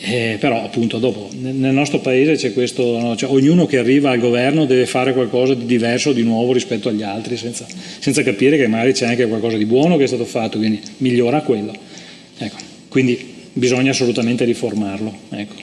eh, 0.00 0.36
però 0.40 0.64
appunto 0.64 0.98
dopo 0.98 1.28
nel 1.32 1.72
nostro 1.72 2.00
paese 2.00 2.34
c'è 2.34 2.52
questo, 2.52 2.98
no? 2.98 3.16
cioè, 3.16 3.30
ognuno 3.30 3.66
che 3.66 3.78
arriva 3.78 4.10
al 4.10 4.18
governo 4.18 4.64
deve 4.64 4.86
fare 4.86 5.12
qualcosa 5.12 5.54
di 5.54 5.66
diverso, 5.66 6.12
di 6.12 6.22
nuovo 6.22 6.52
rispetto 6.52 6.88
agli 6.88 7.02
altri, 7.02 7.36
senza, 7.36 7.66
senza 7.98 8.22
capire 8.22 8.56
che 8.56 8.66
magari 8.66 8.92
c'è 8.92 9.06
anche 9.06 9.26
qualcosa 9.26 9.56
di 9.56 9.66
buono 9.66 9.96
che 9.96 10.04
è 10.04 10.06
stato 10.06 10.24
fatto, 10.24 10.58
quindi 10.58 10.80
migliora 10.98 11.40
quello. 11.42 11.74
Ecco, 12.38 12.56
quindi 12.88 13.18
bisogna 13.52 13.90
assolutamente 13.90 14.44
riformarlo. 14.44 15.14
Ecco. 15.30 15.54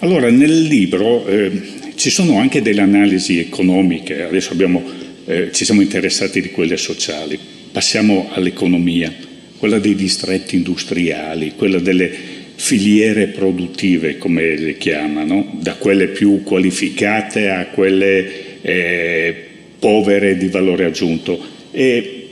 Allora, 0.00 0.30
nel 0.30 0.62
libro 0.62 1.26
eh, 1.26 1.50
ci 1.94 2.10
sono 2.10 2.38
anche 2.38 2.62
delle 2.62 2.80
analisi 2.80 3.38
economiche, 3.38 4.22
adesso 4.22 4.52
abbiamo, 4.52 4.82
eh, 5.24 5.50
ci 5.52 5.64
siamo 5.64 5.80
interessati 5.80 6.40
di 6.40 6.50
quelle 6.50 6.76
sociali, 6.76 7.38
passiamo 7.72 8.28
all'economia, 8.32 9.12
quella 9.58 9.78
dei 9.78 9.94
distretti 9.94 10.56
industriali, 10.56 11.54
quella 11.56 11.78
delle 11.78 12.35
filiere 12.56 13.28
produttive, 13.28 14.18
come 14.18 14.56
le 14.56 14.76
chiamano, 14.76 15.56
da 15.60 15.74
quelle 15.74 16.08
più 16.08 16.42
qualificate 16.42 17.50
a 17.50 17.66
quelle 17.66 18.60
eh, 18.62 19.34
povere 19.78 20.36
di 20.36 20.48
valore 20.48 20.84
aggiunto. 20.86 21.38
E 21.70 22.28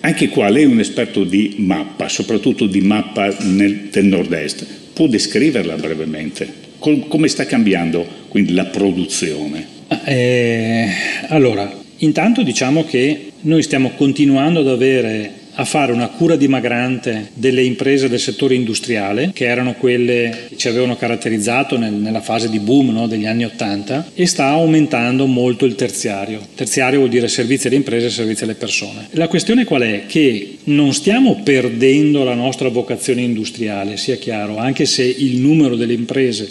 anche 0.00 0.28
qua 0.28 0.48
lei 0.48 0.64
è 0.64 0.66
un 0.66 0.80
esperto 0.80 1.24
di 1.24 1.54
mappa, 1.58 2.08
soprattutto 2.08 2.66
di 2.66 2.80
mappa 2.80 3.34
nel, 3.42 3.88
del 3.90 4.04
nord-est. 4.06 4.66
Può 4.92 5.06
descriverla 5.06 5.76
brevemente? 5.76 6.48
Com, 6.78 7.06
come 7.08 7.28
sta 7.28 7.46
cambiando 7.46 8.06
quindi 8.28 8.52
la 8.52 8.64
produzione? 8.66 9.66
Eh, 10.04 10.86
allora, 11.28 11.72
intanto 11.98 12.42
diciamo 12.42 12.84
che 12.84 13.32
noi 13.42 13.62
stiamo 13.62 13.90
continuando 13.96 14.60
ad 14.60 14.68
avere 14.68 15.32
a 15.54 15.64
fare 15.64 15.92
una 15.92 16.08
cura 16.08 16.36
dimagrante 16.36 17.30
delle 17.34 17.62
imprese 17.62 18.08
del 18.08 18.20
settore 18.20 18.54
industriale, 18.54 19.30
che 19.34 19.46
erano 19.46 19.74
quelle 19.74 20.46
che 20.48 20.56
ci 20.56 20.68
avevano 20.68 20.96
caratterizzato 20.96 21.76
nel, 21.76 21.92
nella 21.92 22.20
fase 22.20 22.48
di 22.48 22.58
boom 22.58 22.90
no, 22.90 23.06
degli 23.06 23.26
anni 23.26 23.44
Ottanta, 23.44 24.10
e 24.14 24.26
sta 24.26 24.46
aumentando 24.46 25.26
molto 25.26 25.64
il 25.64 25.74
terziario. 25.74 26.40
Terziario 26.54 26.98
vuol 26.98 27.10
dire 27.10 27.28
servizi 27.28 27.66
alle 27.66 27.76
imprese 27.76 28.06
e 28.06 28.10
servizi 28.10 28.44
alle 28.44 28.54
persone. 28.54 29.08
La 29.12 29.28
questione 29.28 29.64
qual 29.64 29.82
è? 29.82 30.04
Che 30.06 30.58
non 30.64 30.92
stiamo 30.92 31.40
perdendo 31.42 32.24
la 32.24 32.34
nostra 32.34 32.68
vocazione 32.68 33.22
industriale, 33.22 33.96
sia 33.96 34.16
chiaro, 34.16 34.56
anche 34.56 34.86
se 34.86 35.02
il 35.02 35.38
numero 35.38 35.76
delle 35.76 35.94
imprese 35.94 36.48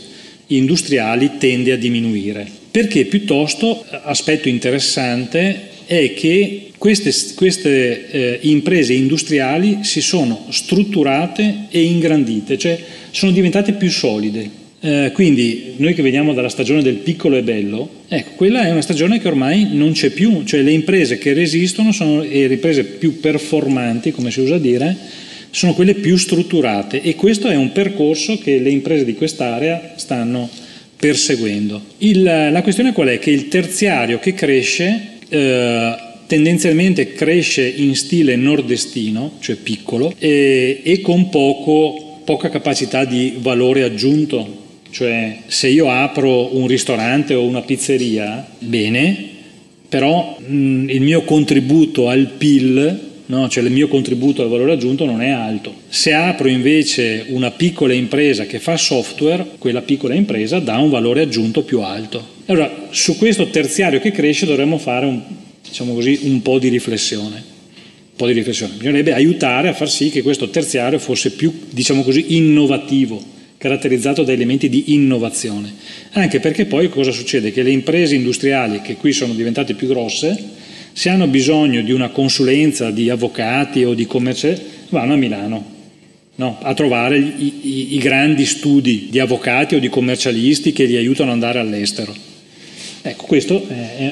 industriali 0.47 1.32
tende 1.38 1.72
a 1.72 1.78
diminuire. 1.78 2.47
Perché 2.72 3.06
piuttosto, 3.06 3.84
aspetto 4.04 4.47
interessante, 4.47 5.68
è 5.90 6.14
che 6.14 6.70
queste, 6.78 7.12
queste 7.34 8.12
eh, 8.12 8.40
imprese 8.42 8.94
industriali 8.94 9.80
si 9.82 10.02
sono 10.02 10.46
strutturate 10.50 11.66
e 11.72 11.82
ingrandite, 11.82 12.60
cioè 12.60 12.80
sono 13.10 13.32
diventate 13.32 13.74
più 13.74 13.90
solide. 13.90 14.58
Eh, 14.82 15.10
quindi 15.16 15.74
noi 15.78 15.96
che 15.96 16.04
veniamo 16.04 16.34
dalla 16.34 16.48
stagione 16.48 16.84
del 16.84 16.98
piccolo 16.98 17.38
e 17.38 17.42
bello, 17.42 17.90
ecco, 18.08 18.30
quella 18.36 18.68
è 18.68 18.72
una 18.72 18.84
stagione 18.84 19.20
che 19.20 19.28
ormai 19.28 19.70
non 19.72 19.94
c'è 19.94 20.12
più, 20.12 20.44
cioè 20.44 20.62
le 20.62 20.74
imprese 20.74 21.18
che 21.18 21.34
resistono 21.34 21.92
sono 21.92 22.22
le 22.22 22.46
imprese 22.46 22.84
più 22.84 23.20
performanti, 23.20 24.12
come 24.12 24.30
si 24.30 24.42
usa 24.42 24.60
dire, 24.60 24.96
sono 25.50 25.74
quelle 25.74 25.96
più 25.96 26.16
strutturate 26.18 27.02
e 27.02 27.16
questo 27.16 27.48
è 27.48 27.56
un 27.56 27.72
percorso 27.72 28.38
che 28.38 28.60
le 28.60 28.70
imprese 28.70 29.06
di 29.06 29.16
quest'area 29.16 29.94
stanno 29.96 30.48
perseguendo. 30.96 31.82
Il, 31.98 32.22
la 32.22 32.62
questione 32.62 32.94
qual 32.94 33.08
è? 33.08 33.18
Che 33.18 33.32
il 33.32 33.48
terziario 33.48 34.20
che 34.20 34.36
cresce 34.36 35.18
eh, 35.30 35.95
tendenzialmente 36.27 37.13
cresce 37.13 37.67
in 37.67 37.95
stile 37.95 38.36
nordestino, 38.36 39.34
cioè 39.39 39.55
piccolo, 39.55 40.13
e, 40.17 40.82
e 40.84 41.01
con 41.01 41.30
poco, 41.30 42.21
poca 42.23 42.49
capacità 42.49 43.05
di 43.05 43.36
valore 43.39 43.84
aggiunto. 43.84 44.57
Cioè 44.91 45.39
se 45.47 45.67
io 45.67 45.89
apro 45.89 46.55
un 46.57 46.67
ristorante 46.67 47.34
o 47.34 47.43
una 47.43 47.61
pizzeria, 47.61 48.47
bene, 48.59 49.27
però 49.88 50.38
mh, 50.39 50.89
il 50.89 51.01
mio 51.01 51.23
contributo 51.23 52.09
al 52.09 52.32
PIL 52.38 53.07
No, 53.30 53.47
cioè 53.47 53.63
il 53.63 53.71
mio 53.71 53.88
contributo 53.88 54.41
al 54.41 54.49
valore 54.49 54.71
aggiunto 54.71 55.05
non 55.05 55.21
è 55.21 55.30
alto. 55.30 55.71
Se 55.88 56.13
apro 56.13 56.47
invece 56.47 57.25
una 57.27 57.51
piccola 57.51 57.93
impresa 57.93 58.45
che 58.45 58.57
fa 58.57 58.75
software, 58.75 59.45
quella 59.59 59.82
piccola 59.82 60.15
impresa 60.15 60.57
dà 60.57 60.77
un 60.80 60.89
valore 60.89 61.21
aggiunto 61.21 61.61
più 61.61 61.82
alto. 61.82 62.38
Allora, 62.50 62.88
su 62.89 63.16
questo 63.16 63.50
terziario 63.50 64.00
che 64.00 64.12
cresce 64.12 64.47
dovremmo 64.47 64.80
fare 64.80 65.06
un, 65.06 65.22
diciamo 65.64 65.93
così, 65.93 66.22
un 66.24 66.41
po' 66.41 66.58
di 66.58 66.70
riflessione. 66.70 67.36
Un 67.36 68.16
po' 68.16 68.26
di 68.26 68.34
riflessione. 68.34 68.74
Bisognerebbe 68.74 69.14
aiutare 69.14 69.70
a 69.70 69.74
far 69.74 69.88
sì 69.88 70.10
che 70.10 70.24
questo 70.24 70.50
terziario 70.50 70.97
fosse 70.97 71.34
più, 71.34 71.54
diciamo 71.70 72.02
così, 72.02 72.36
innovativo, 72.38 73.24
caratterizzato 73.58 74.24
da 74.24 74.32
elementi 74.32 74.68
di 74.68 74.95
innovazione. 74.95 75.72
Anche 76.14 76.39
perché 76.39 76.66
poi 76.66 76.89
cosa 76.89 77.12
succede? 77.12 77.52
Che 77.52 77.62
le 77.62 77.70
imprese 77.70 78.16
industriali 78.16 78.82
che 78.82 78.95
qui 78.95 79.12
sono 79.12 79.34
diventate 79.34 79.76
più 79.76 79.88
grosse, 79.88 80.36
se 80.91 81.10
hanno 81.10 81.28
bisogno 81.28 81.84
di 81.84 81.91
una 81.91 82.10
consulenza 82.10 82.89
di 82.89 83.12
avvocati 83.12 83.84
o 83.84 83.93
di 83.93 84.08
commerciali, 84.08 84.60
vanno 84.89 85.14
a 85.14 85.18
Milano. 85.18 85.78
No, 86.34 86.58
a 86.62 86.74
trovare 86.74 87.20
i, 87.20 87.60
i, 87.62 87.95
i 87.95 87.97
grandi 88.00 88.45
studi 88.45 89.08
di 89.12 89.20
avvocati 89.20 89.76
o 89.76 89.80
di 89.80 89.89
commercialisti 89.89 90.72
che 90.72 90.86
li 90.86 90.95
aiutano 90.95 91.30
ad 91.30 91.36
andare 91.36 91.60
all'estero. 91.60 92.28
Ecco, 93.02 93.26
questo 93.28 93.66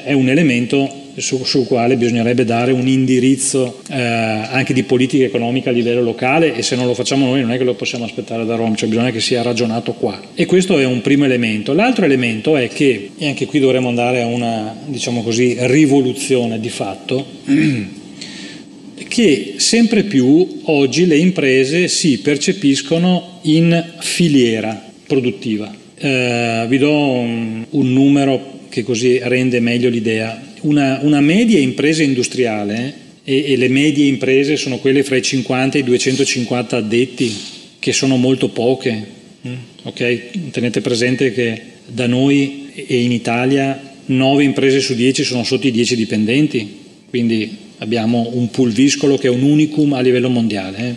è, 0.04 0.12
un 0.14 0.30
elemento 0.30 0.90
su, 1.16 1.44
sul 1.44 1.66
quale 1.66 1.96
bisognerebbe 1.96 2.46
dare 2.46 2.72
un 2.72 2.88
indirizzo 2.88 3.80
eh, 3.90 4.00
anche 4.00 4.72
di 4.72 4.82
politica 4.82 5.24
economica 5.24 5.68
a 5.68 5.74
livello 5.74 6.00
locale 6.00 6.54
e 6.54 6.62
se 6.62 6.74
non 6.74 6.86
lo 6.86 6.94
facciamo 6.94 7.26
noi 7.26 7.42
non 7.42 7.52
è 7.52 7.58
che 7.58 7.64
lo 7.64 7.74
possiamo 7.74 8.06
aspettare 8.06 8.46
da 8.46 8.54
Roma, 8.54 8.74
cioè 8.76 8.88
bisogna 8.88 9.10
che 9.10 9.20
sia 9.20 9.42
ragionato 9.42 9.92
qua. 9.92 10.18
E 10.34 10.46
questo 10.46 10.78
è 10.78 10.86
un 10.86 11.02
primo 11.02 11.26
elemento. 11.26 11.74
L'altro 11.74 12.06
elemento 12.06 12.56
è 12.56 12.68
che, 12.68 13.10
e 13.18 13.26
anche 13.26 13.44
qui 13.44 13.60
dovremmo 13.60 13.88
andare 13.88 14.22
a 14.22 14.26
una, 14.26 14.74
diciamo 14.86 15.22
così, 15.22 15.54
rivoluzione 15.60 16.58
di 16.58 16.70
fatto, 16.70 17.26
che 19.06 19.54
sempre 19.56 20.04
più 20.04 20.60
oggi 20.62 21.06
le 21.06 21.18
imprese 21.18 21.88
si 21.88 22.20
percepiscono 22.20 23.40
in 23.42 23.84
filiera 23.98 24.82
produttiva. 25.06 25.74
Eh, 25.98 26.64
vi 26.68 26.78
do 26.78 26.92
un, 26.92 27.66
un 27.68 27.92
numero 27.92 28.56
che 28.78 28.84
così 28.84 29.18
rende 29.22 29.60
meglio 29.60 29.88
l'idea. 29.88 30.40
Una, 30.60 31.00
una 31.02 31.20
media 31.20 31.58
impresa 31.58 32.02
industriale, 32.02 33.06
e, 33.24 33.52
e, 33.52 33.56
le 33.56 33.68
medie 33.68 34.06
imprese 34.06 34.56
sono 34.56 34.78
quelle 34.78 35.02
fra 35.02 35.16
i 35.16 35.22
50 35.22 35.76
e 35.76 35.80
i 35.80 35.84
250 35.84 36.76
addetti, 36.76 37.36
che 37.78 37.92
sono 37.92 38.16
molto 38.16 38.48
poche, 38.48 39.16
Mm, 39.46 39.54
ok? 39.84 40.50
Tenete 40.50 40.80
presente 40.80 41.32
che 41.32 41.60
da 41.86 42.06
noi 42.08 42.70
e 42.74 43.02
in 43.02 43.12
Italia 43.12 43.94
9 44.06 44.42
imprese 44.42 44.80
su 44.80 44.94
10 44.94 45.22
sono 45.22 45.44
sotto 45.44 45.68
i 45.68 45.70
10 45.70 45.94
dipendenti, 45.94 46.76
quindi 47.08 47.56
abbiamo 47.78 48.30
un 48.32 48.50
pulviscolo 48.50 49.16
che 49.16 49.28
è 49.28 49.30
un 49.30 49.42
unicum 49.42 49.92
a 49.92 50.00
livello 50.00 50.28
mondiale. 50.28 50.78
Eh? 50.78 50.94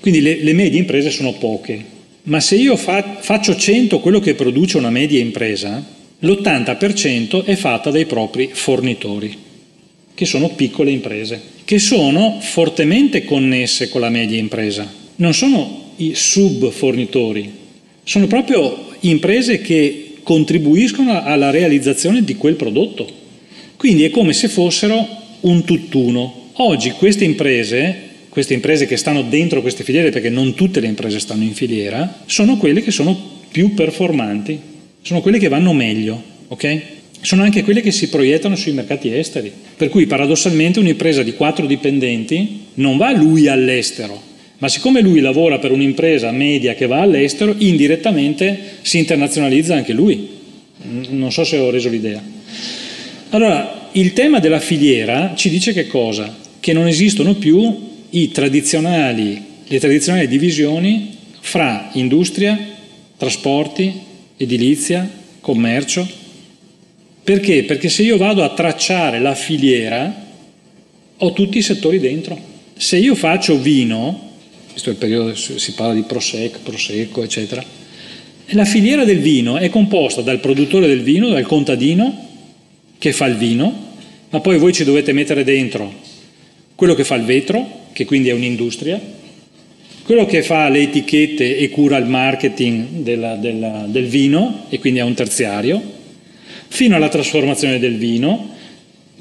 Quindi 0.00 0.20
le, 0.20 0.42
le, 0.42 0.52
medie 0.54 0.78
imprese 0.78 1.10
sono 1.10 1.34
poche, 1.34 1.84
ma 2.24 2.40
se 2.40 2.56
io 2.56 2.76
fa, 2.76 3.18
faccio 3.20 3.54
100 3.54 4.00
quello 4.00 4.20
che 4.20 4.34
produce 4.34 4.78
una 4.78 4.90
media 4.90 5.20
impresa, 5.20 5.84
l'80% 6.20 7.44
è 7.44 7.54
fatta 7.54 7.90
dai 7.90 8.06
propri 8.06 8.50
fornitori, 8.52 9.36
che 10.14 10.24
sono 10.24 10.48
piccole 10.48 10.90
imprese, 10.90 11.40
che 11.64 11.78
sono 11.78 12.38
fortemente 12.40 13.24
connesse 13.24 13.88
con 13.88 14.00
la 14.00 14.08
media 14.08 14.38
impresa. 14.38 14.90
Non 15.16 15.32
sono 15.32 15.92
i 15.96 16.14
subfornitori, 16.14 17.52
sono 18.02 18.26
proprio 18.26 18.86
imprese 19.00 19.60
che 19.60 20.14
contribuiscono 20.24 21.22
alla 21.22 21.50
realizzazione 21.50 22.24
di 22.24 22.34
quel 22.34 22.54
prodotto. 22.54 23.06
Quindi 23.76 24.02
è 24.02 24.10
come 24.10 24.32
se 24.32 24.48
fossero 24.48 25.06
un 25.40 25.64
tutt'uno. 25.64 26.50
Oggi 26.54 26.90
queste 26.90 27.24
imprese, 27.24 27.96
queste 28.28 28.54
imprese 28.54 28.86
che 28.86 28.96
stanno 28.96 29.22
dentro 29.22 29.60
queste 29.60 29.84
filiere, 29.84 30.10
perché 30.10 30.30
non 30.30 30.54
tutte 30.54 30.80
le 30.80 30.88
imprese 30.88 31.20
stanno 31.20 31.44
in 31.44 31.54
filiera, 31.54 32.22
sono 32.26 32.56
quelle 32.56 32.82
che 32.82 32.90
sono 32.90 33.16
più 33.50 33.74
performanti, 33.74 34.76
sono 35.08 35.22
quelle 35.22 35.38
che 35.38 35.48
vanno 35.48 35.72
meglio, 35.72 36.22
ok? 36.48 36.80
Sono 37.22 37.42
anche 37.42 37.64
quelle 37.64 37.80
che 37.80 37.92
si 37.92 38.10
proiettano 38.10 38.56
sui 38.56 38.72
mercati 38.72 39.10
esteri. 39.10 39.50
Per 39.74 39.88
cui 39.88 40.04
paradossalmente 40.04 40.80
un'impresa 40.80 41.22
di 41.22 41.32
quattro 41.32 41.64
dipendenti 41.64 42.64
non 42.74 42.98
va 42.98 43.10
lui 43.12 43.48
all'estero, 43.48 44.20
ma 44.58 44.68
siccome 44.68 45.00
lui 45.00 45.20
lavora 45.20 45.58
per 45.58 45.70
un'impresa 45.70 46.30
media 46.30 46.74
che 46.74 46.86
va 46.86 47.00
all'estero, 47.00 47.54
indirettamente 47.56 48.60
si 48.82 48.98
internazionalizza 48.98 49.74
anche 49.74 49.94
lui. 49.94 50.28
Non 51.08 51.32
so 51.32 51.42
se 51.42 51.56
ho 51.56 51.70
reso 51.70 51.88
l'idea. 51.88 52.22
Allora, 53.30 53.88
il 53.92 54.12
tema 54.12 54.40
della 54.40 54.60
filiera 54.60 55.32
ci 55.34 55.48
dice 55.48 55.72
che 55.72 55.86
cosa? 55.86 56.36
Che 56.60 56.72
non 56.74 56.86
esistono 56.86 57.34
più 57.34 57.74
tradizionali, 58.30 59.42
le 59.66 59.78
tradizionali 59.78 60.28
divisioni 60.28 61.16
fra 61.40 61.88
industria, 61.94 62.58
trasporti, 63.16 64.04
edilizia, 64.38 65.08
commercio. 65.40 66.08
Perché? 67.22 67.64
Perché 67.64 67.90
se 67.90 68.02
io 68.02 68.16
vado 68.16 68.42
a 68.42 68.54
tracciare 68.54 69.20
la 69.20 69.34
filiera, 69.34 70.26
ho 71.18 71.32
tutti 71.32 71.58
i 71.58 71.62
settori 71.62 71.98
dentro. 71.98 72.38
Se 72.76 72.96
io 72.96 73.14
faccio 73.14 73.60
vino, 73.60 74.30
questo 74.70 74.88
è 74.88 74.92
il 74.92 74.98
periodo, 74.98 75.34
si 75.34 75.72
parla 75.72 75.92
di 75.94 76.02
Prosec, 76.02 76.60
Prosecco, 76.62 77.22
eccetera. 77.22 77.62
La 78.52 78.64
filiera 78.64 79.04
del 79.04 79.18
vino 79.18 79.58
è 79.58 79.68
composta 79.68 80.22
dal 80.22 80.40
produttore 80.40 80.86
del 80.86 81.02
vino, 81.02 81.28
dal 81.28 81.44
contadino 81.44 82.26
che 82.96 83.12
fa 83.12 83.26
il 83.26 83.36
vino, 83.36 83.86
ma 84.30 84.40
poi 84.40 84.56
voi 84.58 84.72
ci 84.72 84.84
dovete 84.84 85.12
mettere 85.12 85.44
dentro 85.44 85.92
quello 86.74 86.94
che 86.94 87.04
fa 87.04 87.16
il 87.16 87.24
vetro, 87.24 87.88
che 87.92 88.04
quindi 88.04 88.28
è 88.28 88.32
un'industria, 88.32 89.00
quello 90.08 90.24
che 90.24 90.42
fa 90.42 90.70
le 90.70 90.80
etichette 90.80 91.58
e 91.58 91.68
cura 91.68 91.98
il 91.98 92.06
marketing 92.06 93.02
della, 93.02 93.34
della, 93.34 93.84
del 93.86 94.06
vino, 94.06 94.64
e 94.70 94.78
quindi 94.78 95.00
è 95.00 95.02
un 95.02 95.12
terziario, 95.12 95.82
fino 96.68 96.96
alla 96.96 97.10
trasformazione 97.10 97.78
del 97.78 97.98
vino, 97.98 98.54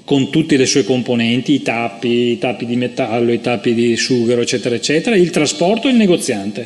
con 0.05 0.31
tutte 0.31 0.55
le 0.55 0.65
sue 0.65 0.85
componenti, 0.85 1.55
i 1.55 1.61
tappi, 1.61 2.31
i 2.31 2.38
tappi 2.38 2.65
di 2.65 2.77
metallo, 2.77 3.33
i 3.33 3.41
tappi 3.41 3.73
di 3.73 3.97
sughero, 3.97 4.39
eccetera, 4.39 4.75
eccetera, 4.75 5.17
il 5.17 5.29
trasporto 5.29 5.89
e 5.89 5.91
il 5.91 5.97
negoziante. 5.97 6.65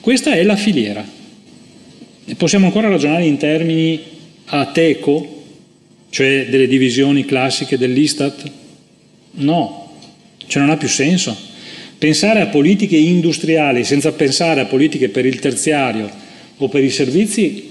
Questa 0.00 0.32
è 0.32 0.42
la 0.42 0.56
filiera. 0.56 1.08
E 2.24 2.34
possiamo 2.34 2.66
ancora 2.66 2.88
ragionare 2.88 3.24
in 3.24 3.36
termini 3.36 4.00
a 4.46 4.66
teco, 4.66 5.44
cioè 6.10 6.48
delle 6.50 6.66
divisioni 6.66 7.24
classiche 7.24 7.78
dell'Istat? 7.78 8.50
No, 9.30 9.92
cioè 10.44 10.60
non 10.60 10.72
ha 10.72 10.76
più 10.76 10.88
senso. 10.88 11.47
Pensare 11.98 12.40
a 12.40 12.46
politiche 12.46 12.96
industriali 12.96 13.84
senza 13.84 14.12
pensare 14.12 14.60
a 14.60 14.66
politiche 14.66 15.08
per 15.08 15.26
il 15.26 15.40
terziario 15.40 16.08
o 16.56 16.68
per 16.68 16.82
i 16.84 16.90
servizi 16.90 17.68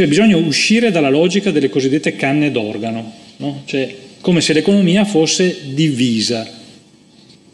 cioè 0.00 0.08
bisogna 0.08 0.36
uscire 0.36 0.90
dalla 0.90 1.10
logica 1.10 1.50
delle 1.50 1.68
cosiddette 1.68 2.16
canne 2.16 2.50
d'organo, 2.50 3.12
no? 3.36 3.62
cioè, 3.66 3.94
come 4.22 4.40
se 4.40 4.54
l'economia 4.54 5.04
fosse 5.04 5.58
divisa. 5.74 6.48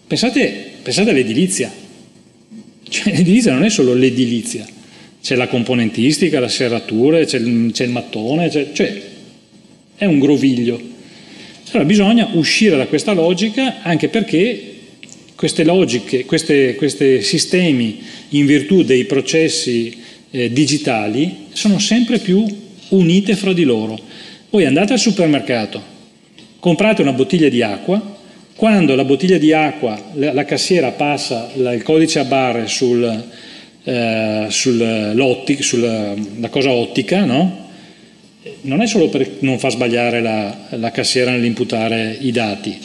Pensate, 0.07 0.75
pensate 0.81 1.11
all'edilizia, 1.11 1.73
cioè, 2.89 3.13
l'edilizia 3.13 3.53
non 3.53 3.65
è 3.65 3.69
solo 3.69 3.95
l'edilizia, 3.95 4.65
c'è 5.21 5.35
la 5.35 5.49
componentistica, 5.49 6.39
la 6.39 6.49
serratura, 6.49 7.25
c'è 7.25 7.39
il, 7.39 7.75
il 7.77 7.91
mattone, 7.91 8.49
cioè 8.73 9.03
è 9.97 10.05
un 10.05 10.21
groviglio. 10.21 10.95
Allora 11.71 11.85
bisogna 11.85 12.29
uscire 12.35 12.77
da 12.77 12.87
questa 12.87 13.13
logica 13.13 13.83
anche 13.83 14.09
perché 14.09 14.75
queste 15.37 15.65
logiche, 15.65 16.25
questi 16.25 17.23
sistemi 17.23 18.03
in 18.31 18.47
virtù 18.47 18.83
dei 18.83 19.05
processi 19.05 20.03
eh, 20.31 20.51
digitali 20.51 21.47
sono 21.53 21.79
sempre 21.79 22.19
più 22.19 22.45
unite 22.89 23.37
fra 23.37 23.53
di 23.53 23.65
loro. 23.65 23.99
Voi 24.51 24.65
andate 24.65 24.95
al 24.95 24.99
supermercato, 24.99 25.83
comprate 26.59 27.03
una 27.03 27.13
bottiglia 27.13 27.49
di 27.49 27.63
acqua, 27.63 28.15
quando 28.57 28.95
la 28.95 29.05
bottiglia 29.05 29.37
di 29.37 29.53
acqua, 29.53 30.11
la, 30.15 30.33
la 30.33 30.45
cassiera 30.47 30.91
passa 30.91 31.51
la, 31.57 31.75
il 31.75 31.83
codice 31.83 32.21
a 32.21 32.25
barre 32.25 32.67
sul, 32.67 33.25
eh, 33.85 34.47
sull'ottica, 34.49 35.63
sulla 35.63 36.17
cosa 36.49 36.71
ottica, 36.71 37.25
no? 37.25 37.65
non 38.63 38.81
è 38.81 38.87
solo 38.87 39.09
per 39.09 39.37
non 39.41 39.59
far 39.59 39.73
sbagliare 39.73 40.23
la, 40.23 40.57
la 40.71 40.91
cassiera 40.91 41.31
nell'imputare 41.33 42.17
i 42.21 42.31
dati, 42.31 42.79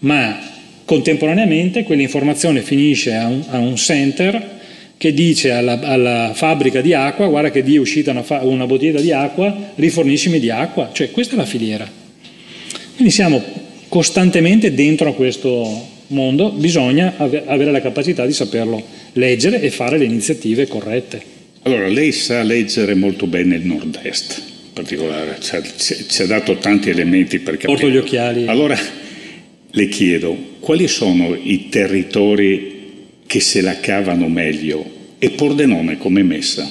ma 0.00 0.51
contemporaneamente 0.92 1.84
quell'informazione 1.84 2.60
finisce 2.60 3.14
a 3.14 3.26
un, 3.26 3.42
a 3.48 3.56
un 3.56 3.76
center 3.76 4.60
che 4.98 5.14
dice 5.14 5.50
alla, 5.50 5.80
alla, 5.80 6.32
fabbrica 6.34 6.82
di 6.82 6.92
acqua 6.92 7.28
guarda 7.28 7.50
che 7.50 7.62
di 7.62 7.76
è 7.76 7.78
uscita 7.78 8.10
una, 8.10 8.22
una 8.42 8.66
bottiglia 8.66 9.00
di 9.00 9.10
acqua, 9.10 9.72
riforniscimi 9.74 10.38
di 10.38 10.50
acqua, 10.50 10.90
cioè 10.92 11.10
questa 11.10 11.32
è 11.32 11.36
la 11.38 11.46
filiera. 11.46 11.90
Quindi 12.94 13.10
siamo 13.10 13.42
costantemente 13.88 14.74
dentro 14.74 15.08
a 15.08 15.14
questo 15.14 15.88
mondo, 16.08 16.50
bisogna 16.50 17.14
ave- 17.16 17.44
avere 17.46 17.70
la 17.70 17.80
capacità 17.80 18.26
di 18.26 18.34
saperlo 18.34 18.84
leggere 19.14 19.62
e 19.62 19.70
fare 19.70 19.96
le 19.96 20.04
iniziative 20.04 20.66
corrette. 20.66 21.22
Allora, 21.62 21.88
lei 21.88 22.12
sa 22.12 22.42
leggere 22.42 22.94
molto 22.94 23.26
bene 23.26 23.56
il 23.56 23.64
nord-est, 23.64 24.42
in 24.66 24.72
particolare, 24.74 25.38
ci 25.40 25.56
ha, 25.56 25.62
ci 25.74 26.20
ha 26.20 26.26
dato 26.26 26.58
tanti 26.58 26.90
elementi 26.90 27.38
per 27.38 27.56
capire. 27.56 27.72
Porto 27.72 27.88
gli 27.88 27.96
occhiali. 27.96 28.46
Allora, 28.46 28.76
le 29.72 29.88
chiedo, 29.88 30.36
quali 30.60 30.86
sono 30.86 31.34
i 31.34 31.68
territori 31.68 32.80
che 33.26 33.40
se 33.40 33.60
la 33.60 33.80
cavano 33.80 34.28
meglio 34.28 34.84
e 35.18 35.30
Pordenone 35.30 35.98
come 35.98 36.22
messa? 36.22 36.68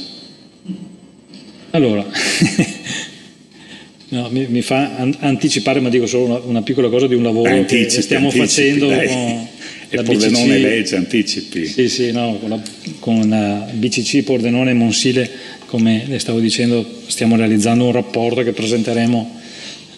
Allora, 1.71 2.05
no, 4.09 4.29
mi, 4.29 4.45
mi, 4.47 4.61
fa 4.61 4.97
an- 4.97 5.15
anticipare, 5.19 5.79
ma 5.79 5.89
dico 5.89 6.05
solo 6.05 6.25
una, 6.25 6.39
una, 6.39 6.61
piccola 6.61 6.89
cosa 6.89 7.07
di 7.07 7.15
un 7.15 7.23
lavoro 7.23 7.49
anticipi, 7.49 7.95
che 7.95 8.01
stiamo 8.01 8.27
anticipi, 8.27 8.47
facendo 8.47 8.87
dai. 8.87 9.07
con 9.07 9.47
e 9.93 9.97
la 9.97 10.03
Pordenone 10.03 10.55
BCC. 10.55 10.61
legge, 10.61 10.95
anticipi. 10.95 11.65
Sì, 11.65 11.89
sì, 11.89 12.11
no, 12.11 12.37
con, 12.39 12.49
la, 12.49 12.61
con 12.99 13.27
la 13.27 13.69
BCC 13.73 14.23
Pordenone 14.23 14.73
Monsile, 14.73 15.29
come 15.65 16.05
le 16.07 16.17
stavo 16.17 16.39
dicendo, 16.39 16.85
stiamo 17.07 17.35
realizzando 17.35 17.85
un 17.85 17.91
rapporto 17.91 18.41
che 18.41 18.53
presenteremo 18.53 19.39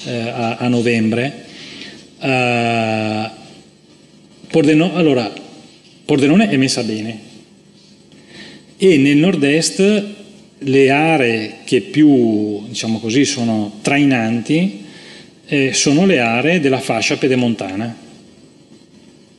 eh, 0.05 0.17
a, 0.17 0.55
a, 0.55 0.67
novembre. 0.67 1.42
Uh, 2.23 3.29
Pordenone, 4.49 4.93
allora, 4.93 5.33
Pordenone 6.05 6.49
è 6.49 6.55
messa 6.55 6.83
bene 6.83 7.19
e 8.77 8.97
nel 8.97 9.17
nord-est 9.17 10.05
le 10.59 10.89
aree 10.89 11.55
che 11.65 11.81
più 11.81 12.65
diciamo 12.67 12.99
così, 12.99 13.25
sono 13.25 13.79
trainanti 13.81 14.83
eh, 15.47 15.73
sono 15.73 16.05
le 16.05 16.19
aree 16.19 16.59
della 16.59 16.79
fascia 16.79 17.17
pedemontana, 17.17 17.95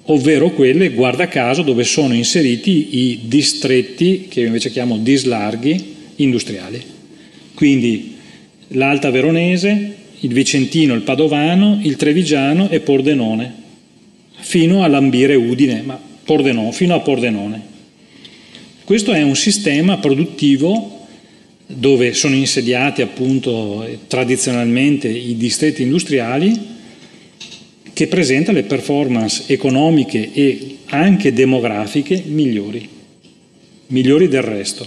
ovvero 0.05 0.51
quelle, 0.51 0.91
guarda 0.91 1.29
caso, 1.29 1.63
dove 1.63 1.85
sono 1.85 2.15
inseriti 2.15 2.99
i 2.99 3.21
distretti, 3.25 4.27
che 4.29 4.41
io 4.41 4.47
invece 4.47 4.71
chiamo 4.71 4.99
dislarghi, 4.99 5.95
industriali. 6.17 6.81
Quindi 7.55 8.17
l'Alta 8.69 9.11
Veronese, 9.11 9.97
il 10.25 10.33
Vicentino, 10.33 10.95
il 10.95 11.03
Padovano, 11.03 11.81
il 11.83 11.97
Trevigiano 11.97 12.71
e 12.71 12.81
Pordenone, 12.81 13.53
fino 14.41 14.83
a 14.83 14.87
Lambire 14.87 15.35
Udine, 15.35 15.83
ma 15.83 16.01
Pordenone, 16.25 16.73
fino 16.73 16.95
a 16.95 17.01
Pordenone. 17.01 17.73
Questo 18.85 19.13
è 19.13 19.23
un 19.23 19.37
sistema 19.37 19.99
produttivo 19.99 21.07
dove 21.67 22.15
sono 22.15 22.35
insediati 22.35 23.03
appunto 23.03 23.87
tradizionalmente 24.07 25.09
i 25.09 25.37
distretti 25.37 25.83
industriali 25.83 26.73
che 27.93 28.07
presenta 28.07 28.53
le 28.53 28.63
performance 28.63 29.45
economiche 29.47 30.31
e 30.33 30.79
anche 30.87 31.35
demografiche 31.35 32.23
migliori. 32.27 32.89
migliori 33.89 34.29
del 34.29 34.43
resto. 34.43 34.87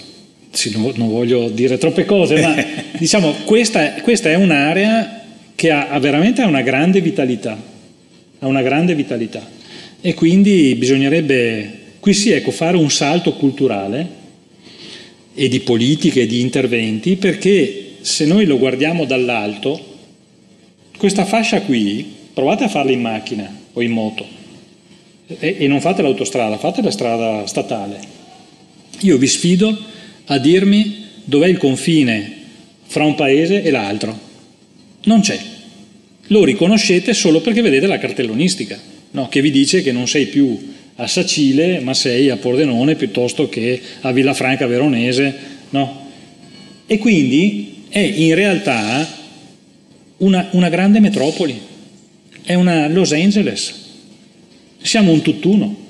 Sì, 0.50 0.72
non, 0.72 0.94
voglio 1.10 1.50
dire 1.50 1.78
troppe 1.78 2.06
cose, 2.06 2.42
ma 2.42 2.56
diciamo 2.98 3.32
questa, 3.46 3.94
questa 4.02 4.32
è 4.32 4.36
un'area 4.36 5.17
che 5.58 5.72
ha, 5.72 5.90
ha 5.90 5.98
veramente 5.98 6.44
una 6.44 6.62
grande 6.62 7.02
vitalità, 7.02 7.60
ha 8.38 8.46
una 8.46 8.62
grande 8.62 8.94
vitalità 8.94 9.44
e 10.00 10.14
quindi 10.14 10.76
bisognerebbe 10.76 11.96
qui 12.00 12.14
sì 12.14 12.30
ecco, 12.30 12.52
fare 12.52 12.78
un 12.78 12.92
salto 12.92 13.34
culturale 13.34 14.08
e 15.34 15.48
di 15.48 15.60
politiche 15.62 16.22
e 16.22 16.28
di 16.28 16.42
interventi 16.42 17.16
perché 17.16 17.96
se 18.02 18.28
noi 18.28 18.46
lo 18.46 18.60
guardiamo 18.60 19.06
dall'alto, 19.06 19.96
questa 20.96 21.26
fascia 21.26 21.62
qui, 21.62 22.06
provate 22.34 22.66
a 22.66 22.70
farla 22.70 22.92
in 22.92 23.02
macchina 23.02 23.52
o 23.74 23.82
in 23.82 23.92
moto 23.92 24.28
e, 25.26 25.56
e 25.58 25.68
non 25.68 25.82
fate 25.82 26.04
l'autostrada, 26.04 26.60
fate 26.60 26.84
la 26.84 26.92
strada 26.92 27.48
statale. 27.48 28.00
Io 29.00 29.18
vi 29.18 29.28
sfido 29.28 29.76
a 30.26 30.38
dirmi 30.38 31.06
dov'è 31.24 31.48
il 31.48 31.58
confine 31.58 32.36
fra 32.86 33.06
un 33.06 33.16
paese 33.16 33.64
e 33.64 33.72
l'altro. 33.72 34.27
Non 35.08 35.22
c'è. 35.22 35.40
Lo 36.28 36.44
riconoscete 36.44 37.14
solo 37.14 37.40
perché 37.40 37.62
vedete 37.62 37.88
la 37.88 37.98
cartellonistica, 37.98 38.78
no? 39.12 39.30
che 39.30 39.42
vi 39.42 39.52
dice 39.52 39.82
che 39.82 39.94
non 39.94 40.08
sei 40.08 40.26
più 40.28 40.76
a 40.96 41.08
Sacile, 41.08 41.80
ma 41.80 41.94
sei 41.94 42.30
a 42.30 42.36
Pordenone 42.36 42.96
piuttosto 42.96 43.48
che 43.48 43.82
a 44.02 44.12
Villafranca 44.12 44.68
Veronese. 44.68 45.34
No? 45.70 46.10
E 46.86 46.98
quindi 46.98 47.86
è 47.90 48.00
in 48.00 48.36
realtà 48.36 49.08
una, 50.18 50.50
una 50.52 50.70
grande 50.70 51.00
metropoli, 51.00 51.58
è 52.44 52.54
una 52.54 52.90
Los 52.90 53.14
Angeles. 53.14 53.86
Siamo 54.82 55.12
un 55.12 55.22
tutt'uno. 55.22 55.86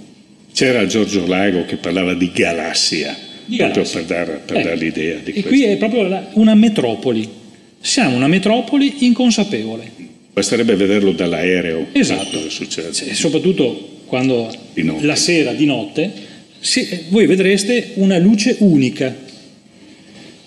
C'era 0.53 0.85
Giorgio 0.85 1.25
Lago 1.25 1.65
che 1.65 1.77
parlava 1.77 2.13
di 2.13 2.31
galassia, 2.31 3.17
di 3.45 3.57
galassia. 3.57 4.01
proprio 4.01 4.05
per, 4.05 4.27
dar, 4.27 4.41
per 4.41 4.57
eh, 4.57 4.61
dare 4.61 4.75
l'idea 4.75 5.17
di 5.17 5.31
e 5.31 5.33
questo. 5.33 5.39
E 5.39 5.51
qui 5.51 5.63
è 5.63 5.77
proprio 5.77 6.29
una 6.33 6.53
metropoli. 6.53 7.45
Siamo 7.79 8.15
una 8.15 8.27
metropoli 8.27 9.05
inconsapevole. 9.05 9.91
Basterebbe 10.33 10.75
vederlo 10.75 11.11
dall'aereo. 11.11 11.87
Esatto. 11.93 12.49
Sì, 12.49 13.13
soprattutto 13.15 14.01
quando 14.05 14.53
la 15.01 15.15
sera, 15.15 15.53
di 15.53 15.65
notte, 15.65 16.11
sì, 16.59 16.87
voi 17.09 17.25
vedreste 17.25 17.91
una 17.95 18.17
luce 18.17 18.55
unica. 18.59 19.15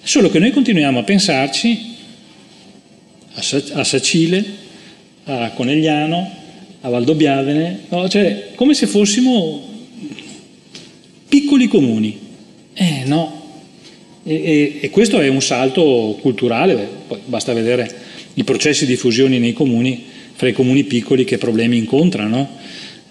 Solo 0.02 0.30
che 0.30 0.38
noi 0.38 0.50
continuiamo 0.50 0.98
a 0.98 1.02
pensarci 1.02 1.88
a 3.72 3.84
Sacile, 3.84 4.44
a 5.24 5.50
Conegliano, 5.50 6.38
a 6.80 6.88
Valdobbiadene, 6.88 7.80
no? 7.88 8.08
cioè 8.08 8.50
come 8.54 8.74
se 8.74 8.86
fossimo 8.86 9.68
piccoli 11.28 11.68
comuni. 11.68 12.18
Eh 12.74 13.02
no, 13.04 13.39
e, 14.22 14.34
e, 14.34 14.78
e, 14.82 14.90
questo 14.90 15.18
è 15.20 15.28
un 15.28 15.40
salto 15.40 16.18
culturale, 16.20 16.88
poi 17.06 17.18
basta 17.24 17.52
vedere 17.54 17.90
i 18.34 18.44
processi 18.44 18.84
di 18.84 18.96
fusione 18.96 19.38
nei 19.38 19.52
comuni, 19.52 20.04
fra 20.34 20.48
i 20.48 20.52
comuni 20.52 20.84
piccoli 20.84 21.24
che 21.24 21.38
problemi 21.38 21.78
incontrano. 21.78 22.48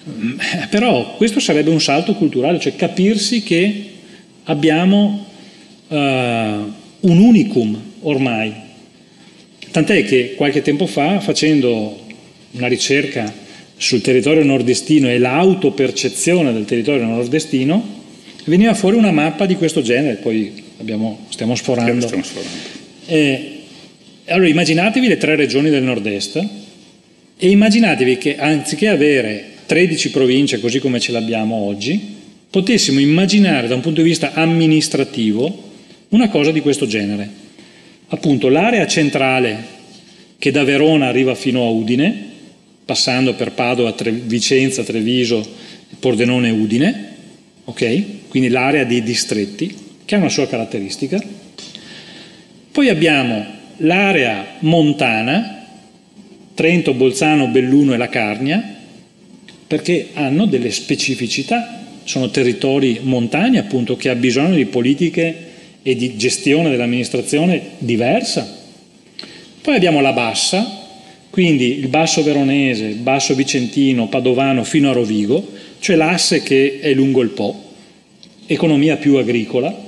Eh, 0.06 0.68
però 0.70 1.16
questo 1.16 1.40
sarebbe 1.40 1.72
un 1.72 1.82
salto 1.82 2.14
culturale, 2.14 2.60
cioè 2.60 2.76
capirsi 2.76 3.42
che 3.42 3.86
abbiamo 4.44 5.26
uh, 5.88 5.96
un 5.96 6.72
unicum 7.02 7.80
ormai. 8.02 8.54
Tant'è 9.72 10.04
che 10.06 10.34
qualche 10.36 10.62
tempo 10.62 10.86
fa, 10.86 11.20
facendo 11.20 12.00
una 12.52 12.68
ricerca 12.68 13.32
sul 13.78 14.02
territorio 14.02 14.44
nordestino 14.44 15.10
e 15.10 15.20
l'autopercezione 15.20 16.52
del 16.54 16.66
territorio 16.66 17.06
nordestino, 17.06 17.98
veniva 18.46 18.74
fuori 18.74 18.98
una 18.98 19.12
mappa 19.12 19.46
di 19.46 19.56
questo 19.56 19.82
genere, 19.82 20.16
poi 20.16 20.68
abbiamo, 20.80 21.26
stiamo 21.30 21.56
sforando. 21.56 22.06
Stiamo 22.06 22.24
sforando. 22.24 22.58
Eh, 23.06 23.62
allora 24.26 24.48
immaginatevi 24.48 25.08
le 25.08 25.18
tre 25.18 25.36
regioni 25.36 25.70
del 25.70 25.84
nord-est 25.84 26.48
e 27.38 27.50
immaginatevi 27.50 28.18
che 28.18 28.38
anziché 28.38 28.88
avere 28.88 29.46
13 29.66 30.12
province 30.12 30.60
così 30.60 30.80
come 30.80 31.00
ce 31.00 31.12
l'abbiamo 31.12 31.56
oggi, 31.56 32.18
potessimo 32.50 33.00
immaginare 33.00 33.68
da 33.68 33.76
un 33.76 33.82
punto 33.82 34.02
di 34.02 34.08
vista 34.08 34.34
amministrativo 34.34 35.68
una 36.10 36.30
cosa 36.30 36.52
di 36.52 36.62
questo 36.62 36.88
genere. 36.88 37.30
Appunto 38.08 38.50
l'area 38.50 38.88
centrale 38.88 39.78
che 40.40 40.52
da 40.52 40.64
Verona 40.64 41.08
arriva 41.08 41.36
fino 41.36 41.64
a 41.66 41.70
Udine, 41.70 42.28
passando 42.86 43.36
per 43.36 43.52
Padova, 43.52 43.92
Tre, 43.92 44.12
Vicenza, 44.12 44.84
Treviso, 44.84 45.48
Pordenone 46.00 46.48
e 46.48 46.52
Udine, 46.52 47.10
ok? 47.66 48.28
Quindi 48.30 48.50
l'area 48.50 48.86
dei 48.86 49.04
distretti, 49.04 49.76
che 50.10 50.16
ha 50.16 50.18
una 50.18 50.30
sua 50.30 50.48
caratteristica. 50.48 51.22
Poi 52.72 52.90
abbiamo 52.90 53.46
l'area 53.78 54.44
montana, 54.62 55.68
Trento, 56.56 56.96
Bolzano, 56.96 57.46
Belluno 57.50 57.94
e 57.94 57.98
la 57.98 58.10
Carnia, 58.10 58.76
perché 59.68 60.08
hanno 60.14 60.48
delle 60.48 60.72
specificità, 60.72 61.86
sono 62.06 62.32
territori 62.32 63.02
montani 63.04 63.60
appunto 63.60 63.96
che 63.98 64.10
hanno 64.10 64.20
bisogno 64.20 64.56
di 64.56 64.66
politiche 64.66 65.36
e 65.84 65.96
di 65.96 66.18
gestione 66.18 66.72
dell'amministrazione 66.72 67.62
diversa. 67.78 68.52
Poi 69.62 69.76
abbiamo 69.76 70.02
la 70.02 70.14
bassa, 70.14 70.88
quindi 71.30 71.78
il 71.78 71.88
basso 71.88 72.24
veronese, 72.24 72.94
basso 72.94 73.36
vicentino, 73.36 74.08
padovano 74.08 74.64
fino 74.64 74.90
a 74.90 74.94
Rovigo, 74.94 75.48
cioè 75.78 75.96
l'asse 75.96 76.42
che 76.42 76.80
è 76.82 76.96
lungo 76.96 77.22
il 77.22 77.30
Po, 77.30 77.64
economia 78.48 78.98
più 78.98 79.18
agricola, 79.18 79.86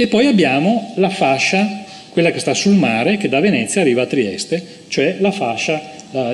e 0.00 0.06
poi 0.06 0.26
abbiamo 0.26 0.92
la 0.98 1.10
fascia, 1.10 1.84
quella 2.10 2.30
che 2.30 2.38
sta 2.38 2.54
sul 2.54 2.76
mare, 2.76 3.16
che 3.16 3.28
da 3.28 3.40
Venezia 3.40 3.80
arriva 3.80 4.02
a 4.02 4.06
Trieste, 4.06 4.64
cioè 4.86 5.16
la 5.18 5.32
fascia, 5.32 5.82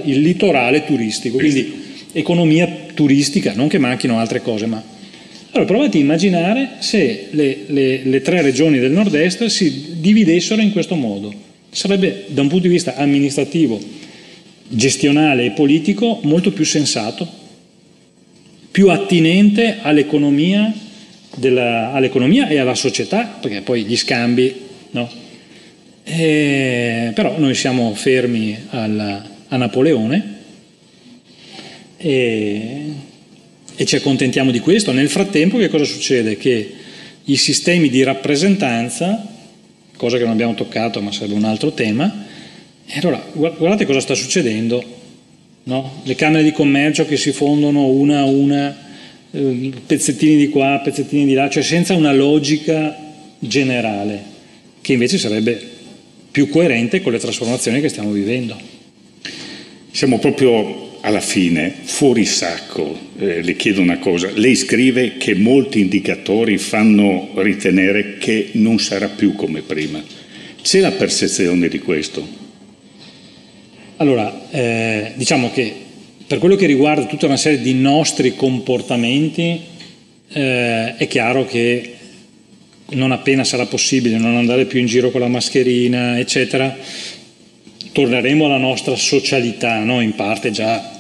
il 0.05 0.21
litorale 0.21 0.85
turistico, 0.85 1.39
quindi 1.39 1.73
economia 2.13 2.69
turistica, 2.93 3.55
non 3.55 3.69
che 3.69 3.79
manchino 3.79 4.19
altre 4.19 4.43
cose, 4.43 4.67
ma... 4.67 4.83
Allora 5.53 5.65
provate 5.65 5.97
a 5.97 6.01
immaginare 6.01 6.73
se 6.81 7.29
le, 7.31 7.59
le, 7.69 8.03
le 8.05 8.21
tre 8.21 8.43
regioni 8.43 8.79
del 8.79 8.93
nord-est 8.93 9.47
si 9.47 9.95
dividessero 9.99 10.61
in 10.61 10.71
questo 10.71 10.95
modo. 10.95 11.33
Sarebbe 11.71 12.25
da 12.27 12.43
un 12.43 12.49
punto 12.49 12.67
di 12.67 12.73
vista 12.73 12.97
amministrativo, 12.97 13.81
gestionale 14.69 15.47
e 15.47 15.51
politico 15.53 16.21
molto 16.25 16.53
più 16.53 16.67
sensato, 16.67 17.27
più 18.71 18.91
attinente 18.91 19.79
all'economia, 19.81 20.71
della, 21.37 21.93
all'economia 21.93 22.49
e 22.49 22.59
alla 22.59 22.75
società, 22.75 23.25
perché 23.41 23.61
poi 23.61 23.85
gli 23.85 23.97
scambi, 23.97 24.55
no? 24.91 25.11
E, 26.05 27.13
però 27.15 27.39
noi 27.39 27.55
siamo 27.55 27.95
fermi 27.95 28.57
al, 28.71 29.23
a 29.49 29.57
Napoleone 29.57 30.35
e, 31.97 32.93
e 33.75 33.85
ci 33.85 33.97
accontentiamo 33.97 34.51
di 34.51 34.61
questo. 34.61 34.93
Nel 34.93 35.09
frattempo 35.09 35.57
che 35.57 35.69
cosa 35.69 35.85
succede? 35.85 36.37
Che 36.37 36.73
i 37.25 37.37
sistemi 37.37 37.89
di 37.89 38.03
rappresentanza, 38.03 39.27
cosa 39.97 40.19
che 40.19 40.25
non 40.25 40.33
abbiamo 40.33 40.55
toccato 40.55 41.01
ma 41.01 41.11
sarebbe 41.11 41.35
un 41.35 41.45
altro 41.45 41.73
tema, 41.73 42.27
e 42.87 42.99
allora 42.99 43.25
guardate 43.33 43.87
cosa 43.87 44.01
sta 44.01 44.15
succedendo, 44.15 44.85
no? 45.65 46.03
le 46.03 46.15
camere 46.15 46.43
di 46.43 46.53
commercio 46.53 47.07
che 47.07 47.17
si 47.17 47.33
fondono 47.33 47.87
una 47.87 48.21
a 48.21 48.25
una, 48.25 48.77
eh, 49.35 49.73
pezzettini 49.85 50.37
di 50.37 50.49
qua, 50.49 50.81
pezzettini 50.83 51.27
di 51.27 51.35
là, 51.35 51.51
cioè 51.51 51.63
senza 51.63 51.95
una 51.95 52.13
logica 52.13 52.97
generale, 53.39 54.23
che 54.81 54.93
invece 54.93 55.19
sarebbe 55.19 55.61
più 56.31 56.49
coerente 56.49 57.01
con 57.01 57.13
le 57.13 57.19
trasformazioni 57.19 57.81
che 57.81 57.89
stiamo 57.89 58.11
vivendo. 58.11 58.57
Siamo 59.91 60.19
proprio 60.19 60.99
alla 61.01 61.21
fine, 61.21 61.73
fuori 61.83 62.25
sacco, 62.25 62.99
eh, 63.19 63.43
le 63.43 63.57
chiedo 63.57 63.81
una 63.81 63.99
cosa, 63.99 64.31
lei 64.35 64.55
scrive 64.55 65.17
che 65.17 65.35
molti 65.35 65.81
indicatori 65.81 66.57
fanno 66.57 67.31
ritenere 67.37 68.17
che 68.19 68.51
non 68.53 68.79
sarà 68.79 69.09
più 69.09 69.35
come 69.35 69.61
prima. 69.61 70.03
C'è 70.63 70.81
la 70.81 70.93
percezione 70.93 71.69
di 71.69 71.79
questo? 71.79 72.27
Allora, 73.97 74.49
eh, 74.51 75.13
diciamo 75.15 75.51
che 75.51 75.84
per 76.27 76.39
quello 76.39 76.57
che 76.57 76.67
riguarda 76.67 77.07
tutta 77.07 77.27
una 77.27 77.37
serie 77.37 77.61
di 77.61 77.75
nostri 77.75 78.35
comportamenti, 78.35 79.61
eh, 80.33 80.97
è 80.97 81.07
chiaro 81.07 81.45
che 81.45 81.95
non 82.91 83.13
appena 83.13 83.45
sarà 83.45 83.67
possibile 83.67 84.19
non 84.19 84.37
andare 84.37 84.67
più 84.67 84.79
in 84.79 84.87
giro 84.87 85.11
con 85.11 85.21
la 85.21 85.29
mascherina, 85.29 86.19
eccetera, 86.19 86.77
torneremo 87.93 88.45
alla 88.45 88.59
nostra 88.59 88.97
socialità, 88.97 89.83
no? 89.85 90.01
in 90.01 90.15
parte 90.15 90.51
già 90.51 90.93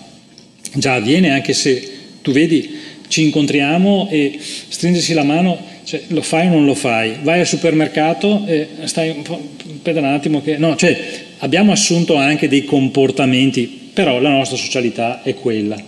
già 0.75 0.95
avviene 0.95 1.31
anche 1.31 1.53
se 1.53 1.93
tu 2.20 2.33
vedi 2.33 2.83
ci 3.09 3.22
incontriamo 3.22 4.09
e 4.11 4.39
stringersi 4.41 5.12
la 5.12 5.22
mano, 5.22 5.59
cioè, 5.85 6.03
lo 6.09 6.22
fai 6.22 6.47
o 6.47 6.51
non 6.51 6.64
lo 6.64 6.75
fai? 6.75 7.16
Vai 7.22 7.41
al 7.41 7.47
supermercato 7.47 8.45
e 8.47 8.68
stai 8.85 9.11
un 9.11 9.22
po' 9.22 9.41
un 9.85 10.05
attimo 10.05 10.43
che... 10.43 10.57
No, 10.57 10.75
cioè 10.75 10.99
abbiamo 11.39 11.70
assunto 11.70 12.16
anche 12.16 12.49
dei 12.49 12.64
comportamenti, 12.64 13.84
però 13.95 14.21
la 14.21 14.31
nostra 14.31 14.57
socialità 14.57 15.23
è 15.23 15.35
quella. 15.35 15.83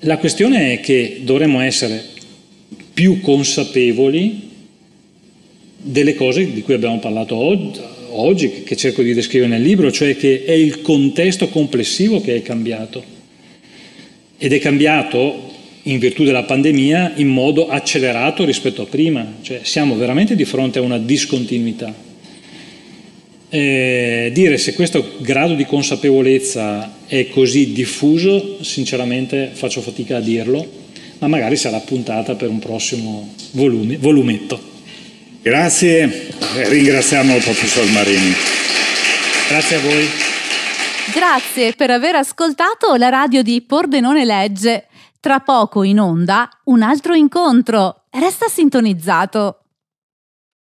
La 0.00 0.18
questione 0.18 0.72
è 0.72 0.80
che 0.80 1.20
dovremmo 1.22 1.60
essere 1.60 2.02
più 2.92 3.20
consapevoli 3.20 4.50
delle 5.76 6.14
cose 6.14 6.52
di 6.52 6.62
cui 6.62 6.74
abbiamo 6.74 6.98
parlato 6.98 7.36
oggi, 7.36 8.62
che 8.64 8.74
cerco 8.74 9.02
di 9.02 9.14
descrivere 9.14 9.50
nel 9.50 9.62
libro, 9.62 9.92
cioè 9.92 10.16
che 10.16 10.44
è 10.44 10.52
il 10.52 10.80
contesto 10.80 11.48
complessivo 11.48 12.20
che 12.20 12.36
è 12.36 12.42
cambiato. 12.42 13.04
Ed 14.38 14.52
è 14.52 14.58
cambiato 14.58 15.50
in 15.84 15.98
virtù 15.98 16.24
della 16.24 16.44
pandemia 16.44 17.12
in 17.16 17.28
modo 17.28 17.68
accelerato 17.68 18.44
rispetto 18.44 18.82
a 18.82 18.86
prima, 18.86 19.34
cioè 19.42 19.60
siamo 19.62 19.94
veramente 19.96 20.34
di 20.34 20.44
fronte 20.44 20.78
a 20.78 20.82
una 20.82 20.98
discontinuità. 20.98 22.10
Eh, 23.54 24.30
dire 24.32 24.56
se 24.56 24.72
questo 24.72 25.16
grado 25.18 25.52
di 25.52 25.66
consapevolezza 25.66 26.90
è 27.06 27.28
così 27.28 27.74
diffuso, 27.74 28.64
sinceramente 28.64 29.50
faccio 29.52 29.82
fatica 29.82 30.16
a 30.16 30.20
dirlo, 30.20 30.66
ma 31.18 31.26
magari 31.28 31.56
sarà 31.56 31.78
puntata 31.80 32.34
per 32.34 32.48
un 32.48 32.58
prossimo 32.58 33.34
volume, 33.50 33.98
volumetto. 33.98 34.58
Grazie, 35.42 36.28
ringraziamo 36.66 37.36
il 37.36 37.42
professor 37.42 37.86
Marini. 37.90 38.32
Grazie 39.50 39.76
a 39.76 39.80
voi. 39.80 40.06
Grazie 41.12 41.74
per 41.74 41.90
aver 41.90 42.14
ascoltato 42.14 42.94
la 42.94 43.10
radio 43.10 43.42
di 43.42 43.60
Pordenone 43.60 44.24
Legge. 44.24 44.86
Tra 45.20 45.40
poco 45.40 45.82
in 45.82 46.00
onda 46.00 46.48
un 46.64 46.80
altro 46.80 47.12
incontro. 47.12 48.04
Resta 48.12 48.48
sintonizzato. 48.48 49.61